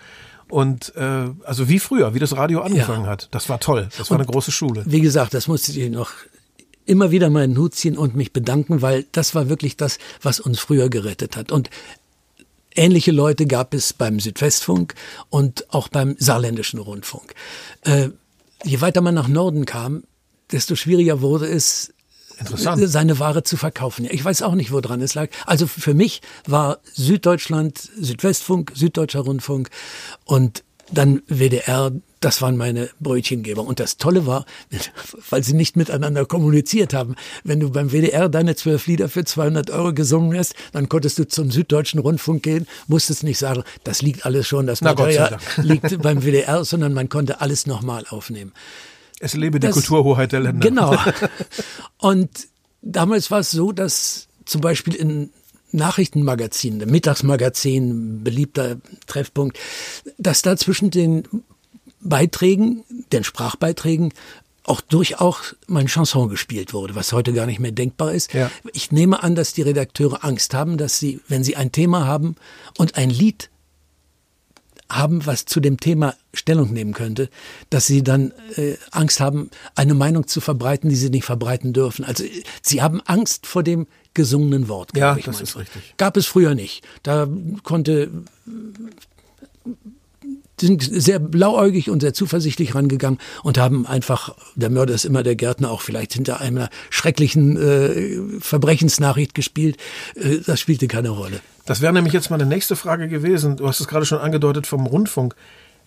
Und 0.50 0.94
äh, 0.96 1.30
also 1.46 1.70
wie 1.70 1.80
früher, 1.80 2.14
wie 2.14 2.20
das 2.20 2.36
Radio 2.36 2.62
angefangen 2.62 3.06
ja. 3.06 3.12
hat. 3.12 3.30
Das 3.32 3.50
war 3.50 3.60
toll. 3.60 3.88
Das 3.98 4.12
war 4.12 4.18
und, 4.18 4.24
eine 4.24 4.32
große 4.32 4.52
Schule. 4.52 4.84
Wie 4.86 5.02
gesagt, 5.02 5.34
das 5.34 5.48
musste 5.48 5.72
ich 5.72 5.90
noch 5.90 6.12
immer 6.86 7.12
wieder 7.12 7.30
meinen 7.30 7.58
Hut 7.58 7.76
ziehen 7.76 7.98
und 7.98 8.16
mich 8.16 8.34
bedanken, 8.34 8.82
weil 8.82 9.06
das 9.12 9.36
war 9.36 9.50
wirklich 9.50 9.78
das, 9.78 9.98
was 10.22 10.40
uns 10.40 10.60
früher 10.60 10.90
gerettet 10.90 11.36
hat. 11.36 11.52
Und 11.52 11.70
ähnliche 12.76 13.12
Leute 13.12 13.46
gab 13.46 13.74
es 13.74 13.94
beim 13.94 14.20
Südwestfunk 14.20 14.96
und 15.30 15.74
auch 15.74 15.88
beim 15.88 16.16
saarländischen 16.20 16.80
Rundfunk. 16.80 17.34
Äh, 17.82 18.10
je 18.64 18.82
weiter 18.82 19.02
man 19.02 19.16
nach 19.16 19.28
Norden 19.28 19.66
kam, 19.66 20.04
desto 20.52 20.76
schwieriger 20.76 21.22
wurde 21.22 21.48
es, 21.48 21.94
seine 22.44 23.20
Ware 23.20 23.44
zu 23.44 23.56
verkaufen. 23.56 24.08
Ich 24.10 24.24
weiß 24.24 24.42
auch 24.42 24.56
nicht, 24.56 24.72
woran 24.72 25.02
es 25.02 25.14
lag. 25.14 25.30
Also 25.46 25.68
für 25.68 25.94
mich 25.94 26.22
war 26.48 26.80
Süddeutschland, 26.94 27.78
Südwestfunk, 27.78 28.72
Süddeutscher 28.76 29.22
Rundfunk 29.22 29.70
und 30.26 30.64
dann 30.92 31.22
WDR, 31.28 31.92
das 32.20 32.42
waren 32.42 32.58
meine 32.58 32.90
Brötchengeber. 33.00 33.64
Und 33.64 33.80
das 33.80 33.98
Tolle 33.98 34.26
war, 34.26 34.46
weil 35.30 35.44
sie 35.44 35.54
nicht 35.54 35.76
miteinander 35.76 36.26
kommuniziert 36.26 36.94
haben, 36.94 37.16
wenn 37.44 37.60
du 37.60 37.70
beim 37.72 37.92
WDR 37.92 38.30
deine 38.30 38.56
zwölf 38.56 38.88
Lieder 38.88 39.10
für 39.10 39.24
200 39.24 39.70
Euro 39.70 39.94
gesungen 39.94 40.38
hast, 40.38 40.54
dann 40.72 40.90
konntest 40.90 41.20
du 41.20 41.28
zum 41.28 41.52
Süddeutschen 41.52 42.00
Rundfunk 42.00 42.44
gehen, 42.44 42.68
musstest 42.88 43.24
nicht 43.24 43.38
sagen, 43.38 43.64
das 43.84 44.02
liegt 44.02 44.26
alles 44.26 44.48
schon, 44.48 44.68
das 44.68 44.82
Material 44.82 45.38
liegt 45.58 46.02
beim 46.02 46.22
WDR, 46.22 46.64
sondern 46.66 46.94
man 46.94 47.10
konnte 47.10 47.42
alles 47.42 47.66
nochmal 47.66 48.06
aufnehmen. 48.10 48.52
Es 49.20 49.36
lebe 49.36 49.60
die 49.60 49.68
das, 49.68 49.74
Kulturhoheit 49.74 50.32
der 50.32 50.40
Länder. 50.40 50.68
Genau. 50.68 50.98
Und 51.98 52.30
damals 52.82 53.30
war 53.30 53.40
es 53.40 53.52
so, 53.52 53.72
dass 53.72 54.28
zum 54.46 54.62
Beispiel 54.62 54.96
in 54.96 55.30
Nachrichtenmagazin, 55.72 56.78
Mittagsmagazin, 56.78 58.24
beliebter 58.24 58.78
Treffpunkt, 59.08 59.58
dass 60.18 60.42
da 60.42 60.58
zwischen 60.58 60.92
den 60.92 61.24
Beiträgen, 62.02 62.84
den 63.12 63.24
Sprachbeiträgen, 63.24 64.14
auch 64.64 64.82
durchaus 64.82 65.56
mein 65.68 65.88
Chanson 65.88 66.30
gespielt 66.30 66.74
wurde, 66.74 66.96
was 66.96 67.14
heute 67.14 67.34
gar 67.34 67.46
nicht 67.46 67.60
mehr 67.60 67.72
denkbar 67.72 68.14
ist. 68.14 68.34
Ja. 68.34 68.52
Ich 68.74 68.92
nehme 68.92 69.24
an, 69.24 69.36
dass 69.36 69.54
die 69.54 69.64
Redakteure 69.64 70.24
Angst 70.24 70.54
haben, 70.54 70.78
dass 70.78 71.00
sie, 71.00 71.20
wenn 71.28 71.44
sie 71.44 71.56
ein 71.56 71.72
Thema 71.72 72.06
haben 72.06 72.36
und 72.78 72.96
ein 72.96 73.10
Lied 73.10 73.50
haben, 74.92 75.26
was 75.26 75.46
zu 75.46 75.60
dem 75.60 75.80
Thema 75.80 76.16
Stellung 76.34 76.72
nehmen 76.74 76.94
könnte, 76.94 77.30
dass 77.70 77.88
sie 77.88 78.04
dann 78.04 78.34
äh, 78.56 78.76
Angst 78.92 79.20
haben, 79.20 79.50
eine 79.76 79.94
Meinung 79.94 80.28
zu 80.28 80.42
verbreiten, 80.42 80.90
die 80.90 80.96
sie 80.96 81.10
nicht 81.10 81.26
verbreiten 81.26 81.74
dürfen. 81.74 82.06
Also 82.06 82.24
sie 82.62 82.82
haben 82.82 83.02
Angst 83.02 83.48
vor 83.48 83.64
dem 83.64 83.88
gesungenen 84.14 84.68
Wort. 84.68 84.92
Ja, 84.96 85.16
ich 85.16 85.26
das 85.26 85.40
manchmal. 85.40 85.64
ist 85.64 85.74
richtig. 85.74 85.98
Gab 85.98 86.18
es 86.18 86.26
früher 86.26 86.56
nicht. 86.56 86.84
Da 87.04 87.28
konnte 87.64 88.10
sind 90.62 90.84
sehr 90.84 91.20
blauäugig 91.20 91.90
und 91.90 92.02
sehr 92.02 92.14
zuversichtlich 92.14 92.76
rangegangen 92.76 93.20
und 93.44 93.58
haben 93.58 93.86
einfach, 93.86 94.36
der 94.56 94.70
Mörder 94.70 94.94
ist 94.94 95.06
immer 95.06 95.24
der 95.24 95.36
Gärtner, 95.36 95.72
auch 95.72 95.82
vielleicht 95.82 96.14
hinter 96.14 96.40
einer 96.40 96.70
schrecklichen 96.90 97.58
äh, 97.58 98.40
Verbrechensnachricht 98.40 99.34
gespielt. 99.34 99.78
Äh, 100.16 100.38
das 100.46 100.60
spielte 100.60 100.88
keine 100.88 101.10
Rolle. 101.10 101.42
Das 101.72 101.80
wäre 101.80 101.94
nämlich 101.94 102.12
jetzt 102.12 102.30
meine 102.30 102.46
nächste 102.46 102.76
Frage 102.76 103.08
gewesen. 103.08 103.56
Du 103.56 103.66
hast 103.66 103.80
es 103.80 103.88
gerade 103.88 104.06
schon 104.06 104.18
angedeutet 104.18 104.68
vom 104.68 104.86
Rundfunk. 104.86 105.38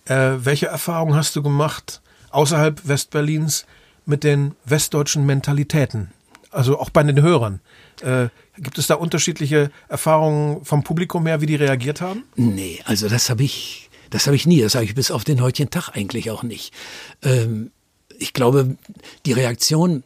Äh, 0.05 0.31
welche 0.39 0.65
Erfahrungen 0.65 1.13
hast 1.13 1.35
du 1.35 1.43
gemacht 1.43 2.01
außerhalb 2.31 2.87
Westberlins 2.87 3.67
mit 4.03 4.23
den 4.23 4.55
westdeutschen 4.65 5.27
Mentalitäten? 5.27 6.09
Also 6.49 6.79
auch 6.79 6.89
bei 6.89 7.03
den 7.03 7.21
Hörern. 7.21 7.59
Äh, 8.01 8.29
gibt 8.57 8.79
es 8.79 8.87
da 8.87 8.95
unterschiedliche 8.95 9.69
Erfahrungen 9.87 10.65
vom 10.65 10.83
Publikum 10.83 11.27
her, 11.27 11.39
wie 11.39 11.45
die 11.45 11.53
reagiert 11.53 12.01
haben? 12.01 12.23
Nee, 12.35 12.79
also 12.85 13.07
das 13.07 13.29
habe 13.29 13.43
ich, 13.43 13.91
das 14.09 14.25
habe 14.25 14.35
ich 14.35 14.47
nie. 14.47 14.61
Das 14.61 14.73
habe 14.73 14.85
ich 14.85 14.95
bis 14.95 15.11
auf 15.11 15.23
den 15.23 15.39
heutigen 15.39 15.69
Tag 15.69 15.89
eigentlich 15.89 16.31
auch 16.31 16.41
nicht. 16.41 16.73
Ähm, 17.21 17.69
ich 18.17 18.33
glaube, 18.33 18.75
die 19.27 19.33
Reaktion 19.33 20.03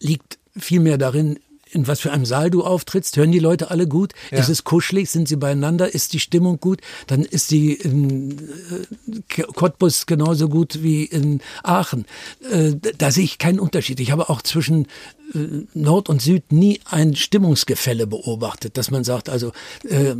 liegt 0.00 0.40
vielmehr 0.56 0.98
darin, 0.98 1.38
in 1.74 1.86
was 1.86 2.00
für 2.00 2.12
einem 2.12 2.24
Saal 2.24 2.50
du 2.50 2.62
auftrittst, 2.62 3.16
hören 3.16 3.32
die 3.32 3.38
Leute 3.38 3.70
alle 3.70 3.88
gut? 3.88 4.12
Ja. 4.30 4.38
Ist 4.38 4.48
es 4.48 4.64
kuschelig? 4.64 5.10
Sind 5.10 5.28
sie 5.28 5.36
beieinander? 5.36 5.92
Ist 5.92 6.12
die 6.12 6.20
Stimmung 6.20 6.60
gut? 6.60 6.80
Dann 7.06 7.22
ist 7.22 7.50
die 7.50 7.74
in 7.74 8.38
äh, 8.38 9.42
Cottbus 9.42 10.06
genauso 10.06 10.48
gut 10.48 10.82
wie 10.82 11.04
in 11.04 11.40
Aachen. 11.62 12.06
Äh, 12.50 12.74
da 12.98 13.10
sehe 13.10 13.24
ich 13.24 13.38
keinen 13.38 13.58
Unterschied. 13.58 14.00
Ich 14.00 14.10
habe 14.10 14.28
auch 14.28 14.42
zwischen 14.42 14.86
äh, 15.34 15.38
Nord 15.74 16.08
und 16.08 16.22
Süd 16.22 16.52
nie 16.52 16.80
ein 16.84 17.16
Stimmungsgefälle 17.16 18.06
beobachtet, 18.06 18.76
dass 18.76 18.90
man 18.90 19.04
sagt, 19.04 19.28
also 19.28 19.52
äh, 19.88 20.14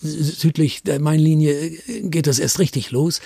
südlich 0.00 0.82
der 0.82 1.00
Mainlinie 1.00 1.70
geht 2.02 2.26
das 2.26 2.38
erst 2.38 2.58
richtig 2.58 2.90
los. 2.90 3.20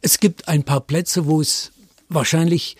Es 0.00 0.20
gibt 0.20 0.48
ein 0.48 0.64
paar 0.64 0.80
Plätze, 0.80 1.26
wo 1.26 1.40
es 1.40 1.72
wahrscheinlich 2.08 2.76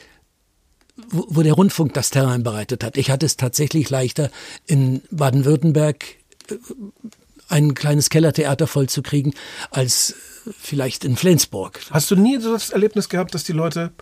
wo, 0.96 1.26
wo 1.28 1.42
der 1.42 1.54
Rundfunk 1.54 1.94
das 1.94 2.10
Terrain 2.10 2.42
bereitet 2.42 2.84
hat. 2.84 2.96
Ich 2.96 3.10
hatte 3.10 3.26
es 3.26 3.36
tatsächlich 3.36 3.90
leichter 3.90 4.30
in 4.66 5.02
Baden-Württemberg 5.10 6.04
äh, 6.50 6.54
ein 7.48 7.74
kleines 7.74 8.10
Kellertheater 8.10 8.66
vollzukriegen 8.66 9.34
als 9.70 10.14
vielleicht 10.58 11.04
in 11.04 11.16
Flensburg. 11.16 11.80
Hast 11.90 12.10
du 12.10 12.16
nie 12.16 12.38
so 12.40 12.52
das 12.52 12.70
Erlebnis 12.70 13.08
gehabt, 13.08 13.34
dass 13.34 13.44
die 13.44 13.52
Leute 13.52 13.92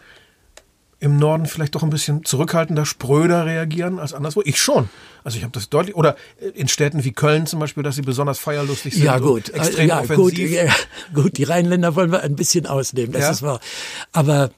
im 1.00 1.16
Norden 1.18 1.46
vielleicht 1.46 1.74
doch 1.74 1.82
ein 1.82 1.90
bisschen 1.90 2.24
zurückhaltender, 2.24 2.86
spröder 2.86 3.44
reagieren 3.44 3.98
als 3.98 4.14
anderswo? 4.14 4.42
Ich 4.44 4.62
schon. 4.62 4.88
Also 5.24 5.36
ich 5.36 5.42
habe 5.42 5.52
das 5.52 5.68
deutlich. 5.68 5.96
Oder 5.96 6.16
in 6.54 6.68
Städten 6.68 7.02
wie 7.02 7.12
Köln 7.12 7.46
zum 7.46 7.58
Beispiel, 7.58 7.82
dass 7.82 7.96
sie 7.96 8.02
besonders 8.02 8.38
feierlustig 8.38 8.94
sind. 8.94 9.04
Ja 9.04 9.18
gut, 9.18 9.48
extrem 9.48 9.88
ja, 9.88 10.00
offensiv. 10.00 10.16
Gut, 10.16 10.38
ja, 10.38 10.72
gut, 11.12 11.38
die 11.38 11.44
Rheinländer 11.44 11.96
wollen 11.96 12.12
wir 12.12 12.22
ein 12.22 12.36
bisschen 12.36 12.66
ausnehmen, 12.66 13.12
das 13.12 13.22
ja. 13.22 13.30
ist 13.30 13.42
wahr. 13.42 13.60
Aber 14.12 14.52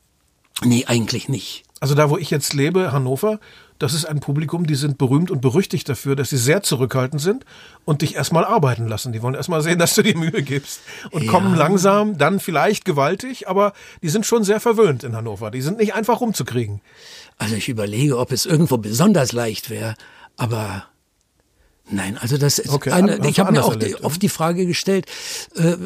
nee, 0.63 0.85
eigentlich 0.87 1.31
nicht. 1.31 1.64
Also 1.85 1.95
da, 1.95 2.09
wo 2.09 2.17
ich 2.17 2.31
jetzt 2.31 2.55
lebe, 2.55 2.93
Hannover, 2.93 3.41
das 3.79 3.93
ist 3.93 4.07
ein 4.07 4.21
Publikum, 4.21 4.67
die 4.67 4.75
sind 4.75 4.97
berühmt 4.97 5.31
und 5.31 5.43
berüchtigt 5.43 5.87
dafür, 5.87 6.17
dass 6.17 6.31
sie 6.31 6.39
sehr 6.39 6.63
zurückhaltend 6.63 7.21
sind 7.21 7.45
und 7.85 8.01
dich 8.01 8.15
erstmal 8.15 8.47
arbeiten 8.47 8.89
lassen. 8.89 9.13
Die 9.13 9.21
wollen 9.21 9.35
erstmal 9.35 9.61
sehen, 9.61 9.79
dass 9.81 9.95
du 9.95 10.01
dir 10.01 10.17
Mühe 10.17 10.43
gibst 10.43 10.81
und 11.11 11.25
ja. 11.25 11.31
kommen 11.31 11.55
langsam, 11.55 12.17
dann 12.17 12.41
vielleicht 12.41 12.87
gewaltig, 12.87 13.49
aber 13.49 13.75
die 14.03 14.09
sind 14.09 14.25
schon 14.25 14.45
sehr 14.45 14.61
verwöhnt 14.61 15.05
in 15.05 15.15
Hannover. 15.15 15.51
Die 15.51 15.61
sind 15.61 15.77
nicht 15.77 15.93
einfach 15.93 16.23
rumzukriegen. 16.23 16.81
Also 17.37 17.55
ich 17.55 17.69
überlege, 17.69 18.17
ob 18.17 18.33
es 18.33 18.47
irgendwo 18.47 18.79
besonders 18.79 19.33
leicht 19.33 19.69
wäre, 19.69 19.95
aber 20.39 20.87
Nein, 21.91 22.17
also 22.17 22.39
das 22.39 22.59
ist 22.59 22.71
okay, 22.71 22.93
eine, 22.93 23.29
ich 23.29 23.39
habe 23.41 23.53
mir 23.53 23.63
auch 23.63 23.73
erlebt, 23.73 23.99
die, 24.01 24.05
oft 24.05 24.23
die 24.23 24.31
Frage 24.31 24.65
gestellt, 24.65 25.05
äh, 25.55 25.77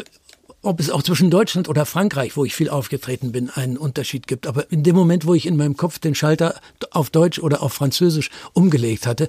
ob 0.63 0.81
es 0.81 0.91
auch 0.91 1.03
zwischen 1.03 1.31
Deutschland 1.31 1.69
oder 1.69 1.87
Frankreich, 1.87 2.37
wo 2.37 2.45
ich 2.45 2.55
viel 2.55 2.69
aufgetreten 2.69 3.33
bin, 3.33 3.51
einen 3.51 3.77
Unterschied 3.77 4.27
gibt. 4.27 4.47
Aber 4.47 4.71
in 4.73 4.83
dem 4.83 4.97
Moment, 4.97 5.27
wo 5.27 5.35
ich 5.35 5.47
in 5.47 5.57
meinem 5.57 5.77
Kopf 5.77 5.99
den 5.99 6.15
Schalter 6.15 6.61
auf 6.91 7.11
Deutsch 7.11 7.39
oder 7.39 7.63
auf 7.63 7.73
Französisch 7.73 8.31
umgelegt 8.53 9.07
hatte, 9.07 9.29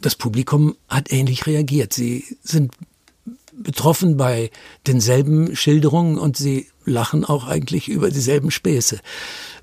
das 0.00 0.14
Publikum 0.14 0.76
hat 0.88 1.12
ähnlich 1.12 1.46
reagiert. 1.46 1.92
Sie 1.92 2.24
sind 2.42 2.72
betroffen 3.52 4.16
bei 4.16 4.50
denselben 4.86 5.54
Schilderungen 5.54 6.18
und 6.18 6.36
sie 6.36 6.68
lachen 6.84 7.24
auch 7.24 7.46
eigentlich 7.46 7.88
über 7.88 8.10
dieselben 8.10 8.50
Späße. 8.50 9.00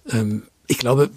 Ähm, 0.09 0.43
ich 0.67 0.77
glaube, 0.77 1.09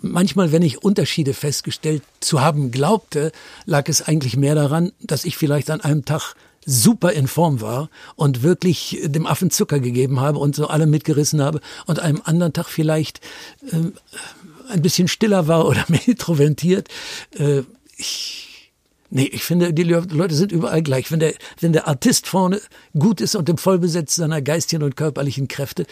manchmal, 0.00 0.52
wenn 0.52 0.62
ich 0.62 0.82
Unterschiede 0.82 1.34
festgestellt 1.34 2.02
zu 2.20 2.40
haben 2.40 2.70
glaubte, 2.70 3.32
lag 3.66 3.88
es 3.88 4.02
eigentlich 4.02 4.36
mehr 4.36 4.54
daran, 4.54 4.92
dass 5.00 5.24
ich 5.24 5.36
vielleicht 5.36 5.70
an 5.70 5.80
einem 5.80 6.04
Tag 6.04 6.34
super 6.68 7.12
in 7.12 7.26
Form 7.26 7.60
war 7.60 7.88
und 8.14 8.42
wirklich 8.42 9.00
dem 9.04 9.26
Affen 9.26 9.50
Zucker 9.50 9.80
gegeben 9.80 10.20
habe 10.20 10.38
und 10.38 10.54
so 10.54 10.66
alle 10.66 10.86
mitgerissen 10.86 11.42
habe 11.42 11.60
und 11.86 11.98
einem 11.98 12.20
anderen 12.24 12.52
Tag 12.52 12.66
vielleicht 12.66 13.20
äh, 13.72 13.90
ein 14.70 14.82
bisschen 14.82 15.08
stiller 15.08 15.48
war 15.48 15.66
oder 15.66 15.84
mehr 15.88 16.06
introvertiert. 16.06 16.88
Äh, 17.38 17.62
ich 17.96 18.44
Nee, 19.10 19.30
ich 19.32 19.42
finde, 19.42 19.72
die 19.72 19.84
Leute 19.84 20.34
sind 20.34 20.52
überall 20.52 20.82
gleich. 20.82 21.10
Wenn 21.10 21.20
der, 21.20 21.32
wenn 21.60 21.72
der 21.72 21.88
Artist 21.88 22.26
vorne 22.26 22.60
gut 22.92 23.22
ist 23.22 23.36
und 23.36 23.48
im 23.48 23.56
Vollbesitz 23.56 24.16
seiner 24.16 24.42
geistigen 24.42 24.82
und 24.82 24.98
körperlichen 24.98 25.48
Kräfte 25.48 25.86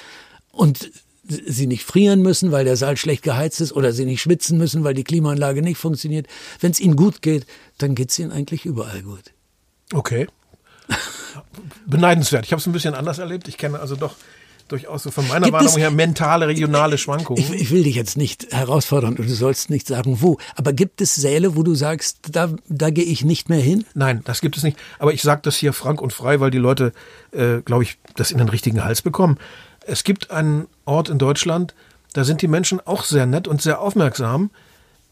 und 0.53 0.91
sie 1.27 1.67
nicht 1.67 1.85
frieren 1.85 2.21
müssen, 2.21 2.53
weil 2.53 2.67
der 2.67 2.77
Saal 2.77 2.99
schlecht 2.99 3.23
geheizt 3.23 3.63
ist 3.63 3.73
oder 3.73 3.93
sie 3.93 4.05
nicht 4.05 4.21
schwitzen 4.21 4.59
müssen, 4.59 4.85
weil 4.85 4.93
die 4.93 5.03
Klimaanlage 5.03 5.63
nicht 5.63 5.79
funktioniert. 5.79 6.27
Wenn 6.61 6.73
es 6.73 6.79
ihnen 6.81 6.95
gut 6.95 7.23
geht, 7.23 7.47
dann 7.79 7.95
geht 7.95 8.11
es 8.11 8.19
ihnen 8.19 8.33
eigentlich 8.33 8.67
überall 8.67 9.03
gut. 9.03 9.33
Okay. 9.95 10.27
Beneidenswert. 11.87 12.45
Ich 12.45 12.53
habe 12.53 12.61
es 12.61 12.67
ein 12.67 12.73
bisschen 12.73 12.95
anders 12.95 13.19
erlebt. 13.19 13.49
Ich 13.49 13.59
kenne 13.59 13.81
also 13.81 13.97
doch 13.97 14.15
durchaus 14.69 15.05
so 15.05 15.11
von 15.11 15.27
meiner 15.29 15.47
Gibt 15.47 15.55
Wahrnehmung 15.55 15.79
her 15.79 15.91
mentale, 15.91 16.49
regionale 16.49 16.99
Schwankungen. 16.99 17.43
Ich, 17.43 17.53
ich, 17.53 17.71
will 17.71 17.85
dich 17.85 17.95
jetzt 17.95 18.17
nicht 18.17 18.53
herausfordern 18.53 19.17
und 19.17 19.29
du 19.29 19.35
sollst 19.35 19.71
nicht 19.71 19.87
sagen, 19.87 20.21
wo. 20.21 20.39
Aber 20.57 20.73
gibt 20.73 21.01
es 21.01 21.15
Säle, 21.15 21.57
wo 21.57 21.63
du 21.63 21.75
sagst, 21.75 22.19
da, 22.33 22.51
da 22.69 22.91
gehe 22.91 23.05
ich 23.05 23.25
nicht 23.25 23.49
mehr 23.49 23.61
hin? 23.61 23.85
Nein, 23.95 24.23
das 24.25 24.41
gibt 24.41 24.57
es 24.57 24.63
nicht. 24.63 24.77
Aber 24.99 25.13
ich 25.13 25.23
sage 25.23 25.43
das 25.45 25.57
hier 25.57 25.73
frank 25.73 26.01
und 26.01 26.13
frei, 26.13 26.41
weil 26.41 26.51
die 26.51 26.59
Leute, 26.59 26.93
äh, 27.33 27.61
glaube 27.65 27.85
ich, 27.85 27.99
das 28.17 28.31
in 28.31 28.39
den 28.39 28.49
richtigen 28.49 28.85
Hals 28.85 29.03
bekommen. 29.03 29.39
Es 29.87 30.03
gibt 30.03 30.31
einen 30.31 30.67
Ort 30.85 31.09
in 31.09 31.19
Deutschland, 31.19 31.75
da 32.13 32.25
sind 32.25 32.43
die 32.43 32.49
Menschen 32.49 32.81
auch 32.85 33.05
sehr 33.05 33.27
nett 33.27 33.47
und 33.47 33.63
sehr 33.63 33.81
aufmerksam. 33.81 34.51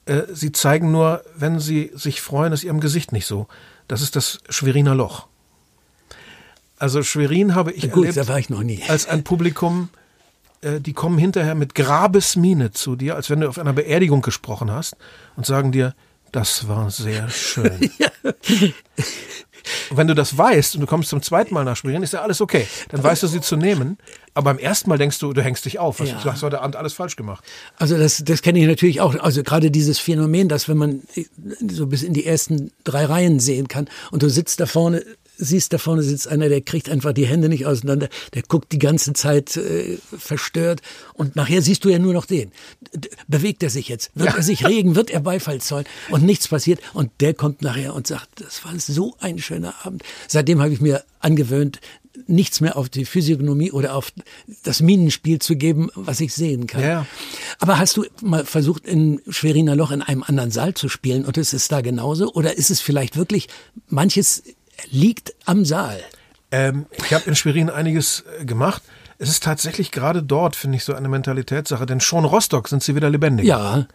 Äh, 0.06 0.22
sie 0.32 0.52
zeigen 0.52 0.90
nur, 0.90 1.22
wenn 1.36 1.60
sie 1.60 1.92
sich 1.94 2.20
freuen, 2.20 2.52
ist 2.52 2.64
ihrem 2.64 2.80
Gesicht 2.80 3.12
nicht 3.12 3.26
so. 3.26 3.46
Das 3.88 4.02
ist 4.02 4.16
das 4.16 4.40
Schweriner 4.48 4.94
Loch. 4.94 5.28
Also 6.85 7.03
Schwerin 7.03 7.55
habe 7.55 7.72
ich 7.72 7.91
Gut, 7.91 8.05
erlebt 8.05 8.18
da 8.18 8.28
war 8.28 8.39
ich 8.39 8.51
noch 8.51 8.62
nie. 8.62 8.82
als 8.89 9.07
ein 9.07 9.24
Publikum, 9.24 9.89
äh, 10.61 10.82
die 10.82 10.93
kommen 10.93 11.16
hinterher 11.16 11.55
mit 11.55 11.74
Grabesmiene 11.74 12.72
zu 12.72 12.95
dir, 12.95 13.16
als 13.16 13.30
wenn 13.30 13.41
du 13.41 13.49
auf 13.49 13.59
einer 13.59 13.72
Beerdigung 13.72 14.20
gesprochen 14.20 14.70
hast 14.70 14.95
und 15.35 15.47
sagen 15.47 15.72
dir, 15.72 15.95
das 16.30 16.68
war 16.68 16.91
sehr 16.91 17.30
schön. 17.30 17.91
ja. 17.99 18.11
Und 19.89 19.97
wenn 19.97 20.09
du 20.09 20.14
das 20.14 20.37
weißt 20.37 20.74
und 20.74 20.82
du 20.82 20.87
kommst 20.87 21.09
zum 21.09 21.22
zweiten 21.22 21.55
Mal 21.55 21.64
nach 21.64 21.74
Schwerin, 21.74 22.03
ist 22.03 22.12
ja 22.12 22.20
alles 22.20 22.43
okay. 22.43 22.66
Dann 22.91 23.03
weißt 23.03 23.22
du 23.22 23.28
sie 23.28 23.41
zu 23.41 23.57
nehmen. 23.57 23.97
Aber 24.35 24.53
beim 24.53 24.59
ersten 24.59 24.91
Mal 24.91 24.99
denkst 24.99 25.18
du, 25.20 25.32
du 25.32 25.43
hängst 25.43 25.64
dich 25.64 25.78
auf. 25.78 26.01
Ja. 26.01 26.20
Du 26.22 26.30
hast 26.30 26.43
heute 26.43 26.61
Abend 26.61 26.76
alles 26.76 26.93
falsch 26.93 27.16
gemacht. 27.16 27.43
Also 27.78 27.97
das, 27.97 28.22
das 28.26 28.43
kenne 28.43 28.59
ich 28.59 28.66
natürlich 28.66 29.01
auch. 29.01 29.18
Also 29.20 29.43
gerade 29.43 29.70
dieses 29.70 29.99
Phänomen, 29.99 30.51
dass 30.51 30.68
wenn 30.68 30.76
man 30.76 31.01
so 31.66 31.87
bis 31.87 32.03
in 32.03 32.12
die 32.12 32.26
ersten 32.26 32.72
drei 32.85 33.07
Reihen 33.07 33.41
sehen 33.41 33.68
kann 33.68 33.89
und 34.11 34.22
du 34.22 34.28
sitzt 34.28 34.61
da 34.61 34.66
vorne 34.66 35.03
siehst, 35.37 35.72
da 35.72 35.78
vorne 35.78 36.03
sitzt 36.03 36.28
einer, 36.28 36.49
der 36.49 36.61
kriegt 36.61 36.89
einfach 36.89 37.12
die 37.12 37.26
Hände 37.26 37.49
nicht 37.49 37.66
auseinander, 37.66 38.09
der 38.35 38.43
guckt 38.43 38.72
die 38.72 38.78
ganze 38.78 39.12
Zeit 39.12 39.57
äh, 39.57 39.99
verstört 40.16 40.80
und 41.14 41.37
nachher 41.37 41.62
siehst 41.62 41.85
du 41.85 41.89
ja 41.89 41.99
nur 41.99 42.12
noch 42.12 42.26
den. 42.26 42.53
Bewegt 43.28 43.62
er 43.62 43.70
sich 43.70 43.89
jetzt? 43.89 44.11
Wird 44.14 44.30
ja. 44.30 44.37
er 44.37 44.43
sich 44.43 44.66
regen? 44.66 44.97
Wird 44.97 45.11
er 45.11 45.20
Beifall 45.20 45.61
zollen? 45.61 45.87
Und 46.11 46.24
nichts 46.24 46.49
passiert 46.49 46.80
und 46.93 47.11
der 47.20 47.35
kommt 47.35 47.62
nachher 47.62 47.95
und 47.95 48.07
sagt, 48.07 48.41
das 48.41 48.64
war 48.64 48.78
so 48.78 49.14
ein 49.20 49.39
schöner 49.39 49.74
Abend. 49.85 50.03
Seitdem 50.28 50.61
habe 50.61 50.72
ich 50.72 50.80
mir 50.80 51.05
angewöhnt, 51.20 51.80
nichts 52.26 52.61
mehr 52.61 52.76
auf 52.76 52.89
die 52.89 53.05
Physiognomie 53.05 53.72
oder 53.72 53.95
auf 53.95 54.12
das 54.62 54.80
Minenspiel 54.80 55.41
zu 55.41 55.57
geben, 55.57 55.91
was 55.95 56.20
ich 56.20 56.32
sehen 56.32 56.66
kann. 56.66 56.82
Ja. 56.82 57.07
Aber 57.59 57.78
hast 57.78 57.97
du 57.97 58.05
mal 58.22 58.45
versucht, 58.45 58.87
in 58.87 59.20
Schweriner 59.28 59.76
Loch 59.76 59.91
in 59.91 60.03
einem 60.03 60.22
anderen 60.22 60.51
Saal 60.51 60.74
zu 60.74 60.89
spielen 60.89 61.24
und 61.24 61.37
ist 61.37 61.55
es 61.55 61.68
da 61.68 61.80
genauso? 61.80 62.32
Oder 62.32 62.57
ist 62.57 62.70
es 62.70 62.80
vielleicht 62.80 63.16
wirklich 63.16 63.49
manches 63.89 64.45
liegt 64.90 65.34
am 65.44 65.64
Saal. 65.64 66.00
Ähm, 66.50 66.86
ich 66.92 67.12
habe 67.12 67.24
in 67.26 67.36
Schwerin 67.36 67.70
einiges 67.70 68.24
äh, 68.40 68.44
gemacht. 68.44 68.82
Es 69.18 69.28
ist 69.28 69.42
tatsächlich 69.42 69.90
gerade 69.90 70.22
dort, 70.22 70.56
finde 70.56 70.76
ich, 70.76 70.84
so 70.84 70.94
eine 70.94 71.08
Mentalitätssache, 71.08 71.86
denn 71.86 72.00
schon 72.00 72.24
Rostock 72.24 72.68
sind 72.68 72.82
sie 72.82 72.94
wieder 72.94 73.10
lebendig. 73.10 73.46
Ja, 73.46 73.86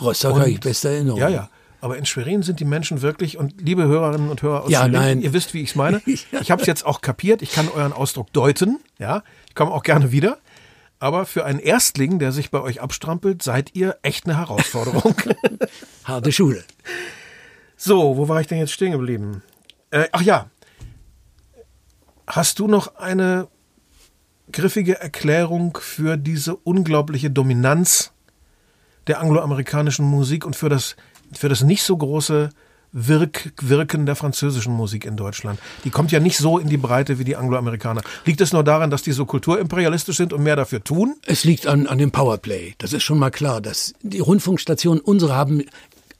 Rostock 0.00 0.38
habe 0.38 0.50
ich 0.50 0.60
beste 0.60 0.88
Erinnerung. 0.88 1.20
Ja, 1.20 1.28
ja. 1.28 1.50
Aber 1.80 1.96
in 1.96 2.04
Schwerin 2.04 2.42
sind 2.42 2.60
die 2.60 2.64
Menschen 2.64 3.00
wirklich, 3.00 3.38
und 3.38 3.60
liebe 3.60 3.84
Hörerinnen 3.84 4.28
und 4.28 4.42
Hörer 4.42 4.64
aus 4.64 4.70
ja, 4.70 4.80
Schwerin, 4.80 4.92
nein. 4.92 5.22
ihr 5.22 5.32
wisst, 5.32 5.54
wie 5.54 5.62
ich 5.62 5.70
es 5.70 5.74
meine. 5.76 6.02
Ich 6.06 6.50
habe 6.50 6.60
es 6.60 6.66
jetzt 6.66 6.84
auch 6.84 7.00
kapiert, 7.00 7.42
ich 7.42 7.52
kann 7.52 7.68
euren 7.68 7.92
Ausdruck 7.92 8.32
deuten, 8.32 8.78
ja. 8.98 9.22
Ich 9.48 9.54
komme 9.54 9.72
auch 9.72 9.82
gerne 9.82 10.12
wieder. 10.12 10.38
Aber 10.98 11.24
für 11.24 11.46
einen 11.46 11.58
Erstling, 11.60 12.18
der 12.18 12.30
sich 12.30 12.50
bei 12.50 12.60
euch 12.60 12.82
abstrampelt, 12.82 13.42
seid 13.42 13.74
ihr 13.74 13.96
echt 14.02 14.26
eine 14.26 14.36
Herausforderung. 14.36 15.14
Harte 16.04 16.30
Schule. 16.30 16.62
So, 17.76 18.18
wo 18.18 18.28
war 18.28 18.42
ich 18.42 18.46
denn 18.46 18.58
jetzt 18.58 18.72
stehen 18.72 18.92
geblieben? 18.92 19.42
Äh, 19.90 20.08
ach 20.12 20.22
ja. 20.22 20.50
Hast 22.26 22.58
du 22.58 22.68
noch 22.68 22.96
eine 22.96 23.48
griffige 24.52 25.00
Erklärung 25.00 25.78
für 25.80 26.16
diese 26.16 26.56
unglaubliche 26.56 27.30
Dominanz 27.30 28.12
der 29.06 29.20
angloamerikanischen 29.20 30.04
Musik 30.04 30.44
und 30.44 30.56
für 30.56 30.68
das, 30.68 30.96
für 31.32 31.48
das 31.48 31.62
nicht 31.62 31.82
so 31.82 31.96
große 31.96 32.50
Wirk, 32.92 33.52
Wirken 33.60 34.04
der 34.04 34.16
französischen 34.16 34.72
Musik 34.72 35.04
in 35.04 35.16
Deutschland. 35.16 35.60
Die 35.84 35.90
kommt 35.90 36.10
ja 36.10 36.18
nicht 36.18 36.36
so 36.36 36.58
in 36.58 36.68
die 36.68 36.76
Breite 36.76 37.18
wie 37.18 37.24
die 37.24 37.36
Angloamerikaner. 37.36 38.02
Liegt 38.24 38.40
es 38.40 38.52
nur 38.52 38.64
daran, 38.64 38.90
dass 38.90 39.02
die 39.02 39.12
so 39.12 39.26
kulturimperialistisch 39.26 40.16
sind 40.16 40.32
und 40.32 40.42
mehr 40.42 40.56
dafür 40.56 40.82
tun? 40.82 41.14
Es 41.26 41.44
liegt 41.44 41.66
an, 41.66 41.86
an 41.86 41.98
dem 41.98 42.10
Powerplay. 42.10 42.74
Das 42.78 42.92
ist 42.92 43.04
schon 43.04 43.18
mal 43.18 43.30
klar. 43.30 43.60
Dass 43.60 43.94
die 44.02 44.18
Rundfunkstationen, 44.18 45.00
unsere 45.00 45.36
haben 45.36 45.62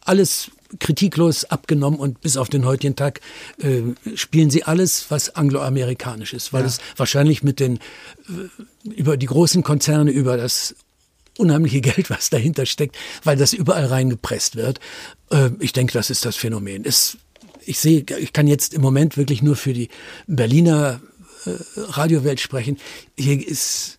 alles 0.05 0.53
kritiklos 0.79 1.45
abgenommen 1.45 1.99
und 1.99 2.21
bis 2.21 2.37
auf 2.37 2.49
den 2.49 2.65
heutigen 2.65 2.97
Tag 2.97 3.21
äh, 3.59 3.83
spielen 4.15 4.51
sie 4.51 4.65
alles, 4.65 5.07
was 5.11 5.35
angloamerikanisch 5.35 6.33
ist, 6.33 6.53
weil 6.53 6.63
ja. 6.63 6.69
es 6.69 6.79
wahrscheinlich 6.97 7.43
mit 7.43 7.61
den 7.61 7.77
äh, 7.77 8.91
über 8.91 9.17
die 9.17 9.27
großen 9.27 9.63
Konzerne, 9.63 10.11
über 10.11 10.37
das 10.37 10.77
unheimliche 11.39 11.81
Geld, 11.81 12.11
was 12.11 12.31
dahinter 12.31 12.67
steckt, 12.67 12.97
weil 13.25 13.37
das 13.37 13.53
überall 13.53 13.87
reingepresst 13.87 14.57
wird. 14.57 14.79
Äh, 15.31 15.51
ich 15.59 15.73
denke, 15.73 15.93
das 15.93 16.11
ist 16.11 16.25
das 16.25 16.37
Phänomen. 16.37 16.85
Es, 16.85 17.19
ich 17.65 17.79
sehe, 17.79 18.05
ich 18.19 18.33
kann 18.33 18.47
jetzt 18.47 18.75
im 18.75 18.83
Moment 18.83 19.17
wirklich 19.17 19.43
nur 19.43 19.57
für 19.57 19.73
die 19.73 19.89
Berliner 20.27 21.01
äh, 21.47 21.51
Radiowelt 21.77 22.41
sprechen. 22.41 22.79
Hier 23.17 23.47
ist 23.47 23.97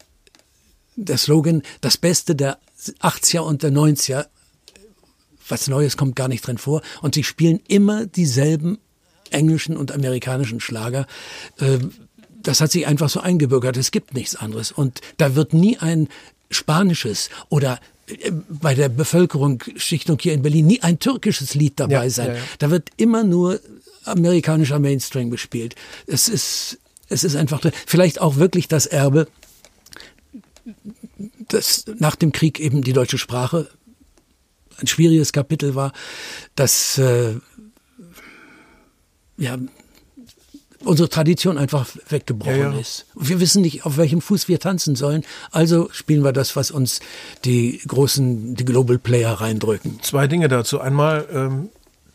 der 0.95 1.17
Slogan, 1.17 1.63
das 1.81 1.97
Beste 1.97 2.35
der 2.35 2.59
80er 3.01 3.39
und 3.39 3.63
der 3.63 3.71
90er 3.71 4.27
was 5.51 5.67
Neues 5.67 5.97
kommt 5.97 6.15
gar 6.15 6.27
nicht 6.27 6.45
drin 6.47 6.57
vor. 6.57 6.81
Und 7.01 7.15
sie 7.15 7.23
spielen 7.23 7.59
immer 7.67 8.05
dieselben 8.05 8.79
englischen 9.29 9.77
und 9.77 9.91
amerikanischen 9.91 10.59
Schlager. 10.59 11.07
Ähm, 11.59 11.91
das 12.41 12.61
hat 12.61 12.71
sich 12.71 12.87
einfach 12.87 13.09
so 13.09 13.19
eingebürgert. 13.19 13.77
Es 13.77 13.91
gibt 13.91 14.13
nichts 14.13 14.35
anderes. 14.35 14.71
Und 14.71 15.01
da 15.17 15.35
wird 15.35 15.53
nie 15.53 15.77
ein 15.77 16.07
spanisches 16.49 17.29
oder 17.49 17.79
äh, 18.07 18.31
bei 18.31 18.73
der 18.75 18.89
Bevölkerungsschichtung 18.89 20.17
hier 20.19 20.33
in 20.33 20.41
Berlin 20.41 20.67
nie 20.67 20.81
ein 20.81 20.99
türkisches 20.99 21.53
Lied 21.55 21.79
dabei 21.79 22.05
ja, 22.05 22.09
sein. 22.09 22.27
Ja, 22.27 22.35
ja. 22.35 22.41
Da 22.59 22.71
wird 22.71 22.89
immer 22.97 23.23
nur 23.23 23.59
amerikanischer 24.05 24.79
Mainstream 24.79 25.29
gespielt. 25.29 25.75
Es 26.07 26.27
ist, 26.27 26.79
es 27.07 27.23
ist 27.23 27.35
einfach 27.35 27.61
vielleicht 27.85 28.19
auch 28.19 28.37
wirklich 28.37 28.67
das 28.67 28.85
Erbe, 28.85 29.27
dass 31.47 31.85
nach 31.99 32.15
dem 32.15 32.31
Krieg 32.31 32.59
eben 32.59 32.81
die 32.81 32.93
deutsche 32.93 33.17
Sprache 33.17 33.69
ein 34.81 34.87
schwieriges 34.87 35.33
Kapitel 35.33 35.75
war, 35.75 35.93
dass 36.55 36.97
äh, 36.97 37.35
ja, 39.37 39.57
unsere 40.83 41.09
Tradition 41.09 41.57
einfach 41.57 41.87
weggebrochen 42.09 42.59
ja, 42.59 42.71
ja. 42.71 42.79
ist. 42.79 43.05
Wir 43.15 43.39
wissen 43.39 43.61
nicht, 43.61 43.85
auf 43.85 43.97
welchem 43.97 44.21
Fuß 44.21 44.47
wir 44.47 44.59
tanzen 44.59 44.95
sollen. 44.95 45.23
Also 45.51 45.89
spielen 45.91 46.23
wir 46.23 46.31
das, 46.31 46.55
was 46.55 46.71
uns 46.71 46.99
die 47.45 47.81
großen, 47.87 48.55
die 48.55 48.65
Global 48.65 48.97
Player 48.97 49.33
reindrücken. 49.33 49.99
Zwei 50.01 50.27
Dinge 50.27 50.47
dazu. 50.47 50.79
Einmal, 50.79 51.27
ähm, 51.31 51.69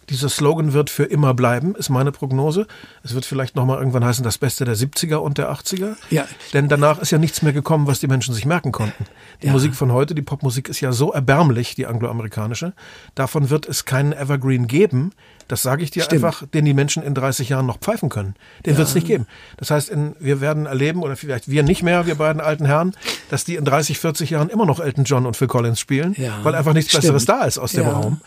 dieser 0.08 0.28
Slogan 0.28 0.72
wird 0.72 0.90
für 0.90 1.04
immer 1.04 1.34
bleiben, 1.34 1.74
ist 1.74 1.88
meine 1.88 2.12
Prognose. 2.12 2.66
Es 3.02 3.14
wird 3.14 3.24
vielleicht 3.24 3.56
nochmal 3.56 3.78
irgendwann 3.78 4.04
heißen, 4.04 4.22
das 4.22 4.38
Beste 4.38 4.64
der 4.64 4.76
70er 4.76 5.16
und 5.16 5.38
der 5.38 5.50
80er. 5.52 5.96
Ja. 6.10 6.26
Denn 6.52 6.68
danach 6.68 6.98
ist 6.98 7.10
ja 7.10 7.18
nichts 7.18 7.42
mehr 7.42 7.52
gekommen, 7.52 7.86
was 7.86 8.00
die 8.00 8.06
Menschen 8.06 8.32
sich 8.34 8.46
merken 8.46 8.72
konnten. 8.72 9.04
Die 9.42 9.46
ja. 9.46 9.52
Musik 9.52 9.74
von 9.74 9.92
heute, 9.92 10.14
die 10.14 10.22
Popmusik 10.22 10.68
ist 10.68 10.80
ja 10.80 10.92
so 10.92 11.12
erbärmlich, 11.12 11.74
die 11.74 11.86
angloamerikanische. 11.86 12.72
Davon 13.14 13.50
wird 13.50 13.66
es 13.66 13.84
keinen 13.84 14.12
Evergreen 14.12 14.66
geben. 14.66 15.12
Das 15.48 15.62
sage 15.62 15.82
ich 15.82 15.90
dir 15.90 16.02
Stimmt. 16.02 16.24
einfach, 16.24 16.46
den 16.46 16.64
die 16.64 16.74
Menschen 16.74 17.02
in 17.02 17.14
30 17.14 17.48
Jahren 17.48 17.66
noch 17.66 17.78
pfeifen 17.78 18.08
können. 18.08 18.34
Den 18.64 18.72
ja. 18.72 18.78
wird 18.78 18.88
es 18.88 18.94
nicht 18.94 19.06
geben. 19.06 19.26
Das 19.56 19.70
heißt, 19.70 19.90
in, 19.90 20.16
wir 20.18 20.40
werden 20.40 20.66
erleben, 20.66 21.02
oder 21.02 21.16
vielleicht 21.16 21.48
wir 21.48 21.62
nicht 21.62 21.82
mehr, 21.82 22.06
wir 22.06 22.16
beiden 22.16 22.40
alten 22.40 22.64
Herren, 22.64 22.94
dass 23.28 23.44
die 23.44 23.56
in 23.56 23.64
30, 23.64 23.98
40 23.98 24.30
Jahren 24.30 24.48
immer 24.48 24.66
noch 24.66 24.80
Elton 24.80 25.04
John 25.04 25.26
und 25.26 25.36
Phil 25.36 25.48
Collins 25.48 25.78
spielen, 25.78 26.14
ja. 26.16 26.38
weil 26.42 26.54
einfach 26.54 26.72
nichts 26.72 26.90
Stimmt. 26.90 27.02
Besseres 27.02 27.24
da 27.26 27.44
ist 27.44 27.58
aus 27.58 27.72
dem 27.72 27.86
Raum. 27.86 28.20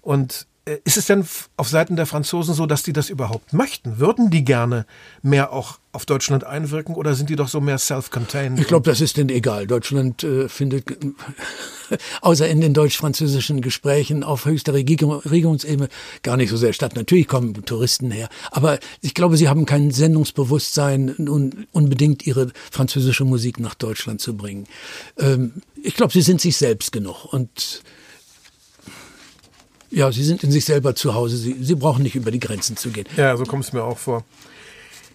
Und 0.00 0.47
ist 0.84 0.96
es 0.96 1.06
denn 1.06 1.24
auf 1.56 1.68
Seiten 1.68 1.96
der 1.96 2.06
Franzosen 2.06 2.54
so, 2.54 2.66
dass 2.66 2.82
die 2.82 2.92
das 2.92 3.10
überhaupt 3.10 3.52
möchten? 3.52 3.98
Würden 3.98 4.30
die 4.30 4.44
gerne 4.44 4.86
mehr 5.22 5.52
auch 5.52 5.78
auf 5.92 6.06
Deutschland 6.06 6.44
einwirken 6.44 6.94
oder 6.94 7.14
sind 7.14 7.30
die 7.30 7.36
doch 7.36 7.48
so 7.48 7.60
mehr 7.60 7.78
self-contained? 7.78 8.60
Ich 8.60 8.66
glaube, 8.66 8.88
das 8.88 9.00
ist 9.00 9.16
denen 9.16 9.30
egal. 9.30 9.66
Deutschland 9.66 10.22
äh, 10.22 10.48
findet, 10.48 10.84
außer 12.20 12.48
in 12.48 12.60
den 12.60 12.74
deutsch-französischen 12.74 13.62
Gesprächen 13.62 14.22
auf 14.22 14.44
höchster 14.44 14.74
Regierung, 14.74 15.20
Regierungsebene, 15.20 15.88
gar 16.22 16.36
nicht 16.36 16.50
so 16.50 16.56
sehr 16.56 16.72
statt. 16.72 16.94
Natürlich 16.94 17.26
kommen 17.26 17.54
Touristen 17.64 18.10
her, 18.10 18.28
aber 18.50 18.78
ich 19.00 19.14
glaube, 19.14 19.36
sie 19.36 19.48
haben 19.48 19.66
kein 19.66 19.90
Sendungsbewusstsein, 19.90 21.14
nun 21.18 21.66
unbedingt 21.72 22.26
ihre 22.26 22.52
französische 22.70 23.24
Musik 23.24 23.58
nach 23.58 23.74
Deutschland 23.74 24.20
zu 24.20 24.36
bringen. 24.36 24.66
Ähm, 25.18 25.62
ich 25.82 25.94
glaube, 25.94 26.12
sie 26.12 26.22
sind 26.22 26.40
sich 26.40 26.56
selbst 26.56 26.92
genug 26.92 27.24
und 27.32 27.82
ja, 29.90 30.12
sie 30.12 30.24
sind 30.24 30.44
in 30.44 30.50
sich 30.50 30.64
selber 30.64 30.94
zu 30.94 31.14
Hause. 31.14 31.36
Sie, 31.36 31.56
sie 31.60 31.74
brauchen 31.74 32.02
nicht 32.02 32.16
über 32.16 32.30
die 32.30 32.40
Grenzen 32.40 32.76
zu 32.76 32.90
gehen. 32.90 33.06
Ja, 33.16 33.36
so 33.36 33.44
kommt 33.44 33.64
es 33.64 33.72
mir 33.72 33.82
auch 33.82 33.98
vor. 33.98 34.24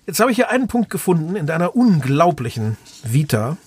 Jetzt 0.05 0.19
habe 0.19 0.31
ich 0.31 0.35
hier 0.35 0.49
einen 0.49 0.67
Punkt 0.67 0.89
gefunden 0.89 1.35
in 1.35 1.45
deiner 1.45 1.75
unglaublichen 1.75 2.77
Vita, 3.03 3.57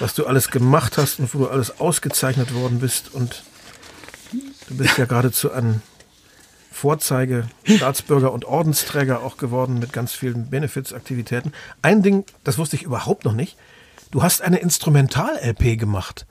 was 0.00 0.14
du 0.14 0.26
alles 0.26 0.50
gemacht 0.50 0.96
hast 0.96 1.18
und 1.18 1.34
wo 1.34 1.40
du 1.40 1.48
alles 1.48 1.80
ausgezeichnet 1.80 2.54
worden 2.54 2.78
bist. 2.78 3.12
Und 3.12 3.42
du 4.68 4.76
bist 4.76 4.96
ja 4.96 5.04
geradezu 5.04 5.52
ein 5.52 5.82
Vorzeige 6.70 7.48
Staatsbürger 7.64 8.32
und 8.32 8.44
Ordensträger 8.46 9.22
auch 9.22 9.36
geworden 9.36 9.78
mit 9.78 9.92
ganz 9.92 10.12
vielen 10.12 10.50
Benefits-Aktivitäten. 10.50 11.52
Ein 11.82 12.02
Ding, 12.02 12.24
das 12.42 12.58
wusste 12.58 12.76
ich 12.76 12.82
überhaupt 12.82 13.24
noch 13.24 13.32
nicht. 13.32 13.56
Du 14.10 14.22
hast 14.22 14.42
eine 14.42 14.58
Instrumental-LP 14.58 15.78
gemacht. 15.78 16.26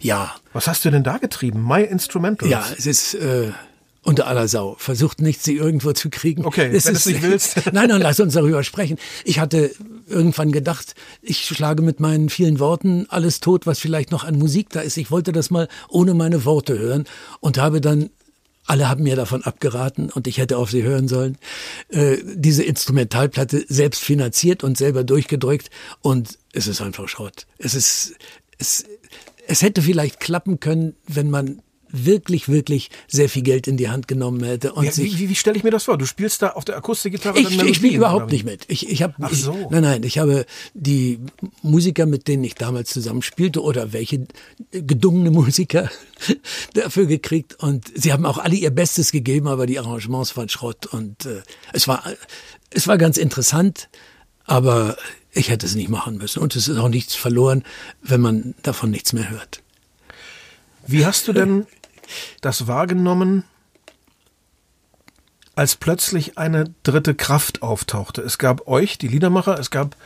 Ja. 0.00 0.34
Was 0.52 0.66
hast 0.66 0.84
du 0.84 0.90
denn 0.90 1.04
da 1.04 1.18
getrieben? 1.18 1.66
My 1.66 1.82
Instrumentals? 1.82 2.50
Ja, 2.50 2.64
es 2.76 2.86
ist 2.86 3.14
äh, 3.14 3.52
unter 4.06 4.28
aller 4.28 4.48
Sau. 4.48 4.76
Versucht 4.78 5.20
nicht, 5.20 5.42
sie 5.42 5.56
irgendwo 5.56 5.92
zu 5.92 6.10
kriegen. 6.10 6.44
Okay, 6.44 6.70
es 6.72 6.86
wenn 6.86 6.94
du 6.94 6.98
es 6.98 7.06
nicht 7.06 7.22
willst. 7.22 7.56
nein, 7.72 7.88
nein, 7.88 8.00
lass 8.00 8.20
uns 8.20 8.34
darüber 8.34 8.62
sprechen. 8.62 8.98
Ich 9.24 9.40
hatte 9.40 9.72
irgendwann 10.08 10.52
gedacht, 10.52 10.94
ich 11.22 11.44
schlage 11.44 11.82
mit 11.82 11.98
meinen 12.00 12.28
vielen 12.28 12.60
Worten 12.60 13.06
alles 13.08 13.40
tot, 13.40 13.66
was 13.66 13.80
vielleicht 13.80 14.12
noch 14.12 14.24
an 14.24 14.38
Musik 14.38 14.70
da 14.70 14.80
ist. 14.80 14.96
Ich 14.96 15.10
wollte 15.10 15.32
das 15.32 15.50
mal 15.50 15.68
ohne 15.88 16.14
meine 16.14 16.44
Worte 16.44 16.78
hören 16.78 17.04
und 17.40 17.58
habe 17.58 17.80
dann 17.80 18.10
alle 18.68 18.88
haben 18.88 19.04
mir 19.04 19.14
davon 19.14 19.44
abgeraten 19.44 20.10
und 20.10 20.26
ich 20.26 20.38
hätte 20.38 20.58
auf 20.58 20.70
sie 20.70 20.82
hören 20.82 21.06
sollen. 21.06 21.38
Äh, 21.88 22.16
diese 22.24 22.64
Instrumentalplatte 22.64 23.64
selbst 23.68 24.02
finanziert 24.02 24.64
und 24.64 24.76
selber 24.76 25.04
durchgedrückt 25.04 25.70
und 26.02 26.38
es 26.52 26.66
ist 26.66 26.80
einfach 26.80 27.08
Schrott. 27.08 27.46
Es 27.58 27.74
ist, 27.74 28.14
es, 28.58 28.84
es 29.46 29.62
hätte 29.62 29.82
vielleicht 29.82 30.20
klappen 30.20 30.60
können, 30.60 30.94
wenn 31.06 31.30
man 31.30 31.62
wirklich, 31.88 32.48
wirklich 32.48 32.90
sehr 33.06 33.28
viel 33.28 33.42
Geld 33.42 33.66
in 33.66 33.76
die 33.76 33.88
Hand 33.88 34.08
genommen 34.08 34.42
hätte. 34.42 34.72
Und 34.72 34.84
ja, 34.84 34.92
sich, 34.92 35.18
wie 35.18 35.28
wie, 35.28 35.34
stelle 35.34 35.56
ich 35.56 35.64
mir 35.64 35.70
das 35.70 35.84
vor? 35.84 35.96
Du 35.96 36.04
spielst 36.06 36.42
da 36.42 36.50
auf 36.50 36.64
der 36.64 36.76
Akustikgitarre 36.76 37.38
ich, 37.38 37.62
ich 37.62 37.76
spiele 37.76 37.96
überhaupt 37.96 38.32
nicht 38.32 38.44
mit. 38.44 38.64
Ich, 38.68 38.88
ich 38.88 39.02
habe, 39.02 39.14
Ach 39.20 39.32
so. 39.32 39.68
nein, 39.70 39.82
nein, 39.82 40.02
ich 40.02 40.18
habe 40.18 40.46
die 40.74 41.20
Musiker, 41.62 42.06
mit 42.06 42.28
denen 42.28 42.44
ich 42.44 42.54
damals 42.54 42.90
zusammenspielte 42.90 43.62
oder 43.62 43.92
welche 43.92 44.26
gedungene 44.72 45.30
Musiker 45.30 45.90
dafür 46.74 47.06
gekriegt 47.06 47.54
und 47.62 47.86
sie 47.94 48.12
haben 48.12 48.26
auch 48.26 48.38
alle 48.38 48.56
ihr 48.56 48.70
Bestes 48.70 49.12
gegeben, 49.12 49.48
aber 49.48 49.66
die 49.66 49.78
Arrangements 49.78 50.36
waren 50.36 50.48
Schrott 50.48 50.86
und 50.86 51.26
äh, 51.26 51.42
es 51.72 51.86
war, 51.86 52.02
es 52.70 52.88
war 52.88 52.98
ganz 52.98 53.16
interessant, 53.16 53.88
aber 54.44 54.96
ich 55.36 55.50
hätte 55.50 55.66
es 55.66 55.74
nicht 55.74 55.88
machen 55.88 56.16
müssen. 56.16 56.40
Und 56.40 56.56
es 56.56 56.68
ist 56.68 56.78
auch 56.78 56.88
nichts 56.88 57.14
verloren, 57.14 57.62
wenn 58.02 58.20
man 58.20 58.54
davon 58.62 58.90
nichts 58.90 59.12
mehr 59.12 59.30
hört. 59.30 59.62
Wie 60.86 61.04
hast 61.04 61.28
du 61.28 61.32
denn 61.32 61.66
das 62.40 62.66
wahrgenommen, 62.66 63.44
als 65.54 65.76
plötzlich 65.76 66.38
eine 66.38 66.72
dritte 66.82 67.14
Kraft 67.14 67.62
auftauchte? 67.62 68.22
Es 68.22 68.38
gab 68.38 68.68
euch, 68.68 68.98
die 68.98 69.08
Liedermacher, 69.08 69.58
es 69.58 69.70
gab 69.70 69.96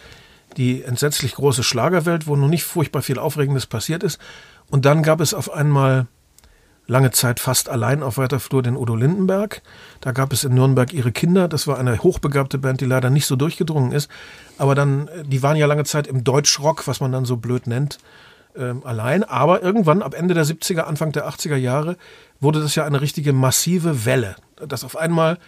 die 0.57 0.83
entsetzlich 0.83 1.35
große 1.35 1.63
Schlagerwelt, 1.63 2.27
wo 2.27 2.35
noch 2.35 2.49
nicht 2.49 2.65
furchtbar 2.65 3.03
viel 3.03 3.19
Aufregendes 3.19 3.67
passiert 3.67 4.03
ist. 4.03 4.19
Und 4.69 4.85
dann 4.85 5.03
gab 5.03 5.21
es 5.21 5.35
auf 5.35 5.53
einmal 5.53 6.07
lange 6.91 7.13
Zeit 7.13 7.39
fast 7.39 7.69
allein 7.69 8.03
auf 8.03 8.19
weiter 8.19 8.41
Flur 8.41 8.63
den 8.63 8.77
Udo 8.77 8.97
Lindenberg. 8.97 9.63
Da 10.01 10.11
gab 10.11 10.33
es 10.33 10.43
in 10.43 10.55
Nürnberg 10.55 10.93
ihre 10.93 11.13
Kinder. 11.13 11.47
Das 11.47 11.69
war 11.69 11.79
eine 11.79 12.03
hochbegabte 12.03 12.59
Band, 12.59 12.81
die 12.81 12.85
leider 12.85 13.11
nicht 13.11 13.27
so 13.27 13.37
durchgedrungen 13.37 13.93
ist. 13.93 14.11
Aber 14.59 14.75
dann, 14.75 15.09
die 15.25 15.43
waren 15.43 15.57
ja 15.57 15.67
lange 15.67 15.85
Zeit 15.85 16.09
im 16.09 16.25
Deutschrock, 16.25 16.89
was 16.89 17.01
man 17.01 17.13
dann 17.13 17.25
so 17.25 17.37
blöd 17.37 17.69
nennt, 17.69 17.99
ähm, 18.57 18.83
allein. 18.85 19.23
Aber 19.23 19.63
irgendwann, 19.63 20.03
ab 20.03 20.15
Ende 20.15 20.35
der 20.35 20.45
70er, 20.45 20.81
Anfang 20.81 21.13
der 21.13 21.29
80er 21.29 21.55
Jahre, 21.55 21.97
wurde 22.41 22.61
das 22.61 22.75
ja 22.75 22.85
eine 22.85 23.01
richtige 23.01 23.33
massive 23.33 24.05
Welle. 24.05 24.35
Dass 24.57 24.83
auf 24.83 24.97
einmal 24.97 25.39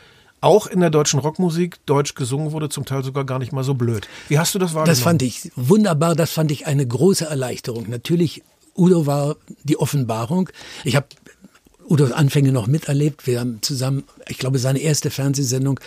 auch 0.41 0.69
in 0.69 0.79
der 0.79 0.91
deutschen 0.91 1.19
Rockmusik 1.19 1.85
deutsch 1.87 2.15
gesungen 2.15 2.53
wurde, 2.53 2.69
zum 2.69 2.85
Teil 2.85 3.03
sogar 3.03 3.25
gar 3.25 3.41
nicht 3.41 3.53
mal 3.53 3.65
so 3.65 3.75
blöd. 3.75 4.07
Wie 4.29 4.39
hast 4.39 4.55
du 4.55 4.61
das 4.61 4.75
wahrgenommen? 4.75 4.97
Das 4.97 5.01
fand 5.01 5.23
ich 5.23 5.51
wunderbar, 5.57 6.15
das 6.15 6.31
fand 6.31 6.53
ich 6.53 6.69
eine 6.69 6.87
große 6.87 7.25
Erleichterung. 7.25 7.87
Natürlich, 7.89 8.45
Udo 8.77 9.07
war 9.07 9.37
die 9.65 9.77
Offenbarung. 9.77 10.49
Ich 10.85 10.97
habe 10.97 11.07
Udos 11.93 12.11
Anfänge 12.11 12.53
noch 12.53 12.67
miterlebt. 12.67 13.27
Wir 13.27 13.41
haben 13.41 13.59
zusammen, 13.61 14.05
ich 14.27 14.39
glaube, 14.39 14.59
seine 14.59 14.79
erste 14.79 15.11
Fernsehsendung 15.11 15.79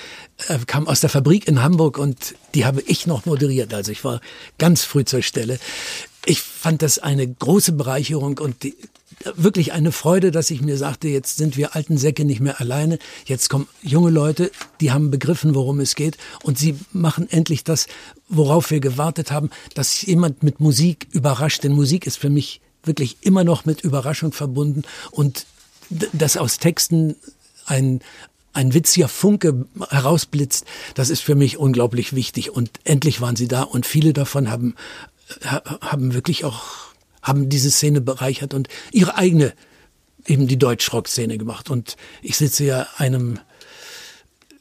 äh, 0.47 0.59
kam 0.67 0.87
aus 0.87 0.99
der 0.99 1.09
Fabrik 1.09 1.47
in 1.47 1.63
Hamburg 1.63 1.97
und 1.97 2.35
die 2.53 2.63
habe 2.63 2.81
ich 2.81 3.07
noch 3.07 3.25
moderiert. 3.25 3.73
Also 3.73 3.91
ich 3.91 4.03
war 4.03 4.21
ganz 4.59 4.83
früh 4.83 5.03
zur 5.03 5.23
Stelle. 5.23 5.57
Ich 6.23 6.41
fand 6.41 6.83
das 6.83 6.99
eine 6.99 7.27
große 7.27 7.71
Bereicherung 7.71 8.37
und 8.37 8.61
die, 8.61 8.75
wirklich 9.35 9.73
eine 9.73 9.91
Freude, 9.91 10.29
dass 10.29 10.51
ich 10.51 10.61
mir 10.61 10.77
sagte, 10.77 11.07
jetzt 11.07 11.37
sind 11.37 11.57
wir 11.57 11.75
alten 11.75 11.97
Säcke 11.97 12.23
nicht 12.23 12.39
mehr 12.39 12.61
alleine. 12.61 12.99
Jetzt 13.25 13.49
kommen 13.49 13.67
junge 13.81 14.11
Leute, 14.11 14.51
die 14.81 14.91
haben 14.91 15.09
begriffen, 15.09 15.55
worum 15.55 15.79
es 15.79 15.95
geht 15.95 16.17
und 16.43 16.59
sie 16.59 16.77
machen 16.91 17.27
endlich 17.31 17.63
das, 17.63 17.87
worauf 18.29 18.69
wir 18.69 18.79
gewartet 18.79 19.31
haben, 19.31 19.49
dass 19.73 20.03
jemand 20.03 20.43
mit 20.43 20.59
Musik 20.59 21.07
überrascht. 21.13 21.63
Denn 21.63 21.71
Musik 21.71 22.05
ist 22.05 22.17
für 22.17 22.29
mich 22.29 22.61
wirklich 22.83 23.17
immer 23.21 23.43
noch 23.43 23.65
mit 23.65 23.81
Überraschung 23.81 24.33
verbunden 24.33 24.83
und 25.09 25.47
dass 25.89 26.37
aus 26.37 26.57
Texten 26.57 27.15
ein, 27.65 28.01
ein 28.53 28.73
witziger 28.73 29.07
Funke 29.07 29.65
herausblitzt, 29.89 30.65
das 30.93 31.09
ist 31.09 31.21
für 31.21 31.35
mich 31.35 31.57
unglaublich 31.57 32.13
wichtig. 32.13 32.51
Und 32.51 32.71
endlich 32.83 33.21
waren 33.21 33.35
sie 33.35 33.47
da 33.47 33.63
und 33.63 33.85
viele 33.85 34.13
davon 34.13 34.49
haben, 34.49 34.75
haben 35.81 36.13
wirklich 36.13 36.45
auch, 36.45 36.63
haben 37.21 37.49
diese 37.49 37.71
Szene 37.71 38.01
bereichert 38.01 38.53
und 38.53 38.67
ihre 38.91 39.15
eigene, 39.15 39.53
eben 40.25 40.47
die 40.47 40.57
Deutschrock-Szene 40.57 41.37
gemacht. 41.37 41.69
Und 41.69 41.97
ich 42.21 42.37
sitze 42.37 42.63
ja 42.63 42.87
einem 42.97 43.39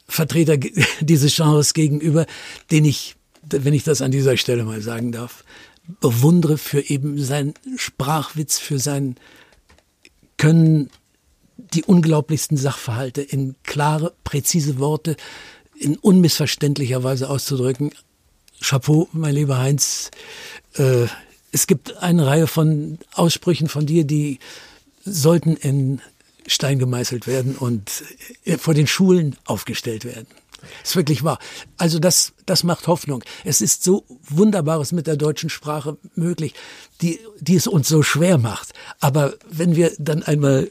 Vertreter 0.08 0.56
dieses 1.00 1.34
Genres 1.36 1.74
gegenüber, 1.74 2.26
den 2.70 2.84
ich, 2.84 3.16
wenn 3.48 3.74
ich 3.74 3.84
das 3.84 4.02
an 4.02 4.10
dieser 4.10 4.36
Stelle 4.36 4.64
mal 4.64 4.80
sagen 4.80 5.12
darf, 5.12 5.44
bewundere 6.00 6.58
für 6.58 6.80
eben 6.80 7.22
seinen 7.22 7.54
Sprachwitz, 7.76 8.58
für 8.58 8.78
sein 8.78 9.16
Können, 10.36 10.90
die 11.56 11.84
unglaublichsten 11.84 12.56
Sachverhalte 12.56 13.22
in 13.22 13.56
klare, 13.62 14.12
präzise 14.24 14.78
Worte 14.78 15.16
in 15.76 15.96
unmissverständlicher 15.96 17.02
Weise 17.02 17.30
auszudrücken. 17.30 17.92
Chapeau, 18.60 19.08
mein 19.12 19.34
lieber 19.34 19.58
Heinz. 19.58 20.10
Äh, 20.74 21.06
es 21.52 21.66
gibt 21.66 21.96
eine 21.98 22.26
Reihe 22.26 22.46
von 22.46 22.98
Aussprüchen 23.12 23.68
von 23.68 23.86
dir, 23.86 24.04
die 24.04 24.38
sollten 25.04 25.56
in 25.56 26.00
Stein 26.46 26.78
gemeißelt 26.78 27.26
werden 27.26 27.56
und 27.56 28.04
äh, 28.44 28.58
vor 28.58 28.74
den 28.74 28.86
Schulen 28.86 29.36
aufgestellt 29.44 30.04
werden. 30.04 30.26
Das 30.80 30.90
ist 30.90 30.96
wirklich 30.96 31.22
wahr. 31.24 31.38
Also 31.76 31.98
das, 31.98 32.32
das 32.46 32.64
macht 32.64 32.86
Hoffnung. 32.86 33.22
Es 33.44 33.60
ist 33.60 33.84
so 33.84 34.04
Wunderbares 34.28 34.92
mit 34.92 35.06
der 35.06 35.16
deutschen 35.16 35.50
Sprache 35.50 35.98
möglich, 36.14 36.54
die, 37.02 37.20
die 37.40 37.56
es 37.56 37.66
uns 37.66 37.88
so 37.88 38.02
schwer 38.02 38.38
macht. 38.38 38.72
Aber 39.00 39.34
wenn 39.50 39.76
wir 39.76 39.92
dann 39.98 40.22
einmal 40.22 40.70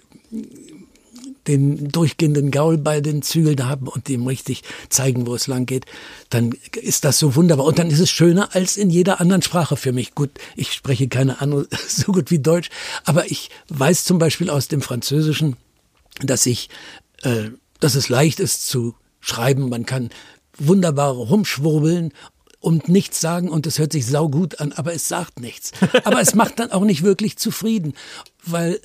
den 1.47 1.89
durchgehenden 1.89 2.51
Gaul 2.51 2.77
bei 2.77 3.01
den 3.01 3.21
Zügeln 3.21 3.67
haben 3.67 3.87
und 3.87 4.09
ihm 4.09 4.25
richtig 4.27 4.63
zeigen, 4.89 5.27
wo 5.27 5.35
es 5.35 5.47
lang 5.47 5.65
geht, 5.65 5.85
dann 6.29 6.55
ist 6.81 7.05
das 7.05 7.19
so 7.19 7.35
wunderbar. 7.35 7.65
Und 7.65 7.79
dann 7.79 7.89
ist 7.89 7.99
es 7.99 8.09
schöner 8.09 8.55
als 8.55 8.77
in 8.77 8.89
jeder 8.89 9.19
anderen 9.19 9.41
Sprache 9.41 9.77
für 9.77 9.91
mich. 9.91 10.15
Gut, 10.15 10.31
ich 10.55 10.71
spreche 10.71 11.07
keine 11.07 11.41
andere 11.41 11.67
so 11.87 12.11
gut 12.11 12.31
wie 12.31 12.39
Deutsch, 12.39 12.69
aber 13.05 13.29
ich 13.29 13.49
weiß 13.69 14.05
zum 14.05 14.19
Beispiel 14.19 14.49
aus 14.49 14.67
dem 14.67 14.81
Französischen, 14.81 15.57
dass 16.21 16.45
ich, 16.45 16.69
äh, 17.23 17.49
dass 17.79 17.95
es 17.95 18.09
leicht 18.09 18.39
ist 18.39 18.67
zu 18.67 18.95
schreiben. 19.19 19.69
Man 19.69 19.85
kann 19.85 20.09
wunderbar 20.57 21.11
rumschwurbeln 21.11 22.13
und 22.59 22.87
nichts 22.87 23.19
sagen 23.19 23.49
und 23.49 23.67
es 23.67 23.77
hört 23.77 23.91
sich 23.91 24.05
saugut 24.05 24.61
an, 24.61 24.71
aber 24.71 24.93
es 24.93 25.09
sagt 25.09 25.41
nichts. 25.41 25.73
Aber 26.05 26.21
es 26.21 26.33
macht 26.33 26.59
dann 26.59 26.71
auch 26.71 26.85
nicht 26.85 27.03
wirklich 27.03 27.37
zufrieden, 27.37 27.93
weil 28.45 28.79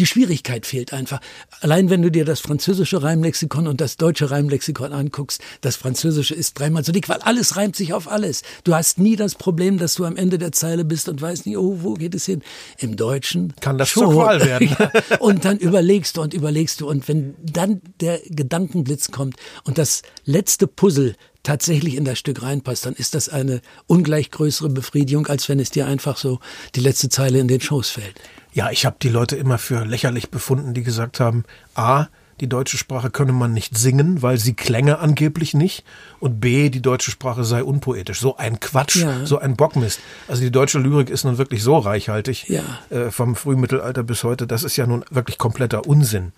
die 0.00 0.06
Schwierigkeit 0.06 0.64
fehlt 0.64 0.94
einfach. 0.94 1.20
Allein 1.60 1.90
wenn 1.90 2.00
du 2.00 2.10
dir 2.10 2.24
das 2.24 2.40
französische 2.40 3.02
Reimlexikon 3.02 3.66
und 3.66 3.82
das 3.82 3.98
deutsche 3.98 4.30
Reimlexikon 4.30 4.94
anguckst, 4.94 5.42
das 5.60 5.76
französische 5.76 6.34
ist 6.34 6.58
dreimal 6.58 6.84
so 6.84 6.90
dick, 6.90 7.10
weil 7.10 7.18
alles 7.18 7.56
reimt 7.56 7.76
sich 7.76 7.92
auf 7.92 8.10
alles. 8.10 8.42
Du 8.64 8.74
hast 8.74 8.98
nie 8.98 9.14
das 9.14 9.34
Problem, 9.34 9.76
dass 9.76 9.94
du 9.94 10.06
am 10.06 10.16
Ende 10.16 10.38
der 10.38 10.52
Zeile 10.52 10.86
bist 10.86 11.10
und 11.10 11.20
weißt 11.20 11.44
nicht, 11.44 11.58
oh, 11.58 11.80
wo 11.82 11.94
geht 11.94 12.14
es 12.14 12.24
hin? 12.24 12.40
Im 12.78 12.96
Deutschen 12.96 13.52
kann 13.60 13.76
das 13.76 13.90
schon. 13.90 14.14
Qual 14.14 14.42
werden. 14.42 14.74
und 15.20 15.44
dann 15.44 15.58
überlegst 15.58 16.16
du 16.16 16.22
und 16.22 16.32
überlegst 16.32 16.80
du 16.80 16.88
und 16.88 17.06
wenn 17.06 17.34
dann 17.42 17.82
der 18.00 18.20
Gedankenblitz 18.24 19.10
kommt 19.10 19.36
und 19.64 19.76
das 19.76 20.00
letzte 20.24 20.66
Puzzle 20.66 21.14
tatsächlich 21.42 21.96
in 21.96 22.04
das 22.04 22.18
Stück 22.18 22.42
reinpasst, 22.42 22.86
dann 22.86 22.94
ist 22.94 23.14
das 23.14 23.28
eine 23.28 23.60
ungleich 23.86 24.30
größere 24.30 24.70
Befriedigung, 24.70 25.26
als 25.26 25.48
wenn 25.50 25.60
es 25.60 25.70
dir 25.70 25.86
einfach 25.86 26.16
so 26.16 26.38
die 26.74 26.80
letzte 26.80 27.10
Zeile 27.10 27.38
in 27.38 27.48
den 27.48 27.60
Schoß 27.60 27.90
fällt. 27.90 28.18
Ja, 28.52 28.70
ich 28.70 28.84
habe 28.86 28.96
die 29.00 29.08
Leute 29.08 29.36
immer 29.36 29.58
für 29.58 29.84
lächerlich 29.84 30.30
befunden, 30.30 30.74
die 30.74 30.82
gesagt 30.82 31.20
haben, 31.20 31.44
a, 31.74 32.06
die 32.40 32.48
deutsche 32.48 32.78
Sprache 32.78 33.10
könne 33.10 33.32
man 33.32 33.52
nicht 33.52 33.76
singen, 33.76 34.22
weil 34.22 34.38
sie 34.38 34.54
klänge 34.54 34.98
angeblich 34.98 35.52
nicht. 35.52 35.84
Und 36.20 36.40
B, 36.40 36.70
die 36.70 36.80
deutsche 36.80 37.10
Sprache 37.10 37.44
sei 37.44 37.62
unpoetisch. 37.62 38.18
So 38.18 38.38
ein 38.38 38.60
Quatsch, 38.60 38.96
ja. 38.96 39.26
so 39.26 39.38
ein 39.38 39.56
Bockmist. 39.56 40.00
Also 40.26 40.42
die 40.42 40.50
deutsche 40.50 40.78
Lyrik 40.78 41.10
ist 41.10 41.24
nun 41.24 41.36
wirklich 41.36 41.62
so 41.62 41.76
reichhaltig, 41.76 42.48
ja. 42.48 42.62
äh, 42.88 43.10
vom 43.10 43.36
Frühmittelalter 43.36 44.02
bis 44.02 44.24
heute. 44.24 44.46
Das 44.46 44.64
ist 44.64 44.76
ja 44.76 44.86
nun 44.86 45.04
wirklich 45.10 45.36
kompletter 45.36 45.86
Unsinn. 45.86 46.32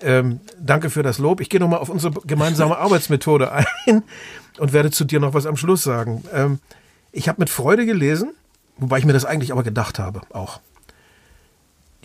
Ähm, 0.00 0.40
danke 0.58 0.88
für 0.88 1.02
das 1.02 1.18
Lob. 1.18 1.40
Ich 1.40 1.50
gehe 1.50 1.60
nochmal 1.60 1.78
auf 1.78 1.90
unsere 1.90 2.14
gemeinsame 2.26 2.78
Arbeitsmethode 2.78 3.52
ein 3.52 4.02
und 4.58 4.72
werde 4.72 4.90
zu 4.90 5.04
dir 5.04 5.20
noch 5.20 5.34
was 5.34 5.44
am 5.44 5.58
Schluss 5.58 5.82
sagen. 5.82 6.24
Ähm, 6.32 6.58
ich 7.12 7.28
habe 7.28 7.40
mit 7.40 7.50
Freude 7.50 7.84
gelesen, 7.84 8.32
wobei 8.78 8.98
ich 8.98 9.04
mir 9.04 9.12
das 9.12 9.26
eigentlich 9.26 9.52
aber 9.52 9.62
gedacht 9.62 9.98
habe 9.98 10.22
auch. 10.32 10.60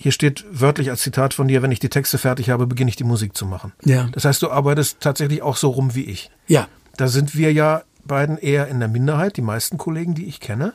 Hier 0.02 0.14
steht 0.14 0.46
wörtlich 0.50 0.90
als 0.90 1.02
Zitat 1.02 1.34
von 1.34 1.50
dir, 1.50 1.62
wenn 1.62 1.74
ich 1.74 1.80
die 1.80 1.90
Texte 1.90 2.18
fertig 2.18 2.50
habe, 2.50 2.68
beginne 2.68 2.90
ich 2.90 2.96
die 2.96 3.04
Musik 3.04 3.36
zu 3.36 3.46
machen. 3.46 3.74
Ja. 3.84 4.08
Das 4.14 4.24
heißt, 4.24 4.42
du 4.42 4.50
arbeitest 4.50 5.02
tatsächlich 5.02 5.42
auch 5.42 5.58
so 5.58 5.70
rum 5.70 5.94
wie 5.94 6.06
ich. 6.06 6.32
Ja. 6.48 6.70
Da 6.96 7.10
sind 7.10 7.36
wir 7.36 7.52
ja 7.52 7.84
beiden 8.06 8.38
eher 8.38 8.70
in 8.70 8.80
der 8.80 8.88
Minderheit. 8.88 9.36
Die 9.36 9.42
meisten 9.42 9.78
Kollegen, 9.78 10.16
die 10.16 10.28
ich 10.28 10.40
kenne, 10.40 10.74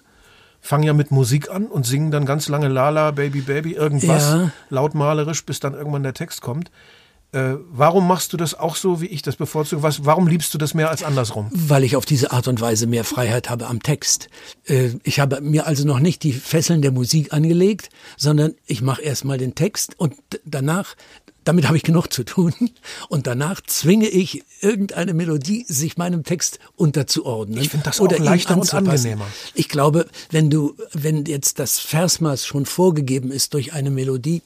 fangen 0.61 0.85
ja 0.85 0.93
mit 0.93 1.11
Musik 1.11 1.51
an 1.51 1.69
und 1.69 1.87
singen 1.87 2.11
dann 2.11 2.27
ganz 2.27 2.49
lange 2.49 2.69
Lala, 2.69 3.13
Baby, 3.13 3.41
Baby, 3.41 3.73
irgendwas, 3.73 4.31
ja. 4.31 4.51
lautmalerisch, 4.69 5.47
bis 5.47 5.59
dann 5.59 5.73
irgendwann 5.73 6.03
der 6.03 6.13
Text 6.15 6.43
kommt. 6.43 6.71
Äh, 7.35 7.59
warum 7.73 8.07
machst 8.07 8.33
du 8.33 8.37
das 8.37 8.55
auch 8.55 8.77
so, 8.77 9.01
wie 9.01 9.07
ich 9.07 9.21
das 9.21 9.35
bevorzuge? 9.35 9.83
Was, 9.83 10.05
warum 10.05 10.29
liebst 10.29 10.55
du 10.55 10.59
das 10.59 10.73
mehr 10.73 10.89
als 10.89 11.03
andersrum? 11.03 11.51
Weil 11.53 11.83
ich 11.83 11.97
auf 11.97 12.07
diese 12.07 12.31
Art 12.31 12.47
und 12.47 12.61
Weise 12.61 12.87
mehr 12.87 13.03
Freiheit 13.03 13.51
habe 13.51 13.67
am 13.67 13.83
Text. 13.83 14.29
Äh, 14.69 14.91
ich 15.03 15.19
habe 15.19 15.41
mir 15.41 15.67
also 15.67 15.85
noch 15.85 15.99
nicht 15.99 16.23
die 16.23 16.33
Fesseln 16.33 16.81
der 16.81 16.93
Musik 16.93 17.33
angelegt, 17.33 17.91
sondern 18.17 18.55
ich 18.67 18.83
mache 18.83 19.03
erstmal 19.03 19.37
den 19.37 19.57
Text 19.57 19.99
und 19.99 20.15
danach 20.45 20.95
damit 21.43 21.67
habe 21.67 21.77
ich 21.77 21.83
genug 21.83 22.11
zu 22.11 22.25
tun. 22.25 22.55
Und 23.11 23.27
danach 23.27 23.61
zwinge 23.61 24.09
ich 24.09 24.45
irgendeine 24.63 25.13
Melodie, 25.13 25.67
sich 25.69 25.99
meinem 25.99 26.25
Text 26.25 26.59
unterzuordnen. 26.75 27.61
Ich 27.61 27.69
finde 27.69 27.85
das 27.85 28.01
oder 28.01 28.17
auch 28.17 28.21
leichter 28.21 28.57
und 28.57 28.73
angenehmer. 28.73 29.27
Ich 29.53 29.69
glaube, 29.69 30.07
wenn 30.31 30.49
du, 30.49 30.75
wenn 30.95 31.27
jetzt 31.27 31.59
das 31.59 31.81
Versmaß 31.81 32.47
schon 32.47 32.65
vorgegeben 32.65 33.31
ist 33.31 33.53
durch 33.53 33.75
eine 33.75 33.91
Melodie, 33.91 34.41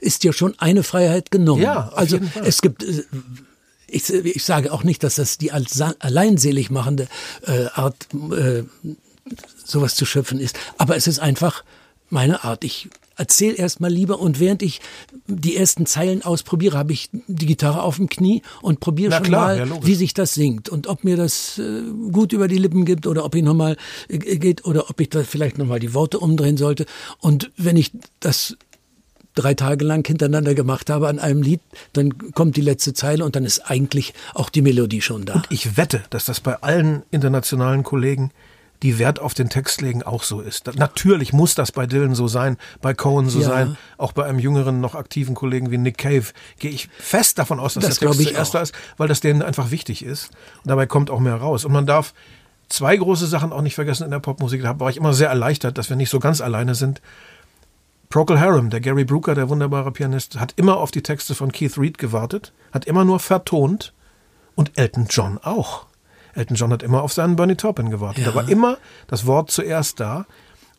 ist 0.00 0.24
dir 0.24 0.32
schon 0.32 0.54
eine 0.58 0.82
Freiheit 0.82 1.30
genommen. 1.30 1.62
Ja, 1.62 1.90
also 1.94 2.18
es 2.44 2.62
gibt 2.62 2.82
äh, 2.82 3.04
ich, 3.88 4.10
ich 4.10 4.44
sage 4.44 4.72
auch 4.72 4.84
nicht, 4.84 5.02
dass 5.02 5.16
das 5.16 5.38
die 5.38 5.50
alleinselig 5.50 6.70
machende 6.70 7.08
äh, 7.46 7.66
Art, 7.72 8.06
äh, 8.32 8.64
sowas 9.64 9.94
zu 9.94 10.04
schöpfen 10.04 10.38
ist. 10.38 10.58
Aber 10.76 10.96
es 10.96 11.06
ist 11.06 11.18
einfach 11.18 11.64
meine 12.10 12.44
Art. 12.44 12.64
Ich 12.64 12.88
erzähle 13.16 13.54
erstmal 13.54 13.90
lieber 13.90 14.20
und 14.20 14.38
während 14.38 14.62
ich 14.62 14.80
die 15.26 15.56
ersten 15.56 15.86
Zeilen 15.86 16.22
ausprobiere, 16.22 16.78
habe 16.78 16.92
ich 16.92 17.10
die 17.26 17.46
Gitarre 17.46 17.82
auf 17.82 17.96
dem 17.96 18.08
Knie 18.08 18.42
und 18.62 18.78
probiere 18.78 19.12
schon 19.12 19.24
klar, 19.24 19.46
mal, 19.56 19.68
ja, 19.68 19.86
wie 19.86 19.94
sich 19.94 20.14
das 20.14 20.34
singt 20.34 20.68
und 20.68 20.86
ob 20.86 21.02
mir 21.02 21.16
das 21.16 21.58
äh, 21.58 21.82
gut 22.12 22.32
über 22.32 22.46
die 22.46 22.58
Lippen 22.58 22.84
gibt 22.84 23.06
oder 23.06 23.24
ob 23.24 23.34
ich 23.34 23.42
nochmal 23.42 23.76
äh, 24.08 24.18
geht 24.18 24.64
oder 24.64 24.88
ob 24.88 25.00
ich 25.00 25.10
da 25.10 25.24
vielleicht 25.24 25.58
nochmal 25.58 25.80
die 25.80 25.94
Worte 25.94 26.20
umdrehen 26.20 26.56
sollte. 26.56 26.86
Und 27.18 27.50
wenn 27.56 27.76
ich 27.76 27.90
das 28.20 28.56
drei 29.38 29.54
Tage 29.54 29.84
lang 29.84 30.06
hintereinander 30.06 30.54
gemacht 30.54 30.90
habe 30.90 31.08
an 31.08 31.18
einem 31.18 31.42
Lied, 31.42 31.60
dann 31.92 32.32
kommt 32.32 32.56
die 32.56 32.60
letzte 32.60 32.92
Zeile 32.92 33.24
und 33.24 33.36
dann 33.36 33.44
ist 33.44 33.70
eigentlich 33.70 34.14
auch 34.34 34.50
die 34.50 34.62
Melodie 34.62 35.00
schon 35.00 35.24
da. 35.24 35.34
Und 35.34 35.46
ich 35.50 35.76
wette, 35.76 36.02
dass 36.10 36.24
das 36.24 36.40
bei 36.40 36.56
allen 36.56 37.02
internationalen 37.10 37.82
Kollegen 37.82 38.32
die 38.82 38.98
Wert 38.98 39.18
auf 39.18 39.34
den 39.34 39.48
Text 39.48 39.80
legen 39.80 40.02
auch 40.02 40.22
so 40.22 40.40
ist. 40.40 40.72
Natürlich 40.76 41.32
muss 41.32 41.54
das 41.54 41.72
bei 41.72 41.86
Dylan 41.86 42.14
so 42.14 42.28
sein, 42.28 42.56
bei 42.80 42.94
Cohen 42.94 43.28
so 43.28 43.40
ja. 43.40 43.48
sein, 43.48 43.76
auch 43.96 44.12
bei 44.12 44.24
einem 44.24 44.38
jüngeren, 44.38 44.80
noch 44.80 44.94
aktiven 44.94 45.34
Kollegen 45.34 45.70
wie 45.70 45.78
Nick 45.78 45.98
Cave 45.98 46.26
gehe 46.58 46.70
ich 46.70 46.88
fest 46.98 47.38
davon 47.38 47.58
aus, 47.58 47.74
dass 47.74 47.84
das 47.84 47.98
der 47.98 48.10
Text 48.10 48.28
zuerst 48.28 48.54
da 48.54 48.60
ist, 48.60 48.74
weil 48.96 49.08
das 49.08 49.20
denen 49.20 49.42
einfach 49.42 49.70
wichtig 49.70 50.04
ist. 50.04 50.30
Und 50.62 50.68
dabei 50.68 50.86
kommt 50.86 51.10
auch 51.10 51.20
mehr 51.20 51.34
raus. 51.34 51.64
Und 51.64 51.72
man 51.72 51.86
darf 51.86 52.14
zwei 52.68 52.96
große 52.96 53.26
Sachen 53.26 53.52
auch 53.52 53.62
nicht 53.62 53.74
vergessen 53.74 54.04
in 54.04 54.10
der 54.10 54.20
Popmusik. 54.20 54.62
Da 54.62 54.78
war 54.78 54.90
ich 54.90 54.96
immer 54.96 55.12
sehr 55.12 55.28
erleichtert, 55.28 55.78
dass 55.78 55.88
wir 55.88 55.96
nicht 55.96 56.10
so 56.10 56.20
ganz 56.20 56.40
alleine 56.40 56.74
sind. 56.74 57.00
Procol 58.08 58.40
Harum, 58.40 58.70
der 58.70 58.80
Gary 58.80 59.04
Brooker, 59.04 59.34
der 59.34 59.48
wunderbare 59.48 59.92
Pianist, 59.92 60.40
hat 60.40 60.54
immer 60.56 60.78
auf 60.78 60.90
die 60.90 61.02
Texte 61.02 61.34
von 61.34 61.52
Keith 61.52 61.76
Reed 61.76 61.98
gewartet, 61.98 62.52
hat 62.72 62.86
immer 62.86 63.04
nur 63.04 63.20
vertont 63.20 63.92
und 64.54 64.72
Elton 64.76 65.06
John 65.10 65.38
auch. 65.42 65.86
Elton 66.34 66.56
John 66.56 66.72
hat 66.72 66.82
immer 66.82 67.02
auf 67.02 67.12
seinen 67.12 67.36
Bernie 67.36 67.56
Taupin 67.56 67.90
gewartet. 67.90 68.24
Ja. 68.24 68.30
Da 68.30 68.34
war 68.34 68.48
immer 68.48 68.78
das 69.08 69.26
Wort 69.26 69.50
zuerst 69.50 70.00
da. 70.00 70.26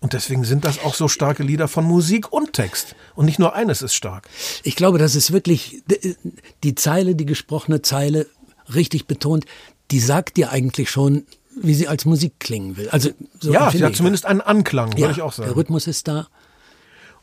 Und 0.02 0.14
deswegen 0.14 0.46
sind 0.46 0.64
das 0.64 0.82
auch 0.84 0.96
so 0.96 1.10
starke 1.10 1.44
Lieder 1.44 1.68
von 1.68 1.84
Musik 1.84 2.32
und 2.32 2.54
Text. 2.54 2.96
Und 3.16 3.26
nicht 3.26 3.38
nur 3.38 3.54
eines 3.54 3.82
ist 3.82 3.94
stark. 3.94 4.30
Ich 4.64 4.78
glaube, 4.78 4.98
das 4.98 5.14
ist 5.14 5.34
wirklich 5.34 5.84
die 6.64 6.76
Zeile, 6.76 7.16
die 7.16 7.26
gesprochene 7.26 7.82
Zeile, 7.82 8.28
richtig 8.74 9.08
betont, 9.08 9.46
die 9.92 10.00
sagt 10.00 10.38
dir 10.38 10.52
eigentlich 10.52 10.90
schon, 10.90 11.26
wie 11.62 11.74
sie 11.74 11.90
als 11.90 12.06
Musik 12.06 12.40
klingen 12.40 12.78
will. 12.78 12.90
Also 12.90 13.10
so 13.40 13.52
ja, 13.52 13.70
sie 13.72 13.84
hat 13.84 13.96
zumindest 13.96 14.26
einen 14.26 14.42
Anklang, 14.42 14.94
ja, 14.94 15.00
würde 15.00 15.12
ich 15.12 15.22
auch 15.22 15.34
sagen. 15.34 15.50
Der 15.50 15.58
Rhythmus 15.58 15.88
ist 15.88 16.08
da. 16.08 16.28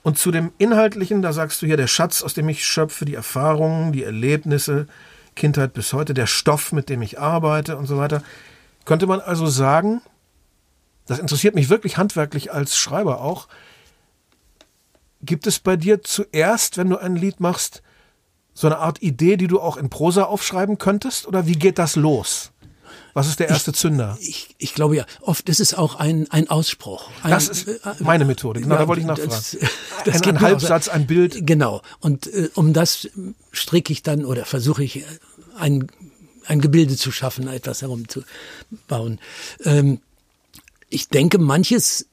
Und 0.07 0.17
zu 0.17 0.31
dem 0.31 0.53
Inhaltlichen, 0.59 1.21
da 1.21 1.33
sagst 1.33 1.61
du 1.61 1.67
hier, 1.67 1.77
der 1.77 1.89
Schatz, 1.89 2.23
aus 2.23 2.33
dem 2.33 2.49
ich 2.49 2.65
schöpfe, 2.65 3.05
die 3.05 3.17
Erfahrungen, 3.17 3.91
die 3.91 4.05
Erlebnisse, 4.05 4.87
Kindheit 5.35 5.73
bis 5.73 5.93
heute, 5.93 6.15
der 6.15 6.29
Stoff, 6.29 6.71
mit 6.71 6.89
dem 6.89 7.03
ich 7.03 7.19
arbeite 7.19 7.77
und 7.77 7.87
so 7.87 7.99
weiter. 7.99 8.23
Könnte 8.85 9.09
man 9.09 9.19
also 9.19 9.49
sagen, 9.49 10.01
das 11.07 11.19
interessiert 11.19 11.57
mich 11.57 11.71
wirklich 11.71 11.97
handwerklich 11.97 12.53
als 12.53 12.77
Schreiber 12.77 13.21
auch, 13.21 13.49
gibt 15.23 15.49
es 15.49 15.59
bei 15.59 15.75
dir 15.75 16.05
zuerst, 16.05 16.79
wenn 16.79 16.89
du 16.89 16.99
ein 16.99 17.17
Lied 17.17 17.41
machst, 17.41 17.83
so 18.55 18.69
eine 18.69 18.79
Art 18.79 19.03
Idee, 19.03 19.37
die 19.37 19.49
du 19.49 19.59
auch 19.59 19.77
in 19.77 19.91
Prosa 19.91 20.23
aufschreiben 20.23 20.79
könntest? 20.79 21.27
Oder 21.27 21.49
wie 21.49 21.59
geht 21.59 21.81
das 21.81 21.97
los? 21.97 22.53
Was 23.17 23.29
ist 23.29 23.41
der 23.41 23.49
erste 23.49 23.71
ich, 23.71 23.79
Zünder? 23.79 24.19
Ich, 24.21 24.55
ich 24.59 24.75
glaube 24.75 24.95
ja, 24.95 25.07
oft 25.23 25.49
ist 25.49 25.59
es 25.59 25.73
auch 25.73 25.95
ein, 25.95 26.31
ein 26.31 26.51
Ausspruch. 26.51 27.09
Ein, 27.23 27.31
das 27.31 27.49
ist 27.49 27.67
äh, 27.67 27.79
meine 28.01 28.27
Methode, 28.27 28.61
genau, 28.61 28.75
ja, 28.75 28.83
da 28.83 28.89
wollte 28.89 29.01
ich 29.01 29.07
nachfragen. 29.07 29.31
Das, 29.31 29.57
das 30.05 30.21
ein, 30.21 30.37
ein 30.37 30.41
Halbsatz, 30.43 30.89
ein 30.89 31.07
Bild. 31.07 31.47
Genau, 31.47 31.81
und 32.01 32.27
äh, 32.27 32.51
um 32.57 32.75
das 32.75 33.09
stricke 33.53 33.91
ich 33.91 34.03
dann 34.03 34.27
oder 34.27 34.45
versuche 34.45 34.85
ich 34.85 34.99
äh, 34.99 35.05
ein, 35.57 35.87
ein 36.45 36.61
Gebilde 36.61 36.95
zu 36.95 37.11
schaffen, 37.11 37.49
etwas 37.49 37.81
herumzubauen. 37.81 39.19
Ähm, 39.65 40.03
ich 40.91 41.09
denke, 41.09 41.39
manches 41.39 42.05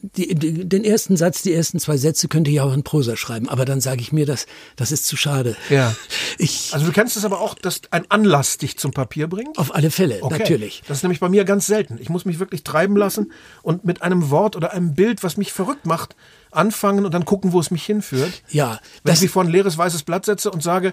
die, 0.00 0.34
die, 0.34 0.66
den 0.66 0.84
ersten 0.84 1.18
Satz, 1.18 1.42
die 1.42 1.52
ersten 1.52 1.78
zwei 1.78 1.98
Sätze 1.98 2.28
könnte 2.28 2.50
ich 2.50 2.60
auch 2.60 2.72
in 2.72 2.82
Prosa 2.82 3.14
schreiben, 3.16 3.48
aber 3.48 3.66
dann 3.66 3.82
sage 3.82 4.00
ich 4.00 4.10
mir, 4.10 4.24
das, 4.24 4.46
das 4.74 4.90
ist 4.90 5.06
zu 5.06 5.16
schade. 5.16 5.56
Ja. 5.70 5.94
Ich, 6.38 6.74
also 6.74 6.84
du 6.84 6.92
kennst 6.92 7.16
es 7.16 7.24
aber 7.24 7.40
auch, 7.40 7.54
dass 7.54 7.80
ein 7.90 8.10
Anlass 8.10 8.58
dich 8.58 8.76
zum 8.78 8.90
Papier 8.90 9.26
bringt? 9.26 9.56
Auf 9.56 9.74
alle 9.74 9.90
Fälle, 9.90 10.18
okay. 10.20 10.38
natürlich. 10.38 10.82
Das 10.86 10.98
ist 10.98 11.02
nämlich 11.02 11.18
bei 11.18 11.30
mir 11.30 11.46
ganz 11.46 11.66
selten. 11.66 11.96
Ich 11.98 12.10
muss 12.10 12.26
mich 12.26 12.38
wirklich 12.38 12.62
treiben 12.62 12.94
lassen 12.94 13.32
und 13.62 13.86
mit 13.86 14.02
einem 14.02 14.28
Wort 14.28 14.54
oder 14.54 14.72
einem 14.72 14.94
Bild, 14.94 15.22
was 15.22 15.38
mich 15.38 15.54
verrückt 15.54 15.86
macht, 15.86 16.14
anfangen 16.50 17.06
und 17.06 17.14
dann 17.14 17.24
gucken, 17.24 17.52
wo 17.54 17.60
es 17.60 17.70
mich 17.70 17.86
hinführt. 17.86 18.42
Ja. 18.50 18.80
Wenn 19.02 19.14
ich 19.14 19.22
mich 19.22 19.30
vor 19.30 19.44
ein 19.44 19.48
leeres 19.48 19.78
weißes 19.78 20.02
Blatt 20.02 20.26
setze 20.26 20.50
und 20.50 20.62
sage, 20.62 20.92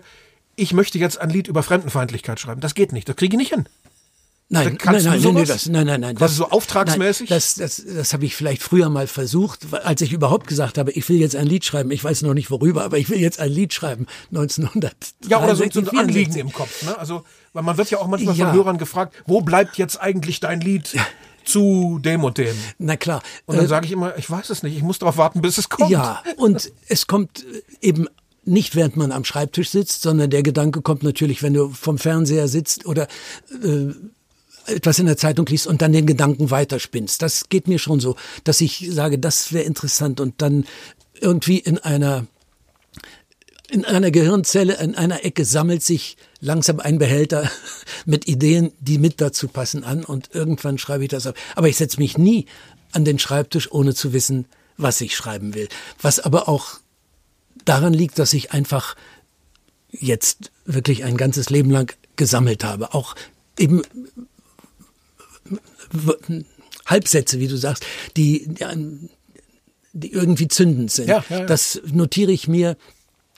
ich 0.55 0.73
möchte 0.73 0.97
jetzt 0.97 1.19
ein 1.19 1.29
Lied 1.29 1.49
über 1.49 1.61
Fremdenfeindlichkeit 1.61 2.39
schreiben, 2.39 2.61
das 2.61 2.73
geht 2.73 2.93
nicht, 2.93 3.09
das 3.09 3.17
kriege 3.17 3.35
ich 3.35 3.39
nicht 3.39 3.53
hin. 3.53 3.65
Nein, 4.49 4.77
nein, 4.83 5.03
nein, 5.03 5.21
nein, 5.33 5.45
das, 5.45 5.67
nein, 5.67 5.87
nein, 5.87 6.01
nein. 6.01 6.15
Das, 6.15 6.35
so 6.35 6.49
auftragsmäßig? 6.49 7.29
Nein, 7.29 7.37
das, 7.37 7.55
das, 7.55 7.83
das 7.85 8.13
habe 8.13 8.25
ich 8.25 8.35
vielleicht 8.35 8.61
früher 8.61 8.89
mal 8.89 9.07
versucht, 9.07 9.73
als 9.73 10.01
ich 10.01 10.13
überhaupt 10.13 10.47
gesagt 10.47 10.77
habe, 10.77 10.91
ich 10.91 11.07
will 11.09 11.17
jetzt 11.17 11.35
ein 11.35 11.47
Lied 11.47 11.65
schreiben. 11.65 11.89
Ich 11.91 12.03
weiß 12.03 12.21
noch 12.21 12.33
nicht 12.35 12.51
worüber, 12.51 12.83
aber 12.83 12.97
ich 12.97 13.09
will 13.09 13.19
jetzt 13.19 13.39
ein 13.39 13.51
Lied 13.51 13.73
schreiben. 13.73 14.05
1900. 14.31 14.93
Ja, 15.27 15.43
oder 15.43 15.55
so, 15.55 15.63
so 15.71 15.79
ein 15.79 15.97
Anliegen 15.97 16.35
im 16.35 16.51
Kopf. 16.51 16.83
Ne? 16.83 16.97
Also, 16.97 17.23
weil 17.53 17.63
man 17.63 17.77
wird 17.77 17.89
ja 17.89 17.97
auch 17.97 18.07
manchmal 18.07 18.35
ja. 18.35 18.47
von 18.47 18.55
Hörern 18.55 18.77
gefragt, 18.77 19.15
wo 19.25 19.41
bleibt 19.41 19.77
jetzt 19.77 19.99
eigentlich 19.99 20.39
dein 20.39 20.61
Lied? 20.61 20.95
zu 21.45 21.99
dem 22.01 22.23
und 22.23 22.37
dem. 22.37 22.55
Na 22.79 22.95
klar. 22.95 23.21
Und 23.45 23.57
dann 23.57 23.65
äh, 23.65 23.67
sage 23.67 23.85
ich 23.85 23.91
immer, 23.91 24.17
ich 24.17 24.29
weiß 24.29 24.49
es 24.49 24.63
nicht, 24.63 24.77
ich 24.77 24.81
muss 24.81 24.99
darauf 24.99 25.17
warten, 25.17 25.41
bis 25.41 25.57
es 25.57 25.67
kommt. 25.67 25.89
Ja, 25.89 26.23
und 26.37 26.71
es 26.87 27.05
kommt 27.05 27.45
eben 27.81 28.07
nicht 28.45 28.75
während 28.75 28.97
man 28.97 29.11
am 29.11 29.23
Schreibtisch 29.23 29.69
sitzt, 29.69 30.01
sondern 30.01 30.29
der 30.29 30.43
Gedanke 30.43 30.81
kommt 30.81 31.03
natürlich, 31.03 31.43
wenn 31.43 31.53
du 31.53 31.69
vom 31.69 31.97
Fernseher 31.97 32.47
sitzt 32.47 32.85
oder 32.85 33.07
äh, 33.63 33.93
etwas 34.67 34.99
in 34.99 35.05
der 35.05 35.17
Zeitung 35.17 35.45
liest 35.45 35.67
und 35.67 35.81
dann 35.81 35.93
den 35.93 36.05
Gedanken 36.05 36.51
weiterspinnst. 36.51 37.21
Das 37.21 37.49
geht 37.49 37.67
mir 37.67 37.79
schon 37.79 37.99
so, 37.99 38.15
dass 38.43 38.61
ich 38.61 38.87
sage, 38.91 39.19
das 39.19 39.53
wäre 39.53 39.65
interessant 39.65 40.19
und 40.19 40.41
dann 40.41 40.65
irgendwie 41.19 41.57
in 41.57 41.77
einer 41.77 42.25
In 43.71 43.85
einer 43.85 44.11
Gehirnzelle, 44.11 44.75
in 44.75 44.93
einer 44.93 45.25
Ecke 45.25 45.45
sammelt 45.45 45.81
sich 45.81 46.15
langsam 46.41 46.79
ein 46.79 46.99
Behälter 46.99 47.49
mit 48.05 48.27
Ideen, 48.27 48.71
die 48.79 48.99
mit 48.99 49.19
dazu 49.19 49.47
passen 49.47 49.83
an 49.83 50.03
und 50.03 50.29
irgendwann 50.33 50.77
schreibe 50.77 51.05
ich 51.05 51.09
das 51.09 51.25
auf. 51.25 51.33
Aber 51.55 51.67
ich 51.67 51.77
setze 51.77 51.99
mich 51.99 52.17
nie 52.17 52.45
an 52.91 53.03
den 53.03 53.17
Schreibtisch, 53.17 53.71
ohne 53.71 53.95
zu 53.95 54.13
wissen, 54.13 54.45
was 54.77 55.01
ich 55.01 55.15
schreiben 55.15 55.55
will. 55.55 55.69
Was 55.99 56.19
aber 56.19 56.47
auch 56.47 56.79
daran 57.65 57.93
liegt, 57.93 58.19
dass 58.19 58.33
ich 58.33 58.51
einfach 58.51 58.95
jetzt 59.89 60.51
wirklich 60.65 61.03
ein 61.03 61.17
ganzes 61.17 61.49
Leben 61.49 61.71
lang 61.71 61.95
gesammelt 62.15 62.63
habe. 62.63 62.93
Auch 62.93 63.15
eben 63.57 63.81
Halbsätze, 66.85 67.39
wie 67.39 67.47
du 67.47 67.57
sagst, 67.57 67.85
die, 68.17 68.49
die 69.93 70.11
irgendwie 70.11 70.47
zündend 70.47 70.91
sind. 70.91 71.07
Ja, 71.07 71.23
ja, 71.29 71.39
ja. 71.39 71.45
Das 71.45 71.81
notiere 71.85 72.31
ich 72.31 72.47
mir. 72.47 72.77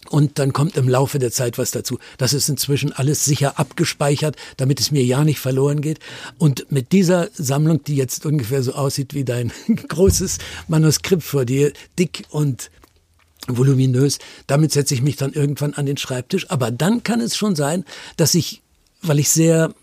Und 0.10 0.38
dann 0.38 0.54
kommt 0.54 0.78
im 0.78 0.88
Laufe 0.88 1.18
der 1.18 1.32
Zeit 1.32 1.58
was 1.58 1.72
dazu. 1.72 1.98
Das 2.20 2.34
ist 2.34 2.48
inzwischen 2.48 2.94
alles 2.94 3.26
sicher 3.26 3.58
abgespeichert, 3.60 4.36
damit 4.58 4.80
es 4.80 4.92
mir 4.92 5.04
ja 5.04 5.24
nicht 5.24 5.40
verloren 5.40 5.82
geht. 5.82 6.00
Und 6.38 6.72
mit 6.72 6.92
dieser 6.92 7.30
Sammlung, 7.34 7.84
die 7.84 7.96
jetzt 7.96 8.24
ungefähr 8.26 8.62
so 8.62 8.74
aussieht 8.74 9.16
wie 9.16 9.24
dein 9.24 9.52
großes 9.88 10.38
Manuskript 10.68 11.24
vor 11.24 11.46
dir, 11.46 11.74
dick 11.98 12.24
und 12.30 12.70
voluminös, 13.48 14.20
damit 14.48 14.72
setze 14.72 14.94
ich 14.94 15.02
mich 15.02 15.16
dann 15.16 15.34
irgendwann 15.34 15.74
an 15.74 15.88
den 15.88 15.98
Schreibtisch. 15.98 16.52
Aber 16.52 16.70
dann 16.70 17.02
kann 17.02 17.20
es 17.20 17.36
schon 17.36 17.56
sein, 17.56 17.84
dass 18.16 18.36
ich, 18.36 18.62
weil 19.02 19.18
ich 19.18 19.30
sehr 19.30 19.74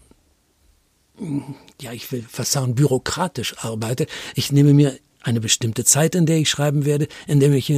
ja, 1.83 1.93
ich 1.93 2.11
will 2.13 2.25
fast 2.29 2.53
sagen, 2.53 2.75
bürokratisch 2.75 3.59
arbeite. 3.59 4.07
Ich 4.35 4.53
nehme 4.53 4.73
mir 4.73 4.97
eine 5.23 5.41
bestimmte 5.41 5.85
Zeit, 5.85 6.15
in 6.15 6.27
der 6.27 6.39
ich 6.39 6.49
schreiben 6.49 6.85
werde, 6.85 7.09
in 7.27 7.41
der 7.41 7.53
ich 7.53 7.73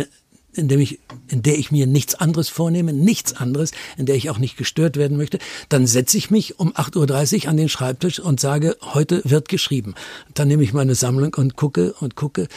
in 0.56 0.68
dem 0.68 0.80
ich, 0.80 1.00
in 1.28 1.42
der 1.42 1.58
ich 1.58 1.72
mir 1.72 1.86
nichts 1.86 2.14
anderes 2.14 2.48
vornehme, 2.48 2.92
nichts 2.92 3.32
anderes, 3.34 3.72
in 3.96 4.06
der 4.06 4.14
ich 4.14 4.30
auch 4.30 4.38
nicht 4.38 4.56
gestört 4.56 4.96
werden 4.96 5.16
möchte, 5.16 5.38
dann 5.68 5.86
setze 5.86 6.16
ich 6.16 6.30
mich 6.30 6.60
um 6.60 6.72
8.30 6.72 7.44
Uhr 7.44 7.50
an 7.50 7.56
den 7.56 7.68
Schreibtisch 7.68 8.20
und 8.20 8.38
sage, 8.40 8.76
heute 8.80 9.20
wird 9.24 9.48
geschrieben. 9.48 9.94
Dann 10.32 10.48
nehme 10.48 10.62
ich 10.62 10.72
meine 10.72 10.94
Sammlung 10.94 11.34
und 11.34 11.56
gucke 11.56 11.94
und 11.94 12.14
gucke. 12.14 12.48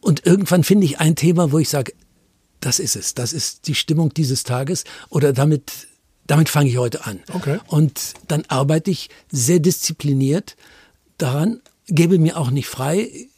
Und 0.00 0.26
irgendwann 0.26 0.64
finde 0.64 0.86
ich 0.86 0.98
ein 0.98 1.14
Thema, 1.14 1.52
wo 1.52 1.58
ich 1.58 1.68
sage, 1.68 1.92
das 2.60 2.78
ist 2.78 2.96
es, 2.96 3.14
das 3.14 3.32
ist 3.32 3.66
die 3.68 3.74
Stimmung 3.74 4.14
dieses 4.14 4.44
Tages 4.44 4.84
oder 5.10 5.32
damit, 5.32 5.88
damit 6.26 6.48
fange 6.48 6.70
ich 6.70 6.78
heute 6.78 7.04
an. 7.04 7.20
Okay. 7.32 7.58
Und 7.66 8.14
dann 8.28 8.44
arbeite 8.48 8.90
ich 8.90 9.10
sehr 9.30 9.58
diszipliniert 9.58 10.56
daran, 11.18 11.60
gebe 11.88 12.18
mir 12.18 12.36
auch 12.36 12.50
nicht 12.50 12.68
frei, 12.68 13.28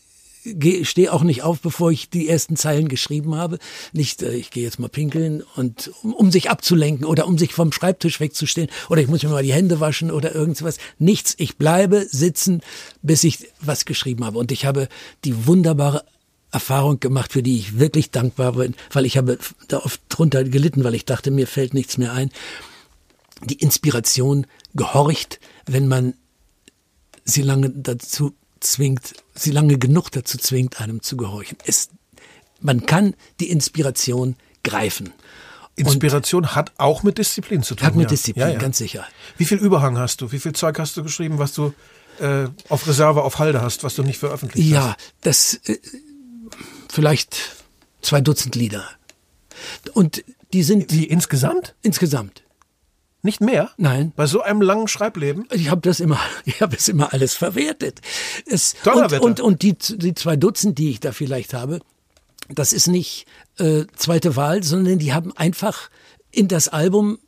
stehe 0.82 1.12
auch 1.12 1.22
nicht 1.22 1.42
auf, 1.42 1.60
bevor 1.60 1.90
ich 1.90 2.10
die 2.10 2.28
ersten 2.28 2.56
Zeilen 2.56 2.88
geschrieben 2.88 3.34
habe. 3.34 3.58
Nicht, 3.92 4.22
äh, 4.22 4.34
ich 4.34 4.50
gehe 4.50 4.62
jetzt 4.62 4.78
mal 4.78 4.88
pinkeln 4.88 5.42
und 5.56 5.90
um, 6.02 6.12
um, 6.12 6.30
sich 6.30 6.50
abzulenken 6.50 7.06
oder 7.06 7.26
um 7.26 7.38
sich 7.38 7.54
vom 7.54 7.72
Schreibtisch 7.72 8.20
wegzustehen 8.20 8.68
oder 8.88 9.00
ich 9.00 9.08
muss 9.08 9.22
mir 9.22 9.30
mal 9.30 9.42
die 9.42 9.52
Hände 9.52 9.80
waschen 9.80 10.10
oder 10.10 10.34
irgendwas. 10.34 10.78
Nichts. 10.98 11.34
Ich 11.38 11.56
bleibe 11.56 12.06
sitzen, 12.08 12.60
bis 13.02 13.24
ich 13.24 13.48
was 13.60 13.84
geschrieben 13.84 14.24
habe. 14.24 14.38
Und 14.38 14.52
ich 14.52 14.66
habe 14.66 14.88
die 15.24 15.46
wunderbare 15.46 16.04
Erfahrung 16.52 17.00
gemacht, 17.00 17.32
für 17.32 17.42
die 17.42 17.58
ich 17.58 17.78
wirklich 17.78 18.10
dankbar 18.10 18.52
bin, 18.52 18.74
weil 18.92 19.06
ich 19.06 19.16
habe 19.16 19.38
da 19.68 19.78
oft 19.78 20.00
drunter 20.08 20.44
gelitten, 20.44 20.84
weil 20.84 20.94
ich 20.94 21.04
dachte, 21.04 21.30
mir 21.30 21.46
fällt 21.46 21.74
nichts 21.74 21.98
mehr 21.98 22.12
ein. 22.12 22.30
Die 23.42 23.58
Inspiration 23.60 24.46
gehorcht, 24.74 25.40
wenn 25.66 25.88
man 25.88 26.14
sie 27.24 27.42
lange 27.42 27.70
dazu 27.70 28.34
zwingt, 28.60 29.14
sie 29.34 29.50
lange 29.50 29.78
genug 29.78 30.10
dazu 30.10 30.38
zwingt, 30.38 30.80
einem 30.80 31.02
zu 31.02 31.16
gehorchen. 31.16 31.58
Es, 31.64 31.90
man 32.60 32.86
kann 32.86 33.14
die 33.40 33.50
Inspiration 33.50 34.36
greifen. 34.62 35.12
Inspiration 35.76 36.44
und 36.44 36.54
hat 36.54 36.72
auch 36.78 37.02
mit 37.02 37.18
Disziplin 37.18 37.62
zu 37.62 37.74
tun. 37.74 37.86
Hat 37.86 37.96
mit 37.96 38.04
ja. 38.04 38.10
Disziplin, 38.10 38.46
ja, 38.46 38.52
ja. 38.52 38.58
ganz 38.58 38.78
sicher. 38.78 39.06
Wie 39.36 39.44
viel 39.44 39.58
Überhang 39.58 39.98
hast 39.98 40.20
du? 40.20 40.30
Wie 40.30 40.38
viel 40.38 40.52
Zeug 40.52 40.78
hast 40.78 40.96
du 40.96 41.02
geschrieben, 41.02 41.38
was 41.38 41.52
du 41.52 41.74
äh, 42.20 42.46
auf 42.68 42.86
Reserve, 42.86 43.22
auf 43.22 43.40
Halde 43.40 43.60
hast, 43.60 43.82
was 43.82 43.96
du 43.96 44.04
nicht 44.04 44.18
veröffentlicht 44.18 44.68
ja, 44.68 44.80
hast? 44.80 44.86
Ja, 44.88 44.96
das 45.22 45.54
äh, 45.64 45.78
vielleicht 46.88 47.36
zwei 48.02 48.20
Dutzend 48.20 48.54
Lieder. 48.54 48.88
Und 49.94 50.24
die 50.52 50.62
sind. 50.62 50.92
Wie 50.92 51.04
insgesamt? 51.04 51.74
Insgesamt. 51.82 52.43
Nicht 53.24 53.40
mehr? 53.40 53.70
Nein. 53.78 54.12
Bei 54.16 54.26
so 54.26 54.42
einem 54.42 54.60
langen 54.60 54.86
Schreibleben? 54.86 55.48
Ich 55.50 55.70
habe 55.70 55.80
das 55.80 55.98
immer, 55.98 56.20
ich 56.44 56.60
habe 56.60 56.76
es 56.76 56.88
immer 56.88 57.14
alles 57.14 57.34
verwertet. 57.34 58.02
Es, 58.44 58.76
und, 58.84 59.12
und, 59.14 59.40
und 59.40 59.62
die, 59.62 59.74
die 59.78 60.14
zwei 60.14 60.36
Dutzend, 60.36 60.76
die 60.78 60.90
ich 60.90 61.00
da 61.00 61.10
vielleicht 61.10 61.54
habe, 61.54 61.80
das 62.50 62.74
ist 62.74 62.86
nicht 62.86 63.24
äh, 63.58 63.84
zweite 63.96 64.36
Wahl, 64.36 64.62
sondern 64.62 64.98
die 64.98 65.14
haben 65.14 65.34
einfach 65.34 65.88
in 66.30 66.48
das 66.48 66.68
Album 66.68 67.18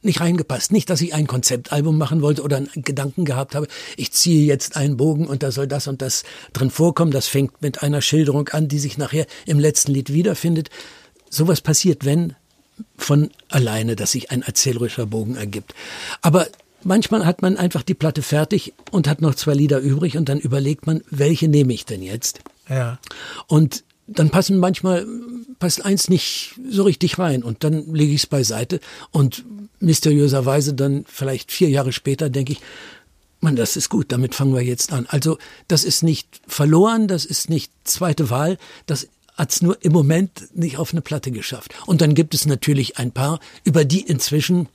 nicht 0.00 0.20
reingepasst. 0.20 0.72
Nicht, 0.72 0.88
dass 0.88 1.02
ich 1.02 1.12
ein 1.12 1.26
Konzeptalbum 1.26 1.98
machen 1.98 2.22
wollte 2.22 2.42
oder 2.42 2.56
einen 2.56 2.70
Gedanken 2.76 3.26
gehabt 3.26 3.54
habe, 3.54 3.66
ich 3.98 4.12
ziehe 4.12 4.46
jetzt 4.46 4.74
einen 4.74 4.96
Bogen 4.96 5.26
und 5.26 5.42
da 5.42 5.52
soll 5.52 5.66
das 5.66 5.86
und 5.86 6.00
das 6.00 6.22
drin 6.54 6.70
vorkommen. 6.70 7.10
Das 7.10 7.28
fängt 7.28 7.60
mit 7.60 7.82
einer 7.82 8.00
Schilderung 8.00 8.48
an, 8.48 8.68
die 8.68 8.78
sich 8.78 8.96
nachher 8.96 9.26
im 9.44 9.58
letzten 9.58 9.92
Lied 9.92 10.10
wiederfindet. 10.10 10.70
Sowas 11.28 11.60
passiert, 11.60 12.06
wenn 12.06 12.34
von 12.96 13.30
alleine, 13.48 13.96
dass 13.96 14.12
sich 14.12 14.30
ein 14.30 14.42
erzählerischer 14.42 15.06
Bogen 15.06 15.36
ergibt. 15.36 15.74
Aber 16.22 16.46
manchmal 16.82 17.26
hat 17.26 17.42
man 17.42 17.56
einfach 17.56 17.82
die 17.82 17.94
Platte 17.94 18.22
fertig 18.22 18.72
und 18.90 19.08
hat 19.08 19.20
noch 19.20 19.34
zwei 19.34 19.54
Lieder 19.54 19.80
übrig 19.80 20.16
und 20.16 20.28
dann 20.28 20.38
überlegt 20.38 20.86
man, 20.86 21.02
welche 21.10 21.48
nehme 21.48 21.72
ich 21.72 21.84
denn 21.84 22.02
jetzt? 22.02 22.40
Ja. 22.68 22.98
Und 23.46 23.84
dann 24.06 24.30
passen 24.30 24.58
manchmal, 24.58 25.06
passt 25.58 25.84
eins 25.84 26.08
nicht 26.08 26.54
so 26.68 26.82
richtig 26.82 27.18
rein 27.18 27.42
und 27.42 27.62
dann 27.64 27.94
lege 27.94 28.12
ich 28.12 28.22
es 28.22 28.26
beiseite 28.26 28.80
und 29.12 29.44
mysteriöserweise 29.78 30.74
dann 30.74 31.04
vielleicht 31.08 31.52
vier 31.52 31.70
Jahre 31.70 31.92
später 31.92 32.28
denke 32.28 32.52
ich, 32.52 32.60
man, 33.40 33.56
das 33.56 33.76
ist 33.76 33.88
gut, 33.88 34.12
damit 34.12 34.34
fangen 34.34 34.54
wir 34.54 34.62
jetzt 34.62 34.92
an. 34.92 35.06
Also 35.08 35.38
das 35.68 35.84
ist 35.84 36.02
nicht 36.02 36.42
verloren, 36.46 37.08
das 37.08 37.24
ist 37.24 37.48
nicht 37.48 37.72
zweite 37.84 38.28
Wahl, 38.28 38.58
das 38.86 39.08
hat 39.36 39.52
es 39.52 39.62
nur 39.62 39.82
im 39.84 39.92
Moment 39.92 40.54
nicht 40.54 40.78
auf 40.78 40.92
eine 40.92 41.00
Platte 41.00 41.30
geschafft. 41.30 41.74
Und 41.86 42.00
dann 42.00 42.14
gibt 42.14 42.34
es 42.34 42.46
natürlich 42.46 42.98
ein 42.98 43.12
paar, 43.12 43.40
über 43.64 43.84
die 43.84 44.00
inzwischen 44.00 44.68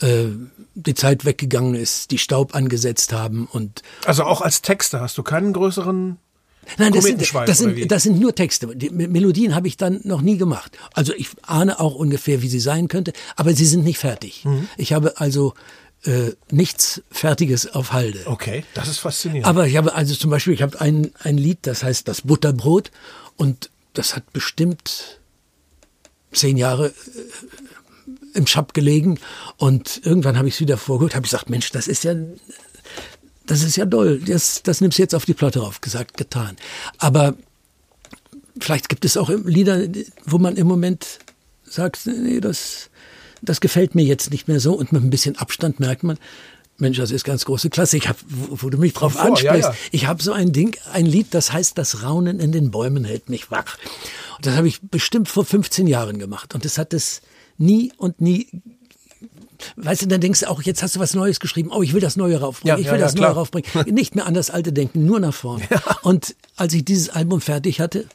äh, 0.00 0.26
die 0.74 0.94
Zeit 0.94 1.24
weggegangen 1.24 1.74
ist, 1.74 2.10
die 2.10 2.18
Staub 2.18 2.54
angesetzt 2.54 3.12
haben 3.12 3.48
und 3.50 3.82
also 4.04 4.24
auch 4.24 4.42
als 4.42 4.62
Texter 4.62 5.00
hast 5.00 5.18
du 5.18 5.22
keinen 5.22 5.52
größeren 5.52 6.18
Nein, 6.76 6.92
das 6.92 7.04
sind, 7.04 7.34
das, 7.46 7.58
sind, 7.58 7.90
das 7.90 8.02
sind 8.02 8.20
nur 8.20 8.34
Texte. 8.34 8.76
Die 8.76 8.90
Melodien 8.90 9.54
habe 9.54 9.68
ich 9.68 9.78
dann 9.78 10.00
noch 10.04 10.20
nie 10.20 10.36
gemacht. 10.36 10.76
Also 10.92 11.14
ich 11.14 11.30
ahne 11.42 11.80
auch 11.80 11.94
ungefähr, 11.94 12.42
wie 12.42 12.48
sie 12.48 12.60
sein 12.60 12.88
könnte, 12.88 13.14
aber 13.36 13.54
sie 13.54 13.64
sind 13.64 13.84
nicht 13.84 13.98
fertig. 13.98 14.44
Mhm. 14.44 14.68
Ich 14.76 14.92
habe 14.92 15.18
also 15.18 15.54
äh, 16.04 16.32
nichts 16.50 17.02
Fertiges 17.10 17.72
auf 17.72 17.92
Halde. 17.92 18.20
Okay, 18.26 18.64
das 18.74 18.88
ist 18.88 18.98
faszinierend. 18.98 19.46
Aber 19.46 19.66
ich 19.66 19.76
habe 19.76 19.94
also 19.94 20.14
zum 20.14 20.30
Beispiel, 20.30 20.52
ich 20.52 20.62
habe 20.62 20.80
ein, 20.80 21.10
ein 21.20 21.38
Lied, 21.38 21.60
das 21.62 21.82
heißt 21.82 22.06
das 22.06 22.22
Butterbrot 22.22 22.90
und 23.38 23.70
das 23.94 24.14
hat 24.14 24.32
bestimmt 24.34 25.20
zehn 26.32 26.58
Jahre 26.58 26.88
äh, 26.88 26.92
im 28.34 28.46
Schab 28.46 28.74
gelegen. 28.74 29.18
Und 29.56 30.02
irgendwann 30.04 30.36
habe 30.36 30.48
ich 30.48 30.54
es 30.54 30.60
wieder 30.60 30.76
vorgeholt, 30.76 31.14
habe 31.14 31.24
ich 31.24 31.30
gesagt, 31.30 31.48
Mensch, 31.48 31.70
das 31.70 31.88
ist 31.88 32.04
ja, 32.04 32.14
das 33.46 33.62
ist 33.62 33.76
ja 33.76 33.86
doll. 33.86 34.20
Das, 34.20 34.62
das 34.62 34.80
nimmst 34.80 34.98
du 34.98 35.02
jetzt 35.02 35.14
auf 35.14 35.24
die 35.24 35.34
Platte 35.34 35.60
rauf, 35.60 35.80
gesagt, 35.80 36.16
getan. 36.16 36.56
Aber 36.98 37.34
vielleicht 38.60 38.88
gibt 38.88 39.04
es 39.04 39.16
auch 39.16 39.30
Lieder, 39.30 39.86
wo 40.26 40.38
man 40.38 40.56
im 40.56 40.66
Moment 40.66 41.20
sagt, 41.64 42.06
nee, 42.06 42.40
das, 42.40 42.90
das 43.40 43.60
gefällt 43.60 43.94
mir 43.94 44.04
jetzt 44.04 44.30
nicht 44.30 44.48
mehr 44.48 44.60
so. 44.60 44.74
Und 44.74 44.92
mit 44.92 45.02
ein 45.02 45.10
bisschen 45.10 45.36
Abstand 45.36 45.80
merkt 45.80 46.02
man, 46.02 46.18
Mensch, 46.78 46.98
das 46.98 47.10
ist 47.10 47.24
ganz 47.24 47.44
große 47.44 47.70
Klasse. 47.70 47.96
Ich 47.96 48.08
habe, 48.08 48.18
wo, 48.28 48.70
du 48.70 48.78
mich 48.78 48.92
drauf 48.92 49.14
vor, 49.14 49.22
ansprichst, 49.22 49.68
ja, 49.68 49.70
ja. 49.70 49.74
ich 49.90 50.06
habe 50.06 50.22
so 50.22 50.32
ein 50.32 50.52
Ding, 50.52 50.76
ein 50.92 51.06
Lied, 51.06 51.28
das 51.32 51.52
heißt, 51.52 51.76
das 51.76 52.02
Raunen 52.02 52.38
in 52.38 52.52
den 52.52 52.70
Bäumen 52.70 53.04
hält 53.04 53.28
mich 53.28 53.50
wach. 53.50 53.76
Und 54.36 54.46
das 54.46 54.56
habe 54.56 54.68
ich 54.68 54.80
bestimmt 54.80 55.28
vor 55.28 55.44
15 55.44 55.86
Jahren 55.86 56.18
gemacht. 56.18 56.54
Und 56.54 56.64
das 56.64 56.78
hat 56.78 56.94
es 56.94 57.20
nie 57.58 57.92
und 57.96 58.20
nie 58.20 58.46
Weißt 59.76 60.02
du, 60.02 60.06
dann 60.06 60.20
denkst 60.20 60.40
du 60.40 60.48
auch, 60.48 60.62
jetzt 60.62 60.82
hast 60.82 60.96
du 60.96 61.00
was 61.00 61.14
Neues 61.14 61.40
geschrieben. 61.40 61.70
Oh, 61.72 61.82
ich 61.82 61.92
will 61.92 62.00
das 62.00 62.16
Neue 62.16 62.38
raufbringen. 62.38 62.78
Ja, 62.78 62.80
ich 62.80 62.86
will 62.86 63.00
ja, 63.00 63.04
das 63.04 63.14
Neue 63.14 63.30
raufbringen. 63.30 63.68
Nicht 63.92 64.14
mehr 64.14 64.26
an 64.26 64.34
das 64.34 64.50
Alte 64.50 64.72
denken, 64.72 65.04
nur 65.04 65.20
nach 65.20 65.34
vorne. 65.34 65.64
Ja. 65.68 65.82
Und 66.02 66.36
als 66.56 66.72
ich 66.74 66.84
dieses 66.84 67.10
Album 67.10 67.40
fertig 67.40 67.80
hatte, 67.80 68.06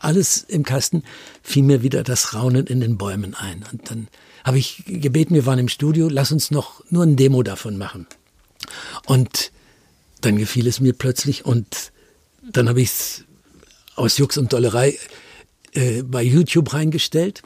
alles 0.00 0.44
im 0.48 0.64
Kasten, 0.64 1.02
fiel 1.42 1.62
mir 1.62 1.82
wieder 1.82 2.02
das 2.02 2.34
Raunen 2.34 2.66
in 2.66 2.80
den 2.80 2.98
Bäumen 2.98 3.34
ein. 3.34 3.64
Und 3.70 3.90
dann 3.90 4.08
habe 4.44 4.58
ich 4.58 4.84
gebeten, 4.86 5.34
wir 5.34 5.46
waren 5.46 5.58
im 5.58 5.68
Studio, 5.68 6.08
lass 6.08 6.32
uns 6.32 6.50
noch 6.50 6.82
nur 6.90 7.04
ein 7.04 7.16
Demo 7.16 7.42
davon 7.42 7.76
machen. 7.76 8.06
Und 9.06 9.52
dann 10.20 10.36
gefiel 10.36 10.66
es 10.66 10.80
mir 10.80 10.92
plötzlich 10.92 11.44
und 11.44 11.92
dann 12.42 12.68
habe 12.68 12.80
ich 12.80 12.88
es 12.88 13.24
aus 13.94 14.18
Jux 14.18 14.38
und 14.38 14.52
Dollerei 14.52 14.96
äh, 15.72 16.02
bei 16.02 16.22
YouTube 16.22 16.72
reingestellt. 16.72 17.42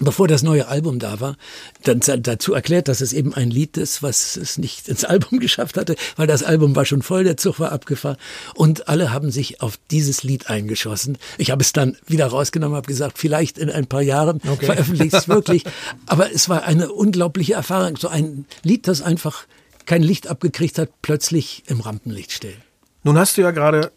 Bevor 0.00 0.28
das 0.28 0.42
neue 0.42 0.68
Album 0.68 0.98
da 0.98 1.20
war, 1.20 1.36
dann 1.82 2.00
dazu 2.00 2.54
erklärt, 2.54 2.88
dass 2.88 3.00
es 3.00 3.12
eben 3.12 3.34
ein 3.34 3.50
Lied 3.50 3.76
ist, 3.76 4.02
was 4.02 4.36
es 4.36 4.58
nicht 4.58 4.88
ins 4.88 5.04
Album 5.06 5.40
geschafft 5.40 5.76
hatte, 5.76 5.96
weil 6.16 6.26
das 6.26 6.42
Album 6.42 6.76
war 6.76 6.84
schon 6.84 7.02
voll, 7.02 7.24
der 7.24 7.36
Zug 7.36 7.60
war 7.60 7.72
abgefahren 7.72 8.16
und 8.54 8.88
alle 8.88 9.12
haben 9.12 9.30
sich 9.30 9.60
auf 9.60 9.78
dieses 9.90 10.22
Lied 10.22 10.48
eingeschossen. 10.48 11.18
Ich 11.36 11.50
habe 11.50 11.62
es 11.62 11.72
dann 11.72 11.96
wieder 12.06 12.26
rausgenommen, 12.26 12.76
habe 12.76 12.86
gesagt, 12.86 13.18
vielleicht 13.18 13.58
in 13.58 13.70
ein 13.70 13.86
paar 13.86 14.02
Jahren 14.02 14.40
okay. 14.48 14.66
veröffentliche 14.66 15.08
ich 15.08 15.14
es 15.14 15.28
wirklich, 15.28 15.64
aber 16.06 16.32
es 16.32 16.48
war 16.48 16.64
eine 16.64 16.92
unglaubliche 16.92 17.54
Erfahrung, 17.54 17.96
so 17.96 18.08
ein 18.08 18.46
Lied, 18.62 18.86
das 18.86 19.02
einfach 19.02 19.46
kein 19.86 20.02
Licht 20.02 20.28
abgekriegt 20.28 20.78
hat, 20.78 20.90
plötzlich 21.02 21.64
im 21.66 21.80
Rampenlicht 21.80 22.32
stehen. 22.32 22.60
Nun 23.04 23.18
hast 23.18 23.36
du 23.36 23.42
ja 23.42 23.50
gerade 23.50 23.90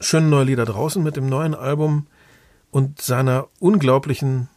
schöne 0.00 0.28
neue 0.28 0.44
Lieder 0.44 0.64
draußen 0.64 1.02
mit 1.02 1.16
dem 1.16 1.28
neuen 1.28 1.54
Album 1.54 2.06
und 2.70 3.00
seiner 3.00 3.48
unglaublichen 3.58 4.48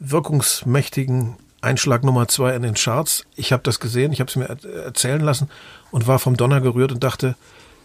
wirkungsmächtigen 0.00 1.36
Einschlag 1.60 2.02
Nummer 2.02 2.26
zwei 2.26 2.56
in 2.56 2.62
den 2.62 2.74
Charts. 2.74 3.24
Ich 3.36 3.52
habe 3.52 3.62
das 3.62 3.80
gesehen, 3.80 4.12
ich 4.12 4.20
habe 4.20 4.30
es 4.30 4.36
mir 4.36 4.48
erzählen 4.48 5.20
lassen 5.20 5.50
und 5.90 6.06
war 6.06 6.18
vom 6.18 6.36
Donner 6.36 6.60
gerührt 6.60 6.90
und 6.90 7.04
dachte, 7.04 7.36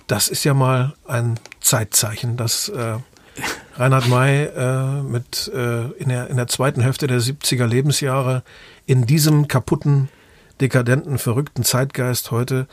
das 0.08 0.30
ist 0.30 0.44
ja 0.44 0.54
mal 0.54 0.94
ein 1.08 1.40
Zeitzeichen, 1.60 2.38
dass 2.38 2.70
äh, 2.70 2.98
Reinhard 3.76 4.08
May 4.08 4.46
äh, 4.46 5.02
mit 5.04 5.52
äh, 5.54 5.92
in, 5.94 6.10
der, 6.10 6.30
in 6.30 6.38
der 6.38 6.48
zweiten 6.48 6.82
Hälfte 6.82 7.08
der 7.08 7.20
70er 7.20 7.66
Lebensjahre 7.66 8.44
in 8.86 9.06
diesem 9.06 9.48
kaputten, 9.48 10.10
dekadenten, 10.62 11.18
verrückten 11.18 11.64
Zeitgeist 11.64 12.32
heute 12.32 12.68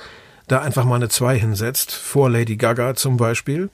da 0.47 0.61
einfach 0.61 0.85
mal 0.85 0.97
eine 0.97 1.09
zwei 1.09 1.39
hinsetzt, 1.39 1.93
vor 1.93 2.31
Lady 2.31 2.57
Gaga 2.57 2.95
zum 2.95 3.17
Beispiel. 3.17 3.71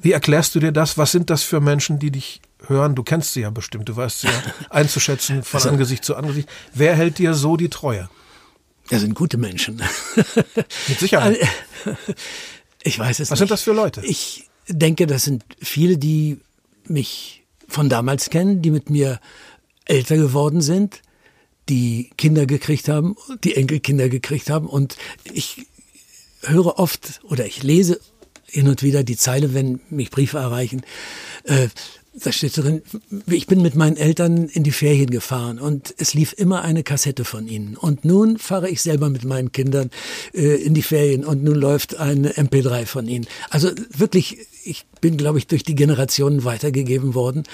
Wie 0.00 0.12
erklärst 0.12 0.54
du 0.54 0.60
dir 0.60 0.72
das? 0.72 0.98
Was 0.98 1.12
sind 1.12 1.30
das 1.30 1.44
für 1.44 1.60
Menschen, 1.60 1.98
die 1.98 2.10
dich 2.10 2.40
hören? 2.66 2.94
Du 2.94 3.02
kennst 3.02 3.32
sie 3.32 3.40
ja 3.40 3.50
bestimmt, 3.50 3.88
du 3.88 3.96
weißt 3.96 4.20
sie 4.22 4.26
ja 4.28 4.42
einzuschätzen 4.70 5.42
von 5.42 5.58
also, 5.58 5.70
Angesicht 5.70 6.04
zu 6.04 6.16
Angesicht. 6.16 6.48
Wer 6.74 6.94
hält 6.94 7.18
dir 7.18 7.34
so 7.34 7.56
die 7.56 7.68
Treue? 7.68 8.08
Das 8.90 9.00
sind 9.00 9.14
gute 9.14 9.38
Menschen. 9.38 9.80
Mit 10.88 10.98
Sicherheit. 10.98 11.38
Ich 12.82 12.98
weiß 12.98 13.20
es 13.20 13.30
Was 13.30 13.30
nicht. 13.30 13.38
sind 13.38 13.50
das 13.50 13.62
für 13.62 13.72
Leute? 13.72 14.04
Ich 14.04 14.50
denke, 14.68 15.06
das 15.06 15.22
sind 15.22 15.44
viele, 15.60 15.98
die 15.98 16.40
mich 16.86 17.44
von 17.68 17.88
damals 17.88 18.30
kennen, 18.30 18.60
die 18.62 18.70
mit 18.70 18.90
mir 18.90 19.20
älter 19.84 20.16
geworden 20.16 20.60
sind, 20.60 21.00
die 21.68 22.10
Kinder 22.16 22.46
gekriegt 22.46 22.88
haben, 22.88 23.16
die 23.44 23.56
Enkelkinder 23.56 24.08
gekriegt 24.08 24.50
haben. 24.50 24.66
Und 24.66 24.96
ich 25.24 25.66
höre 26.42 26.78
oft 26.78 27.20
oder 27.24 27.46
ich 27.46 27.62
lese 27.62 28.00
hin 28.46 28.68
und 28.68 28.82
wieder 28.82 29.04
die 29.04 29.16
Zeile, 29.16 29.54
wenn 29.54 29.80
mich 29.88 30.10
Briefe 30.10 30.38
erreichen. 30.38 30.82
Äh, 31.44 31.68
da 32.14 32.30
steht 32.30 32.56
drin, 32.58 32.82
ich 33.26 33.46
bin 33.46 33.62
mit 33.62 33.74
meinen 33.74 33.96
Eltern 33.96 34.48
in 34.48 34.64
die 34.64 34.70
Ferien 34.70 35.08
gefahren 35.08 35.58
und 35.58 35.94
es 35.96 36.12
lief 36.12 36.34
immer 36.36 36.62
eine 36.62 36.82
Kassette 36.82 37.24
von 37.24 37.48
ihnen. 37.48 37.76
Und 37.76 38.04
nun 38.04 38.36
fahre 38.36 38.68
ich 38.68 38.82
selber 38.82 39.08
mit 39.08 39.24
meinen 39.24 39.50
Kindern 39.52 39.90
äh, 40.34 40.62
in 40.62 40.74
die 40.74 40.82
Ferien 40.82 41.24
und 41.24 41.42
nun 41.42 41.54
läuft 41.54 41.96
eine 41.96 42.32
MP3 42.32 42.84
von 42.84 43.08
ihnen. 43.08 43.26
Also 43.48 43.70
wirklich, 43.96 44.38
ich 44.64 44.84
bin, 45.00 45.16
glaube 45.16 45.38
ich, 45.38 45.46
durch 45.46 45.62
die 45.62 45.74
Generationen 45.74 46.44
weitergegeben 46.44 47.14
worden. 47.14 47.44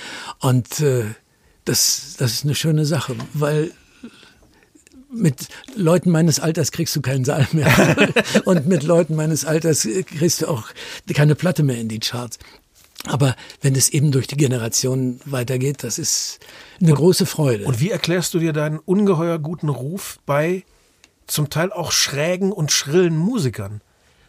Und 0.40 0.80
äh, 0.80 1.04
das, 1.64 2.16
das 2.18 2.32
ist 2.32 2.44
eine 2.44 2.56
schöne 2.56 2.84
Sache, 2.84 3.14
weil 3.34 3.70
mit 5.10 5.48
Leuten 5.74 6.10
meines 6.10 6.40
Alters 6.40 6.72
kriegst 6.72 6.96
du 6.96 7.00
keinen 7.00 7.24
Saal 7.24 7.46
mehr. 7.52 8.14
und 8.44 8.66
mit 8.66 8.82
Leuten 8.82 9.14
meines 9.14 9.44
Alters 9.44 9.86
kriegst 10.18 10.42
du 10.42 10.48
auch 10.48 10.64
keine 11.14 11.36
Platte 11.36 11.62
mehr 11.62 11.78
in 11.78 11.88
die 11.88 12.00
Charts. 12.00 12.38
Aber 13.08 13.36
wenn 13.60 13.74
es 13.74 13.88
eben 13.88 14.12
durch 14.12 14.26
die 14.26 14.36
Generationen 14.36 15.20
weitergeht, 15.24 15.82
das 15.82 15.98
ist 15.98 16.40
eine 16.80 16.90
und, 16.90 16.96
große 16.96 17.26
Freude. 17.26 17.64
Und 17.64 17.80
wie 17.80 17.90
erklärst 17.90 18.34
du 18.34 18.38
dir 18.38 18.52
deinen 18.52 18.78
ungeheuer 18.78 19.38
guten 19.38 19.68
Ruf 19.68 20.18
bei 20.26 20.64
zum 21.26 21.50
Teil 21.50 21.72
auch 21.72 21.92
schrägen 21.92 22.52
und 22.52 22.72
schrillen 22.72 23.16
Musikern? 23.16 23.80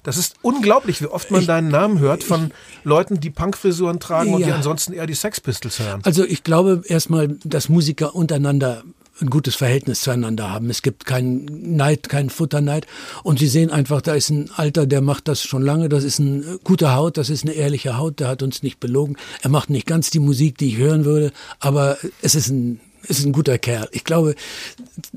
Das 0.03 0.17
ist 0.17 0.35
unglaublich, 0.41 1.01
wie 1.01 1.07
oft 1.07 1.29
man 1.29 1.41
ich, 1.41 1.47
deinen 1.47 1.67
Namen 1.67 1.99
hört 1.99 2.23
von 2.23 2.47
ich, 2.47 2.85
Leuten, 2.85 3.19
die 3.19 3.29
Punkfrisuren 3.29 3.99
tragen 3.99 4.29
ja. 4.29 4.35
und 4.37 4.45
die 4.45 4.51
ansonsten 4.51 4.93
eher 4.93 5.05
die 5.05 5.13
Sex 5.13 5.41
Pistols 5.41 5.79
hören. 5.79 6.01
Also 6.03 6.23
ich 6.23 6.43
glaube 6.43 6.83
erstmal, 6.87 7.27
dass 7.43 7.69
Musiker 7.69 8.15
untereinander 8.15 8.83
ein 9.21 9.29
gutes 9.29 9.55
Verhältnis 9.55 10.01
zueinander 10.01 10.51
haben. 10.51 10.69
Es 10.69 10.81
gibt 10.81 11.05
keinen 11.05 11.75
Neid, 11.75 12.09
keinen 12.09 12.29
Futterneid. 12.29 12.87
Und 13.23 13.39
sie 13.39 13.47
sehen 13.47 13.69
einfach, 13.69 14.01
da 14.01 14.13
ist 14.13 14.29
ein 14.29 14.49
Alter, 14.55 14.85
der 14.85 15.01
macht 15.01 15.27
das 15.27 15.43
schon 15.43 15.61
lange. 15.61 15.89
Das 15.89 16.03
ist 16.03 16.19
ein 16.19 16.59
guter 16.63 16.95
Haut, 16.95 17.17
das 17.17 17.29
ist 17.29 17.43
eine 17.43 17.53
ehrliche 17.53 17.97
Haut. 17.97 18.19
Der 18.19 18.27
hat 18.27 18.43
uns 18.43 18.63
nicht 18.63 18.79
belogen. 18.79 19.17
Er 19.41 19.49
macht 19.49 19.69
nicht 19.69 19.87
ganz 19.87 20.09
die 20.09 20.19
Musik, 20.19 20.57
die 20.57 20.69
ich 20.69 20.77
hören 20.77 21.05
würde, 21.05 21.31
aber 21.59 21.97
es 22.21 22.35
ist 22.35 22.49
ein, 22.49 22.79
es 23.03 23.19
ist 23.19 23.25
ein 23.25 23.33
guter 23.33 23.57
Kerl. 23.57 23.89
Ich 23.91 24.03
glaube, 24.03 24.35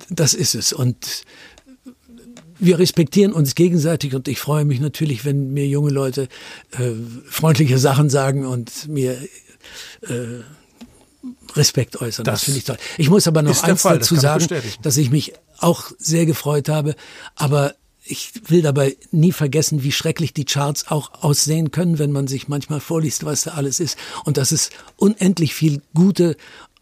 das 0.08 0.34
ist 0.34 0.54
es. 0.54 0.72
Und 0.72 1.24
wir 2.58 2.78
respektieren 2.78 3.32
uns 3.32 3.54
gegenseitig 3.56 4.14
und 4.14 4.28
ich 4.28 4.38
freue 4.38 4.64
mich 4.64 4.80
natürlich, 4.80 5.24
wenn 5.24 5.52
mir 5.52 5.66
junge 5.66 5.90
Leute 5.90 6.28
äh, 6.72 6.92
freundliche 7.28 7.78
Sachen 7.78 8.08
sagen 8.08 8.46
und 8.46 8.86
mir 8.88 9.18
äh, 10.02 10.42
Respekt 11.54 12.00
äußern. 12.00 12.24
Das, 12.24 12.40
das 12.40 12.44
finde 12.44 12.58
ich 12.58 12.64
toll. 12.64 12.78
Ich 12.98 13.10
muss 13.10 13.26
aber 13.26 13.42
noch 13.42 13.62
eins 13.62 13.82
Fall, 13.82 13.98
dazu 13.98 14.14
das 14.14 14.22
sagen, 14.22 14.46
dass 14.82 14.96
ich 14.96 15.10
mich 15.10 15.34
auch 15.58 15.90
sehr 15.98 16.26
gefreut 16.26 16.68
habe, 16.68 16.96
aber 17.36 17.74
ich 18.04 18.32
will 18.48 18.62
dabei 18.62 18.96
nie 19.12 19.32
vergessen, 19.32 19.84
wie 19.84 19.92
schrecklich 19.92 20.34
die 20.34 20.44
Charts 20.44 20.88
auch 20.88 21.22
aussehen 21.22 21.70
können, 21.70 21.98
wenn 21.98 22.10
man 22.10 22.26
sich 22.26 22.48
manchmal 22.48 22.80
vorliest, 22.80 23.24
was 23.24 23.42
da 23.42 23.52
alles 23.52 23.78
ist. 23.78 23.96
Und 24.24 24.36
dass 24.36 24.50
es 24.50 24.70
unendlich 24.96 25.54
viel 25.54 25.82
gute 25.94 26.36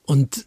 und 0.05 0.47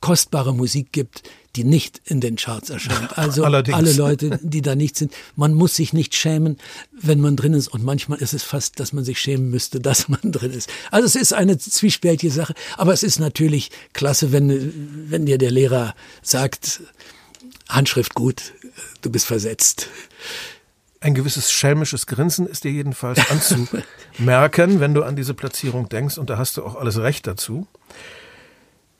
kostbare 0.00 0.54
Musik 0.54 0.92
gibt, 0.92 1.22
die 1.56 1.64
nicht 1.64 2.00
in 2.06 2.20
den 2.20 2.36
Charts 2.36 2.70
erscheint. 2.70 3.10
Also 3.18 3.44
Allerdings. 3.44 3.76
alle 3.76 3.92
Leute, 3.92 4.38
die 4.42 4.62
da 4.62 4.74
nicht 4.74 4.96
sind. 4.96 5.12
Man 5.36 5.52
muss 5.54 5.76
sich 5.76 5.92
nicht 5.92 6.14
schämen, 6.14 6.58
wenn 6.92 7.20
man 7.20 7.36
drin 7.36 7.52
ist. 7.52 7.68
Und 7.68 7.84
manchmal 7.84 8.18
ist 8.18 8.32
es 8.32 8.42
fast, 8.42 8.80
dass 8.80 8.92
man 8.92 9.04
sich 9.04 9.20
schämen 9.20 9.50
müsste, 9.50 9.80
dass 9.80 10.08
man 10.08 10.20
drin 10.24 10.52
ist. 10.52 10.70
Also 10.90 11.06
es 11.06 11.14
ist 11.14 11.32
eine 11.32 11.58
zwiespältige 11.58 12.32
Sache. 12.32 12.54
Aber 12.76 12.92
es 12.92 13.02
ist 13.02 13.18
natürlich 13.18 13.70
klasse, 13.92 14.32
wenn, 14.32 15.10
wenn 15.10 15.26
dir 15.26 15.38
der 15.38 15.50
Lehrer 15.50 15.94
sagt, 16.22 16.80
Handschrift 17.68 18.14
gut, 18.14 18.54
du 19.02 19.10
bist 19.10 19.26
versetzt. 19.26 19.88
Ein 21.00 21.14
gewisses 21.14 21.50
schelmisches 21.50 22.06
Grinsen 22.06 22.46
ist 22.46 22.64
dir 22.64 22.70
jedenfalls 22.70 23.18
anzumerken, 23.30 24.80
wenn 24.80 24.94
du 24.94 25.02
an 25.02 25.16
diese 25.16 25.34
Platzierung 25.34 25.88
denkst. 25.88 26.16
Und 26.16 26.30
da 26.30 26.38
hast 26.38 26.56
du 26.56 26.64
auch 26.64 26.76
alles 26.76 26.98
Recht 26.98 27.26
dazu. 27.26 27.66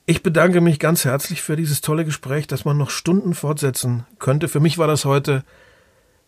Ich 0.04 0.22
bedanke 0.24 0.60
mich 0.60 0.80
ganz 0.80 1.04
herzlich 1.04 1.42
für 1.42 1.54
dieses 1.54 1.80
tolle 1.80 2.04
Gespräch, 2.04 2.48
das 2.48 2.64
man 2.64 2.76
noch 2.76 2.90
Stunden 2.90 3.34
fortsetzen 3.34 4.04
könnte. 4.18 4.48
Für 4.48 4.58
mich 4.58 4.76
war 4.76 4.88
das 4.88 5.04
heute 5.04 5.44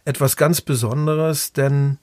etwas 0.04 0.36
ganz 0.36 0.60
Besonderes, 0.60 1.52
denn 1.52 1.98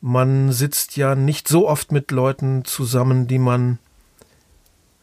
man 0.00 0.52
sitzt 0.52 0.96
ja 0.96 1.16
nicht 1.16 1.48
so 1.48 1.68
oft 1.68 1.90
mit 1.90 2.12
Leuten 2.12 2.64
zusammen, 2.64 3.26
die 3.26 3.40
man 3.40 3.78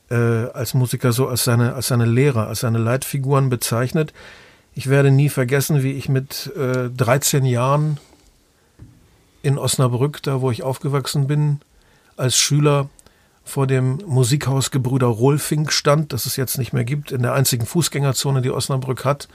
äh, 0.10 0.16
als 0.16 0.74
Musiker 0.74 1.12
so 1.12 1.28
als 1.28 1.44
seine, 1.44 1.74
als 1.74 1.88
seine 1.88 2.06
Lehrer, 2.06 2.48
als 2.48 2.62
seine 2.62 2.78
Leitfiguren 2.78 3.50
bezeichnet. 3.50 4.14
Ich 4.74 4.88
werde 4.88 5.12
nie 5.12 5.30
vergessen, 5.30 5.84
wie 5.84 5.94
ich 5.94 6.08
mit 6.08 6.50
äh, 6.56 6.90
13 6.90 7.46
Jahren 7.46 7.98
in 9.42 9.58
Osnabrück, 9.58 10.24
da 10.24 10.40
wo 10.40 10.50
ich 10.50 10.64
aufgewachsen 10.64 11.28
bin, 11.28 11.60
als 12.16 12.38
Schüler 12.38 12.90
vor 13.50 13.68
dem 13.68 14.00
Musikhaus 14.06 14.72
Gebrüder 14.72 15.08
Rolfing 15.08 15.70
stand, 15.70 16.14
das 16.14 16.26
es 16.26 16.36
jetzt 16.36 16.58
nicht 16.58 16.72
mehr 16.72 16.86
gibt, 16.86 17.12
in 17.12 17.24
der 17.24 17.34
einzigen 17.34 17.66
Fußgängerzone, 17.66 18.42
die 18.42 18.52
Osnabrück 18.52 19.04
hat, 19.04 19.28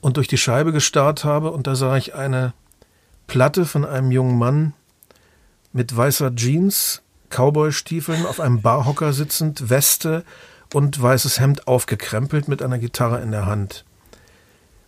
und 0.00 0.18
durch 0.18 0.28
die 0.28 0.38
Scheibe 0.38 0.72
gestarrt 0.72 1.24
habe 1.24 1.50
und 1.50 1.66
da 1.66 1.74
sah 1.74 1.96
ich 1.96 2.14
eine 2.14 2.52
Platte 3.26 3.64
von 3.64 3.84
einem 3.84 4.10
jungen 4.10 4.38
Mann 4.38 4.74
mit 5.72 5.96
weißer 5.96 6.34
Jeans, 6.36 7.02
Cowboystiefeln, 7.30 8.26
auf 8.26 8.38
einem 8.38 8.60
Barhocker 8.60 9.12
sitzend, 9.12 9.70
Weste 9.70 10.24
und 10.74 11.00
weißes 11.00 11.40
Hemd 11.40 11.66
aufgekrempelt 11.66 12.48
mit 12.48 12.62
einer 12.62 12.78
Gitarre 12.78 13.20
in 13.22 13.30
der 13.30 13.46
Hand. 13.46 13.84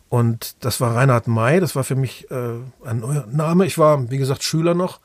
Und 0.09 0.57
das 0.61 0.80
war 0.80 0.95
Reinhard 0.95 1.26
May, 1.26 1.61
das 1.61 1.74
war 1.74 1.82
für 1.82 1.97
mich 1.97 2.30
äh, 2.30 2.59
ein 2.84 3.01
neuer 3.01 3.26
Name. 3.26 3.66
Ich 3.66 3.78
war, 3.78 4.11
wie 4.11 4.18
gesagt, 4.18 4.45
Schüler 4.45 4.74
noch 4.74 5.01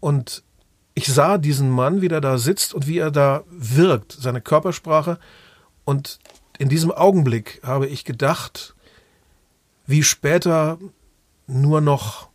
und 0.00 0.42
ich 0.94 1.06
sah 1.06 1.38
diesen 1.38 1.70
Mann, 1.70 2.02
wie 2.02 2.08
er 2.08 2.20
da 2.20 2.38
sitzt 2.38 2.74
und 2.74 2.86
wie 2.86 2.98
er 2.98 3.10
da 3.10 3.44
wirkt, 3.48 4.12
seine 4.12 4.40
Körpersprache. 4.40 5.18
Und 5.84 6.18
in 6.58 6.68
diesem 6.68 6.90
Augenblick 6.90 7.60
habe 7.64 7.86
ich 7.86 8.04
gedacht, 8.04 8.74
wie 9.86 10.02
später 10.02 10.78
nur 11.46 11.80
noch, 11.80 12.28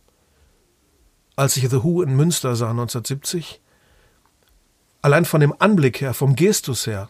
als 1.36 1.56
ich 1.56 1.68
The 1.68 1.82
Who 1.82 2.02
in 2.02 2.16
Münster 2.16 2.56
sah 2.56 2.70
1970, 2.70 3.60
allein 5.02 5.24
von 5.24 5.40
dem 5.40 5.54
Anblick 5.58 6.00
her, 6.00 6.14
vom 6.14 6.34
Gestus 6.34 6.86
her, 6.86 7.08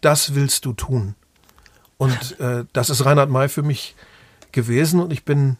das 0.00 0.34
willst 0.34 0.64
du 0.64 0.72
tun. 0.72 1.14
Und 1.96 2.38
äh, 2.40 2.64
das 2.72 2.90
ist 2.90 3.04
Reinhard 3.04 3.30
May 3.30 3.48
für 3.48 3.62
mich 3.62 3.94
gewesen 4.52 5.00
und 5.00 5.12
ich 5.12 5.24
bin 5.24 5.56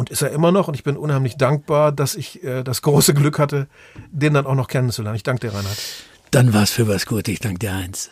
und 0.00 0.08
ist 0.08 0.22
er 0.22 0.30
immer 0.30 0.50
noch. 0.50 0.66
Und 0.66 0.74
ich 0.74 0.82
bin 0.82 0.96
unheimlich 0.96 1.36
dankbar, 1.36 1.92
dass 1.92 2.14
ich 2.14 2.42
äh, 2.42 2.62
das 2.62 2.80
große 2.80 3.12
Glück 3.12 3.38
hatte, 3.38 3.68
den 4.10 4.32
dann 4.32 4.46
auch 4.46 4.54
noch 4.54 4.66
kennenzulernen. 4.66 5.14
Ich 5.14 5.24
danke 5.24 5.46
dir, 5.46 5.54
Reinhard. 5.54 5.76
Dann 6.30 6.54
war 6.54 6.62
es 6.62 6.70
für 6.70 6.88
was 6.88 7.04
gut. 7.04 7.28
Ich 7.28 7.40
danke 7.40 7.58
dir 7.58 7.74
eins. 7.74 8.08